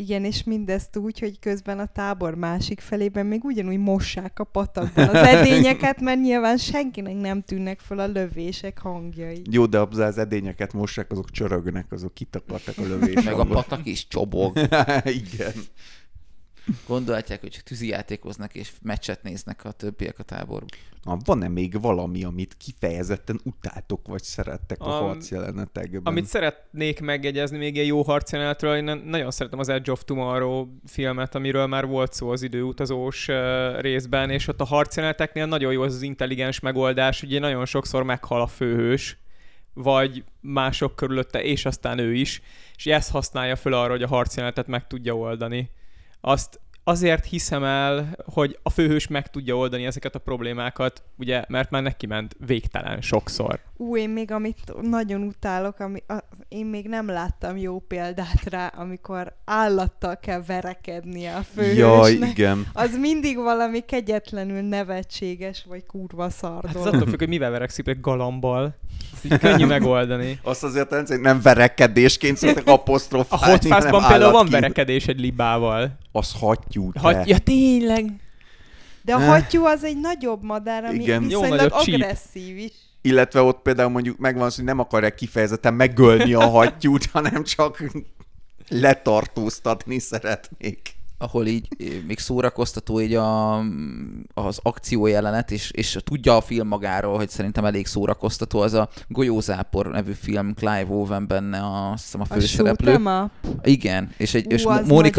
Igen, 0.00 0.24
és 0.24 0.44
mindezt 0.44 0.96
úgy, 0.96 1.18
hogy 1.18 1.38
közben 1.38 1.78
a 1.78 1.86
tábor 1.86 2.34
másik 2.34 2.80
felében 2.80 3.26
még 3.26 3.44
ugyanúgy 3.44 3.78
mossák 3.78 4.38
a 4.38 4.44
patakban 4.44 5.08
az 5.08 5.14
edényeket, 5.14 6.00
mert 6.00 6.20
nyilván 6.20 6.56
senkinek 6.56 7.14
nem 7.14 7.42
tűnnek 7.42 7.80
fel 7.80 7.98
a 7.98 8.06
lövések 8.06 8.78
hangjai. 8.78 9.42
Jó, 9.50 9.66
de 9.66 9.78
az 9.78 10.18
edényeket 10.18 10.72
mossák, 10.72 11.10
azok 11.10 11.30
csörögnek, 11.30 11.92
azok 11.92 12.14
kitakartak 12.14 12.78
a 12.78 12.82
lövés. 12.82 13.24
Meg 13.24 13.34
a 13.34 13.44
patak 13.44 13.86
is 13.86 14.06
csobog. 14.08 14.58
Igen. 15.22 15.52
Gondolhatják, 16.86 17.40
hogy 17.40 17.50
csak 17.50 17.78
játékoznak 17.80 18.54
és 18.54 18.72
meccset 18.82 19.22
néznek 19.22 19.64
a 19.64 19.70
többiek 19.70 20.18
a 20.18 20.22
táborban. 20.22 20.68
Na, 21.02 21.16
van-e 21.24 21.48
még 21.48 21.80
valami, 21.80 22.24
amit 22.24 22.56
kifejezetten 22.56 23.40
utáltok, 23.44 24.06
vagy 24.06 24.22
szerettek 24.22 24.80
a, 24.80 24.84
a 24.84 25.02
harcjelenetekben? 25.02 26.02
Amit 26.04 26.24
szeretnék 26.24 27.00
megjegyezni 27.00 27.58
még 27.58 27.78
egy 27.78 27.86
jó 27.86 28.02
harcjelenetről, 28.02 28.76
én 28.76 29.02
nagyon 29.04 29.30
szeretem 29.30 29.58
az 29.58 29.68
Edge 29.68 29.92
of 29.92 30.04
Tomorrow 30.04 30.66
filmet, 30.86 31.34
amiről 31.34 31.66
már 31.66 31.86
volt 31.86 32.12
szó 32.12 32.30
az 32.30 32.42
időutazós 32.42 33.28
részben, 33.78 34.30
és 34.30 34.48
ott 34.48 34.60
a 34.60 34.64
harcjeleneteknél 34.64 35.46
nagyon 35.46 35.72
jó 35.72 35.82
az 35.82 35.94
az 35.94 36.02
intelligens 36.02 36.60
megoldás, 36.60 37.22
ugye 37.22 37.38
nagyon 37.38 37.64
sokszor 37.64 38.02
meghal 38.02 38.40
a 38.40 38.46
főhős, 38.46 39.18
vagy 39.74 40.24
mások 40.40 40.96
körülötte, 40.96 41.42
és 41.42 41.64
aztán 41.64 41.98
ő 41.98 42.14
is, 42.14 42.42
és 42.76 42.86
ezt 42.86 43.10
használja 43.10 43.56
föl 43.56 43.72
arra, 43.72 43.90
hogy 43.90 44.02
a 44.02 44.08
harcjelenetet 44.08 44.66
meg 44.66 44.86
tudja 44.86 45.16
oldani 45.16 45.70
azt 46.20 46.60
azért 46.84 47.24
hiszem 47.24 47.64
el, 47.64 48.16
hogy 48.24 48.58
a 48.62 48.70
főhős 48.70 49.06
meg 49.06 49.30
tudja 49.30 49.56
oldani 49.56 49.86
ezeket 49.86 50.14
a 50.14 50.18
problémákat, 50.18 51.02
ugye, 51.18 51.44
mert 51.48 51.70
már 51.70 51.82
neki 51.82 52.06
ment 52.06 52.36
végtelen 52.46 53.00
sokszor. 53.00 53.60
Ú, 53.76 53.96
én 53.96 54.10
még 54.10 54.30
amit 54.30 54.72
nagyon 54.82 55.22
utálok, 55.22 55.78
ami, 55.78 56.02
a, 56.08 56.14
én 56.48 56.66
még 56.66 56.88
nem 56.88 57.08
láttam 57.08 57.56
jó 57.56 57.78
példát 57.78 58.42
rá, 58.50 58.66
amikor 58.66 59.32
állattal 59.44 60.18
kell 60.18 60.42
verekednie 60.46 61.36
a 61.36 61.42
főhősnek. 61.54 61.78
Jaj, 61.78 62.12
igen. 62.12 62.66
Az 62.72 62.96
mindig 62.98 63.36
valami 63.36 63.80
kegyetlenül 63.80 64.60
nevetséges, 64.60 65.64
vagy 65.68 65.86
kurva 65.86 66.22
Hát 66.22 66.32
szar 66.32 66.64
ez 66.64 66.72
dolog. 66.72 66.94
attól 66.94 67.06
függ, 67.06 67.18
hogy 67.18 67.28
mivel 67.28 67.50
verekszik, 67.50 67.88
egy 67.88 68.00
galambal. 68.00 68.74
Ezt 69.28 69.38
könnyű 69.38 69.66
megoldani. 69.76 70.38
Azt 70.42 70.64
azért 70.64 70.90
nem, 70.90 71.20
nem 71.20 71.40
verekedésként 71.42 72.36
szoktak 72.36 72.66
A 72.66 72.70
apostrofálni, 72.70 73.46
Hot 73.50 73.60
Fuzz-ban 73.62 74.00
hanem 74.00 74.10
például 74.10 74.32
van 74.32 74.48
verekedés 74.50 75.06
egy 75.06 75.20
libával. 75.20 75.98
Az 76.12 76.32
hattyú, 76.38 76.92
te. 76.92 77.00
Ha, 77.00 77.22
ja, 77.24 77.38
tényleg. 77.38 78.12
De 79.02 79.14
a 79.14 79.18
hattyú 79.18 79.64
az 79.64 79.84
egy 79.84 80.00
nagyobb 80.00 80.42
madár, 80.42 80.84
ami 80.84 81.02
Igen. 81.02 81.30
Jó 81.30 81.40
viszonylag 81.40 81.80
csíp. 81.82 81.94
agresszív 81.94 82.58
is. 82.58 82.72
Illetve 83.02 83.42
ott 83.42 83.62
például 83.62 83.90
mondjuk 83.90 84.18
megvan 84.18 84.46
az, 84.46 84.54
hogy 84.56 84.64
nem 84.64 84.78
akarják 84.78 85.14
kifejezetten 85.14 85.74
megölni 85.74 86.34
a 86.34 86.48
hattyút, 86.48 87.06
hanem 87.12 87.44
csak 87.44 87.82
letartóztatni 88.68 89.98
szeretnék. 89.98 90.94
Ahol 91.22 91.46
így 91.46 91.68
eh, 91.78 91.86
még 92.06 92.18
szórakoztató 92.18 93.00
így 93.00 93.14
a, 93.14 93.58
az 94.34 94.58
akció 94.62 95.06
jelenet, 95.06 95.50
és, 95.50 95.70
és 95.70 95.98
tudja 96.04 96.36
a 96.36 96.40
film 96.40 96.68
magáról, 96.68 97.16
hogy 97.16 97.28
szerintem 97.28 97.64
elég 97.64 97.86
szórakoztató, 97.86 98.60
az 98.60 98.72
a 98.74 98.88
Golyózápor 99.08 99.86
nevű 99.86 100.12
film, 100.12 100.54
Clive 100.54 100.86
Owen 100.88 101.26
benne 101.26 101.58
a, 101.58 101.90
azt 101.90 102.02
hiszem 102.04 102.20
a 102.20 102.24
A 102.28 102.34
főszereplő. 102.34 102.94
up. 102.94 103.30
Igen, 103.62 104.10
és, 104.16 104.34
egy, 104.34 104.46
Ú, 104.46 104.50
és 104.50 104.62
jó. 104.62 104.70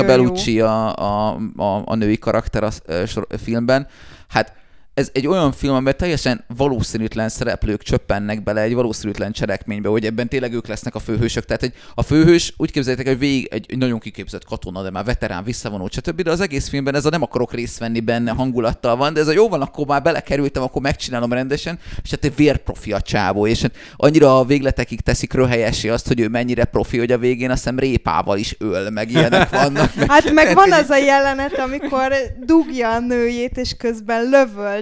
Bellucci 0.05 0.61
a, 0.61 0.95
a, 0.95 1.37
a, 1.55 1.81
a 1.85 1.95
női 1.95 2.17
karakter 2.17 2.63
a, 2.63 2.71
a, 2.87 3.25
a 3.29 3.37
filmben. 3.37 3.87
Hát 4.27 4.53
ez 4.93 5.09
egy 5.13 5.27
olyan 5.27 5.51
film, 5.51 5.73
amiben 5.73 5.97
teljesen 5.97 6.43
valószínűtlen 6.57 7.29
szereplők 7.29 7.83
csöppennek 7.83 8.43
bele 8.43 8.61
egy 8.61 8.73
valószínűtlen 8.73 9.31
cselekménybe, 9.31 9.89
hogy 9.89 10.05
ebben 10.05 10.27
tényleg 10.27 10.53
ők 10.53 10.67
lesznek 10.67 10.95
a 10.95 10.99
főhősök. 10.99 11.45
Tehát 11.45 11.63
egy, 11.63 11.73
a 11.95 12.01
főhős 12.01 12.53
úgy 12.57 12.71
képzeljétek, 12.71 13.07
hogy 13.07 13.19
végig 13.19 13.47
egy, 13.51 13.65
egy 13.69 13.77
nagyon 13.77 13.99
kiképzett 13.99 14.45
katona, 14.45 14.81
de 14.81 14.89
már 14.89 15.03
veterán, 15.03 15.43
visszavonult, 15.43 15.91
stb. 15.91 16.21
De 16.21 16.31
az 16.31 16.41
egész 16.41 16.69
filmben 16.69 16.95
ez 16.95 17.05
a 17.05 17.09
nem 17.09 17.21
akarok 17.21 17.53
részt 17.53 17.79
venni 17.79 17.99
benne 17.99 18.31
hangulattal 18.31 18.95
van, 18.95 19.13
de 19.13 19.19
ez 19.19 19.27
a 19.27 19.31
jó 19.31 19.49
van, 19.49 19.61
akkor 19.61 19.85
már 19.85 20.01
belekerültem, 20.01 20.63
akkor 20.63 20.81
megcsinálom 20.81 21.33
rendesen, 21.33 21.79
és 22.03 22.09
hát 22.09 22.25
egy 22.25 22.35
vérprofi 22.35 22.91
a 22.91 23.01
csávó, 23.01 23.47
és 23.47 23.61
hát 23.61 23.75
annyira 23.95 24.39
a 24.39 24.45
végletekig 24.45 25.01
teszik 25.01 25.33
röhelyessé 25.33 25.89
azt, 25.89 26.07
hogy 26.07 26.19
ő 26.19 26.27
mennyire 26.27 26.65
profi, 26.65 26.97
hogy 26.97 27.11
a 27.11 27.17
végén 27.17 27.49
azt 27.49 27.63
hiszem 27.63 27.79
répával 27.79 28.37
is 28.37 28.55
öl, 28.59 28.89
meg 28.89 29.11
ilyenek 29.11 29.49
vannak. 29.49 29.95
Meg 29.95 30.09
Hát 30.09 30.31
meg 30.31 30.55
van 30.55 30.71
az 30.71 30.89
a 30.89 30.97
jelenet, 30.97 31.59
amikor 31.59 32.13
dugja 32.45 32.93
a 32.93 32.99
nőjét, 32.99 33.57
és 33.57 33.75
közben 33.77 34.29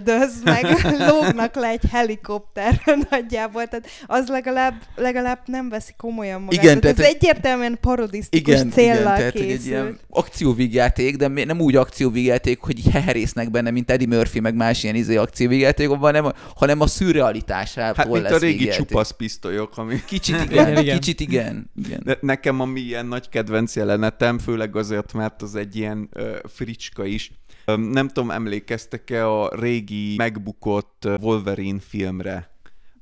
lövöldöz, 0.06 0.44
meg 0.44 0.66
lógnak 1.10 1.56
le 1.56 1.68
egy 1.68 1.84
helikopterről 1.92 2.98
nagyjából, 3.10 3.68
tehát 3.68 3.88
az 4.06 4.28
legalább, 4.28 4.74
legalább 4.96 5.40
nem 5.46 5.70
veszi 5.70 5.94
komolyan 5.98 6.42
magát. 6.42 6.64
Igen, 6.64 6.80
tehát 6.80 7.00
ez 7.00 7.06
tehát- 7.06 7.22
egyértelműen 7.22 7.78
parodisztikus 7.82 8.54
igen, 8.54 8.70
céllal 8.70 8.98
igen, 8.98 9.16
tehát 9.16 9.36
egy 9.36 9.66
ilyen 9.66 10.00
akcióvígjáték, 10.10 11.16
de 11.16 11.28
nem 11.28 11.62
úgy 11.62 11.76
akcióvígjáték, 11.76 12.60
hogy 12.60 12.78
így 12.78 12.92
heherésznek 12.92 13.52
benne, 13.52 13.72
mint 13.72 13.92
Eddie 13.92 14.08
Murphy, 14.08 14.40
meg 14.40 14.56
más 14.56 14.84
ilyen 14.84 14.96
izé 14.96 15.16
akcióvígjátékokban, 15.16 16.14
hanem, 16.16 16.34
hanem 16.56 16.82
a 16.82 16.88
szürrealitásától 16.88 17.96
Hát 17.96 18.08
mint 18.12 18.22
lesz 18.24 18.32
a 18.32 18.38
régi 18.38 18.58
vígjáték. 18.58 18.86
csupasz 18.88 19.12
pisztolyok, 19.12 19.78
ami... 19.78 20.02
Kicsit 20.06 20.36
igen, 20.52 20.78
Igen, 20.78 21.00
kicsit 21.00 21.20
igen. 21.20 21.72
igen. 21.86 22.02
De 22.04 22.18
nekem 22.22 22.60
ami 22.60 22.80
ilyen 22.80 23.06
nagy 23.06 23.30
kedvenc 23.30 23.76
jelenetem, 23.76 24.40
főleg 24.40 24.76
azért, 24.76 25.14
mert 25.14 25.42
az 25.42 25.56
egy 25.56 25.76
ilyen 25.76 26.10
ö, 26.14 26.36
fricska 26.54 27.06
is. 27.06 27.32
Nem 27.66 28.08
tudom, 28.08 28.32
emlékeztek-e 28.32 29.28
a 29.28 29.50
régi 29.56 30.16
megbukott 30.16 31.08
Wolverine 31.22 31.80
filmre? 31.80 32.50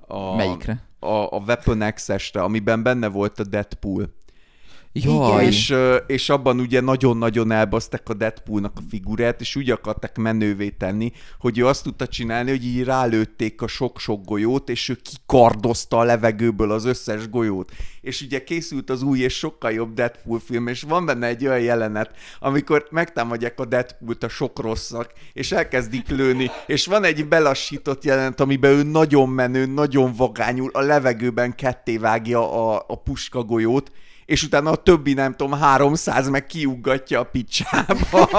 A, 0.07 0.35
Melyikre? 0.35 0.83
A, 0.99 1.35
a 1.35 1.43
Weapon 1.45 1.93
X-esre, 1.93 2.41
amiben 2.41 2.83
benne 2.83 3.07
volt 3.07 3.39
a 3.39 3.43
Deadpool. 3.43 4.13
Jaj, 5.03 5.45
És, 5.45 5.75
és 6.07 6.29
abban 6.29 6.59
ugye 6.59 6.81
nagyon-nagyon 6.81 7.51
elbaszták 7.51 8.09
a 8.09 8.13
Deadpoolnak 8.13 8.73
a 8.75 8.81
figurát, 8.89 9.41
és 9.41 9.55
úgy 9.55 9.69
akarták 9.69 10.17
menővé 10.17 10.69
tenni, 10.69 11.11
hogy 11.39 11.59
ő 11.59 11.67
azt 11.67 11.83
tudta 11.83 12.07
csinálni, 12.07 12.49
hogy 12.49 12.65
így 12.65 12.83
rálőtték 12.83 13.61
a 13.61 13.67
sok-sok 13.67 14.25
golyót, 14.25 14.69
és 14.69 14.89
ő 14.89 14.97
kikardozta 15.01 15.97
a 15.97 16.03
levegőből 16.03 16.71
az 16.71 16.85
összes 16.85 17.29
golyót. 17.29 17.71
És 18.01 18.21
ugye 18.21 18.43
készült 18.43 18.89
az 18.89 19.01
új 19.01 19.19
és 19.19 19.37
sokkal 19.37 19.71
jobb 19.71 19.93
Deadpool 19.93 20.39
film, 20.39 20.67
és 20.67 20.81
van 20.81 21.05
benne 21.05 21.27
egy 21.27 21.45
olyan 21.45 21.59
jelenet, 21.59 22.11
amikor 22.39 22.87
megtámadják 22.91 23.59
a 23.59 23.65
Deadpoolt 23.65 24.23
a 24.23 24.29
sok 24.29 24.59
rosszak, 24.59 25.11
és 25.33 25.51
elkezdik 25.51 26.09
lőni, 26.09 26.51
és 26.67 26.85
van 26.85 27.03
egy 27.03 27.27
belassított 27.27 28.03
jelenet, 28.03 28.39
amiben 28.39 28.71
ő 28.71 28.83
nagyon 28.83 29.29
menő, 29.29 29.65
nagyon 29.65 30.13
vagányul 30.15 30.69
a 30.73 30.81
levegőben 30.81 31.55
ketté 31.55 31.97
vágja 31.97 32.71
a, 32.71 32.83
a 32.87 32.95
puska 32.95 33.43
golyót, 33.43 33.91
és 34.27 34.43
utána 34.43 34.71
a 34.71 34.75
többi, 34.75 35.13
nem 35.13 35.35
tudom, 35.35 35.59
300 35.59 36.29
meg 36.29 36.45
kiuggatja 36.45 37.19
a 37.19 37.23
picsába. 37.23 38.29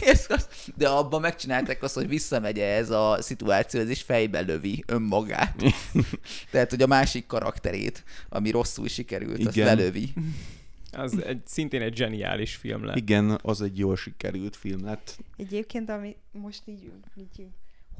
Ez 0.00 0.26
De 0.74 0.88
abban 0.88 1.20
megcsinálták 1.20 1.82
azt, 1.82 1.94
hogy 1.94 2.08
visszamegy 2.08 2.58
ez 2.58 2.90
a 2.90 3.16
szituáció, 3.20 3.80
és 3.80 4.02
fejbe 4.02 4.40
lövi 4.40 4.84
önmagát. 4.86 5.62
Tehát, 6.50 6.70
hogy 6.70 6.82
a 6.82 6.86
másik 6.86 7.26
karakterét, 7.26 8.04
ami 8.28 8.50
rosszul 8.50 8.88
sikerült, 8.88 9.46
azt 9.46 9.56
Igen. 9.56 9.76
lelövi. 9.76 10.12
Az 10.92 11.22
egy, 11.22 11.40
szintén 11.46 11.82
egy 11.82 11.96
zseniális 11.96 12.54
film 12.54 12.84
lett. 12.84 12.96
Igen, 12.96 13.38
az 13.42 13.62
egy 13.62 13.78
jól 13.78 13.96
sikerült 13.96 14.56
film 14.56 14.84
lett. 14.84 15.18
Egyébként, 15.36 15.90
ami 15.90 16.16
most 16.32 16.62
így, 16.66 16.90
így 17.16 17.46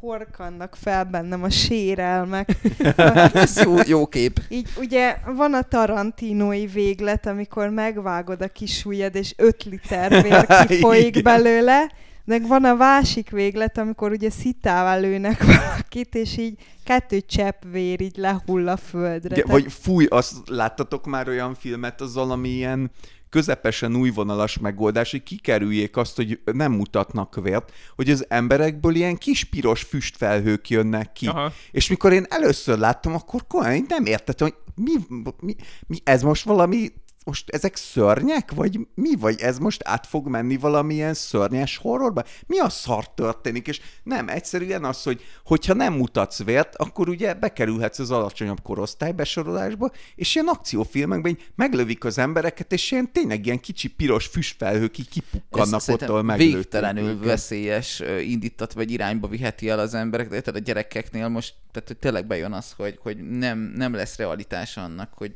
horkannak 0.01 0.77
fel 0.81 1.05
bennem 1.05 1.43
a 1.43 1.51
sérelmek. 1.51 2.49
Ez 3.35 3.63
jó, 3.63 3.75
jó 3.87 4.07
kép. 4.07 4.41
Így 4.49 4.69
ugye 4.79 5.17
van 5.27 5.55
a 5.55 5.63
tarantinói 5.63 6.67
véglet, 6.67 7.27
amikor 7.27 7.69
megvágod 7.69 8.41
a 8.43 8.49
kis 8.49 8.85
ujjad, 8.85 9.15
és 9.15 9.35
5 9.37 9.65
liter 9.65 10.23
vér 10.23 10.47
kifolyik 10.67 11.23
belőle, 11.23 11.93
de 12.25 12.39
van 12.39 12.65
a 12.65 12.75
másik 12.75 13.31
véglet, 13.31 13.79
amikor 13.79 14.11
ugye 14.11 14.31
szitával 14.31 15.01
lőnek 15.01 15.45
valakit, 15.57 16.15
és 16.15 16.37
így 16.37 16.59
kettő 16.85 17.21
csepp 17.21 17.63
vér 17.73 18.01
így 18.01 18.17
lehull 18.17 18.69
a 18.69 18.77
földre. 18.77 19.35
Ugye, 19.35 19.43
Tehát- 19.43 19.63
vagy 19.63 19.73
fúj, 19.73 20.07
azt 20.09 20.35
láttatok 20.47 21.07
már 21.07 21.29
olyan 21.29 21.55
filmet, 21.55 22.01
az 22.01 22.15
valami 22.15 22.49
ilyen 22.49 22.91
közepesen 23.37 23.97
újvonalas 23.97 24.59
megoldás, 24.59 25.11
hogy 25.11 25.23
kikerüljék 25.23 25.97
azt, 25.97 26.17
hogy 26.17 26.41
nem 26.45 26.73
mutatnak 26.73 27.39
vért, 27.43 27.73
hogy 27.97 28.11
az 28.11 28.25
emberekből 28.29 28.95
ilyen 28.95 29.17
kis 29.17 29.45
piros 29.45 29.83
füstfelhők 29.83 30.71
jönnek 30.71 31.13
ki. 31.13 31.27
Aha. 31.27 31.53
És 31.71 31.89
mikor 31.89 32.13
én 32.13 32.27
először 32.29 32.79
láttam, 32.79 33.15
akkor 33.15 33.47
komolyan 33.47 33.85
nem 33.89 34.07
értettem, 34.07 34.49
hogy 34.49 34.85
mi, 34.85 34.93
mi, 35.41 35.57
mi, 35.87 35.99
ez 36.05 36.23
most 36.23 36.45
valami, 36.45 36.93
most 37.27 37.51
ezek 37.51 37.77
szörnyek, 37.77 38.53
vagy 38.53 38.79
mi, 38.95 39.15
vagy 39.15 39.41
ez 39.41 39.59
most 39.59 39.83
át 39.85 40.07
fog 40.07 40.29
menni 40.29 40.57
valamilyen 40.57 41.15
szörnyes 41.15 41.77
horrorba? 41.77 42.23
Mi 42.47 42.59
a 42.59 42.69
szar 42.69 43.15
történik? 43.15 43.67
És 43.67 43.81
nem, 44.03 44.29
egyszerűen 44.29 44.85
az, 44.85 45.03
hogy 45.03 45.21
hogyha 45.45 45.75
nem 45.75 45.93
mutatsz 45.93 46.45
vért, 46.45 46.77
akkor 46.77 47.09
ugye 47.09 47.35
bekerülhetsz 47.35 47.99
az 47.99 48.11
alacsonyabb 48.11 48.63
korosztály 48.63 49.13
besorolásba, 49.13 49.91
és 50.15 50.35
ilyen 50.35 50.47
akciófilmekben 50.47 51.31
így 51.31 51.51
meglövik 51.55 52.05
az 52.05 52.19
embereket, 52.19 52.73
és 52.73 52.91
ilyen 52.91 53.13
tényleg 53.13 53.47
ilyen 53.47 53.61
kicsi 53.61 53.89
piros 53.89 54.27
füstfelhők 54.27 54.99
így 54.99 55.09
kipukkannak 55.09 55.75
ott, 55.75 55.81
szerintem 55.81 56.11
ahol 56.11 56.23
meglőtték 56.23 56.55
végtelenül 56.55 57.09
őket. 57.09 57.25
veszélyes 57.25 58.03
indítat 58.21 58.73
vagy 58.73 58.91
irányba 58.91 59.29
viheti 59.29 59.69
el 59.69 59.79
az 59.79 59.95
emberek, 59.95 60.29
tehát 60.29 60.49
a 60.49 60.59
gyerekeknél 60.59 61.29
most 61.29 61.55
tehát 61.73 61.89
hogy 61.89 61.99
tényleg 61.99 62.27
bejön 62.27 62.53
az, 62.53 62.73
hogy, 62.77 62.99
hogy 63.03 63.17
nem, 63.31 63.59
nem 63.59 63.95
lesz 63.95 64.17
realitás 64.17 64.77
annak, 64.77 65.13
hogy 65.15 65.33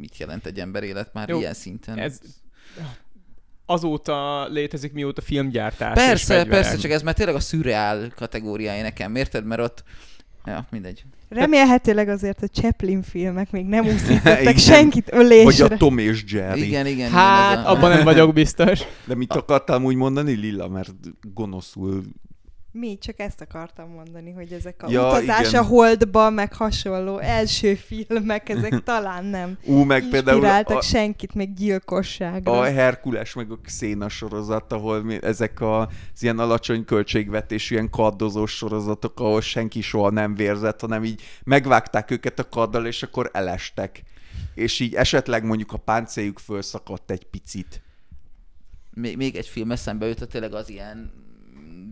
mit 0.00 0.18
jelent 0.18 0.46
egy 0.46 0.58
ember 0.58 0.82
élet 0.82 1.10
már 1.12 1.28
Jó, 1.28 1.38
ilyen 1.38 1.54
szinten. 1.54 1.98
Ez 1.98 2.20
azóta 3.66 4.46
létezik, 4.48 4.92
mióta 4.92 5.20
filmgyártás 5.20 5.94
Persze, 5.94 6.44
persze, 6.44 6.76
csak 6.76 6.90
ez 6.90 7.02
már 7.02 7.14
tényleg 7.14 7.34
a 7.34 7.40
szürreál 7.40 8.12
kategóriája 8.16 8.82
nekem, 8.82 9.16
érted? 9.16 9.44
Mert 9.44 9.60
ott, 9.60 9.84
ja, 10.44 10.66
mindegy. 10.70 11.04
Remélhetőleg 11.28 12.08
azért 12.08 12.42
a 12.42 12.46
Chaplin 12.46 13.02
filmek 13.02 13.50
még 13.50 13.66
nem 13.66 13.86
úszítottak 13.86 14.58
senkit 14.70 15.10
Vagy 15.10 15.20
ölésre. 15.20 15.64
a 15.64 15.76
Tom 15.76 15.98
és 15.98 16.24
Jerry. 16.26 16.66
Igen, 16.66 16.86
igen. 16.86 17.10
Hát, 17.10 17.52
igen, 17.52 17.64
a... 17.64 17.70
abban 17.70 17.90
nem 17.90 18.04
vagyok 18.04 18.32
biztos. 18.32 18.80
De 19.04 19.14
mit 19.14 19.32
akartál 19.32 19.82
úgy 19.82 19.96
mondani, 19.96 20.32
Lilla? 20.32 20.68
Mert 20.68 20.92
gonoszul 21.34 22.02
Mi, 22.76 22.98
csak 22.98 23.18
ezt 23.18 23.40
akartam 23.40 23.88
mondani, 23.88 24.32
hogy 24.32 24.52
ezek 24.52 24.82
a 24.82 24.90
Ja, 24.90 25.06
utazás 25.08 25.48
igen. 25.48 25.62
a 25.62 25.66
holdba, 25.66 26.30
meg 26.30 26.54
hasonló 26.54 27.18
első 27.18 27.74
filmek, 27.74 28.48
ezek 28.48 28.82
talán 28.84 29.24
nem 29.24 29.58
Ú, 29.64 29.82
meg 29.82 30.08
például 30.08 30.36
inspiráltak 30.36 30.76
a, 30.76 30.82
senkit 30.82 31.34
még 31.34 31.54
gyilkosságra. 31.54 32.52
a 32.58 32.62
Herkules, 32.64 33.34
meg 33.34 33.50
a 33.50 33.58
Xéna 33.62 34.08
sorozat, 34.08 34.72
ahol 34.72 35.02
mi, 35.02 35.18
ezek 35.22 35.60
a, 35.60 35.80
az 35.80 36.22
ilyen 36.22 36.38
alacsony 36.38 36.84
költségvetésű, 36.84 37.74
ilyen 37.74 37.90
kardozós 37.90 38.52
sorozatok, 38.56 39.20
ahol 39.20 39.40
senki 39.40 39.80
soha 39.80 40.10
nem 40.10 40.34
vérzett, 40.34 40.80
hanem 40.80 41.04
így 41.04 41.22
megvágták 41.44 42.10
őket 42.10 42.38
a 42.38 42.48
karddal, 42.48 42.86
és 42.86 43.02
akkor 43.02 43.30
elestek. 43.32 44.02
És 44.54 44.80
így 44.80 44.94
esetleg 44.94 45.44
mondjuk 45.44 45.72
a 45.72 45.78
páncéljuk 45.78 46.38
fölszakadt 46.38 47.10
egy 47.10 47.24
picit. 47.24 47.82
még, 48.90 49.16
még 49.16 49.36
egy 49.36 49.46
film 49.46 49.70
eszembe 49.70 50.06
jutott, 50.06 50.30
tényleg 50.30 50.54
az 50.54 50.68
ilyen 50.68 51.22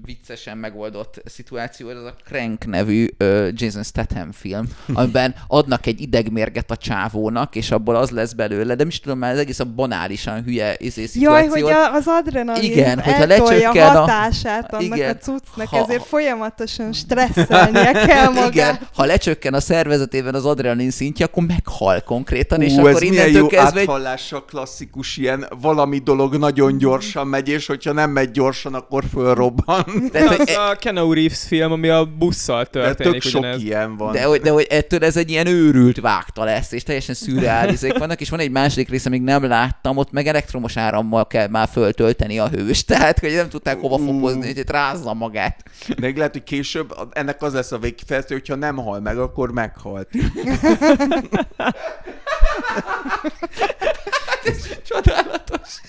viccesen 0.05 0.59
megoldott 0.59 1.23
szituáció, 1.25 1.89
ez 1.89 1.97
a 1.97 2.15
Crank 2.25 2.67
nevű 2.67 3.07
uh, 3.19 3.49
Jason 3.53 3.83
Statham 3.83 4.33
film, 4.33 4.65
amiben 4.95 5.35
adnak 5.47 5.87
egy 5.87 6.01
idegmérget 6.01 6.71
a 6.71 6.77
csávónak, 6.77 7.57
és 7.57 7.71
abból 7.71 7.97
az 7.97 8.11
lesz 8.11 8.33
belőle, 8.33 8.75
de 8.75 8.85
is 8.87 9.01
tudom, 9.01 9.19
már 9.19 9.33
ez 9.33 9.39
egész 9.39 9.59
a 9.59 9.65
banálisan 9.65 10.43
hülye 10.43 10.75
izé, 10.79 11.07
szituáció. 11.07 11.55
Jaj, 11.57 11.63
hogy 11.63 11.73
a, 11.73 11.93
az 11.95 12.05
adrenalin 12.07 12.71
Igen, 12.71 13.01
hogyha 13.01 13.27
lecsökken 13.27 13.87
a- 13.97 13.99
hatását 13.99 14.75
annak 14.75 14.97
Igen. 14.97 15.11
a 15.11 15.17
cuccnak, 15.17 15.69
Ha- 15.69 15.79
ezért 15.83 16.05
folyamatosan 16.07 16.93
stresszelnie 16.93 17.93
kell 18.07 18.29
magát. 18.29 18.53
Igen, 18.53 18.79
ha 18.95 19.05
lecsökken 19.05 19.55
a 19.55 19.61
szervezetében 19.61 20.35
az 20.35 20.45
adrenalin 20.45 20.91
szintje, 20.91 21.25
akkor 21.25 21.45
meghal 21.47 22.01
konkrétan, 22.01 22.61
és 22.63 22.73
Ú, 22.73 22.87
akkor 22.87 23.03
innentől 23.03 23.33
jó 23.33 23.47
kezdve 23.47 23.81
egy 23.81 23.87
áthallása 23.89 24.45
klasszikus 24.45 25.17
ilyen 25.17 25.47
valami 25.61 25.99
dolog 25.99 26.37
nagyon 26.37 26.79
gyorsan 26.79 27.27
megy, 27.27 27.49
és 27.49 27.67
hogyha 27.67 27.93
nem 27.93 28.11
megy 28.11 28.31
gyorsan, 28.31 28.75
akkor 28.75 29.05
fölrobban. 29.13 29.85
Tehát, 30.13 30.29
hogy, 30.29 30.41
Az 30.41 30.57
a 30.57 30.77
Keanu 30.77 31.13
Reeves 31.13 31.43
film, 31.47 31.73
ami 31.73 31.89
a 31.89 32.05
busszal 32.05 32.63
De 32.63 32.69
történik 32.71 33.13
tök 33.13 33.23
sok 33.23 33.41
ugyanez. 33.41 33.63
ilyen 33.63 33.97
van. 33.97 34.13
de, 34.13 34.25
hogy, 34.25 34.41
de 34.41 34.51
hogy 34.51 34.67
ettől 34.71 35.05
ez 35.05 35.17
egy 35.17 35.31
ilyen 35.31 35.47
őrült 35.47 36.01
vágta 36.01 36.45
lesz, 36.45 36.73
és 36.73 36.83
teljesen 36.83 37.15
szürreálizék 37.15 37.99
vannak, 37.99 38.21
és 38.21 38.31
van 38.31 38.41
egy 38.41 38.51
második 38.51 38.89
része, 38.89 39.09
még 39.09 39.23
nem 39.23 39.45
láttam, 39.45 39.97
ott 39.97 40.11
meg 40.11 40.27
elektromos 40.27 40.77
árammal 40.77 41.27
kell 41.27 41.49
már 41.49 41.69
föltölteni 41.73 42.39
a 42.39 42.49
hős, 42.49 42.85
tehát 42.93 43.19
hogy 43.19 43.33
nem 43.35 43.49
tudták 43.49 43.81
hova 43.81 43.99
fokozni, 43.99 44.47
hogy 44.47 44.59
itt 44.59 44.71
rázza 44.71 45.15
magát. 45.15 45.63
De 45.99 46.13
lehet, 46.17 46.33
hogy 46.33 46.45
később 46.45 46.95
ennek 47.11 47.43
az 47.43 47.53
lesz 47.53 47.73
a 47.73 47.79
végkifejező, 47.79 48.35
hogyha 48.35 48.55
nem 48.55 48.77
hal 48.77 49.01
meg, 49.01 49.19
akkor 49.19 49.53
meghalt. 49.53 50.09
Csodálatos. 54.87 55.81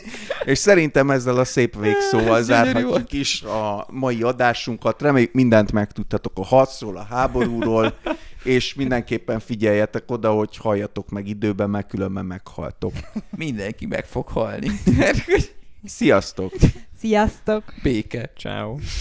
És 0.45 0.58
szerintem 0.58 1.12
ezzel 1.12 1.38
a 1.38 1.45
szép 1.45 1.80
végszóval 1.80 2.38
Ez 2.38 2.45
zárhatjuk 2.45 3.14
is 3.14 3.41
a 3.41 3.86
mai 3.89 4.22
adásunkat. 4.22 5.01
Reméljük 5.01 5.34
mindent 5.34 5.72
megtudtatok 5.72 6.34
a 6.36 6.45
harcról, 6.45 6.97
a 6.97 7.04
háborúról, 7.04 7.93
és 8.43 8.74
mindenképpen 8.74 9.39
figyeljetek 9.39 10.12
oda, 10.12 10.32
hogy 10.32 10.58
halljatok 10.58 11.10
meg 11.10 11.28
időben, 11.28 11.70
mert 11.70 11.88
különben 11.88 12.26
meghaltok. 12.26 12.93
Mindenki 13.38 13.86
meg 13.86 14.06
fog 14.06 14.28
halni. 14.28 14.72
Sziasztok! 15.86 16.54
Sziasztok! 16.99 17.64
Béke. 17.84 18.32
Ciao. 18.38 18.76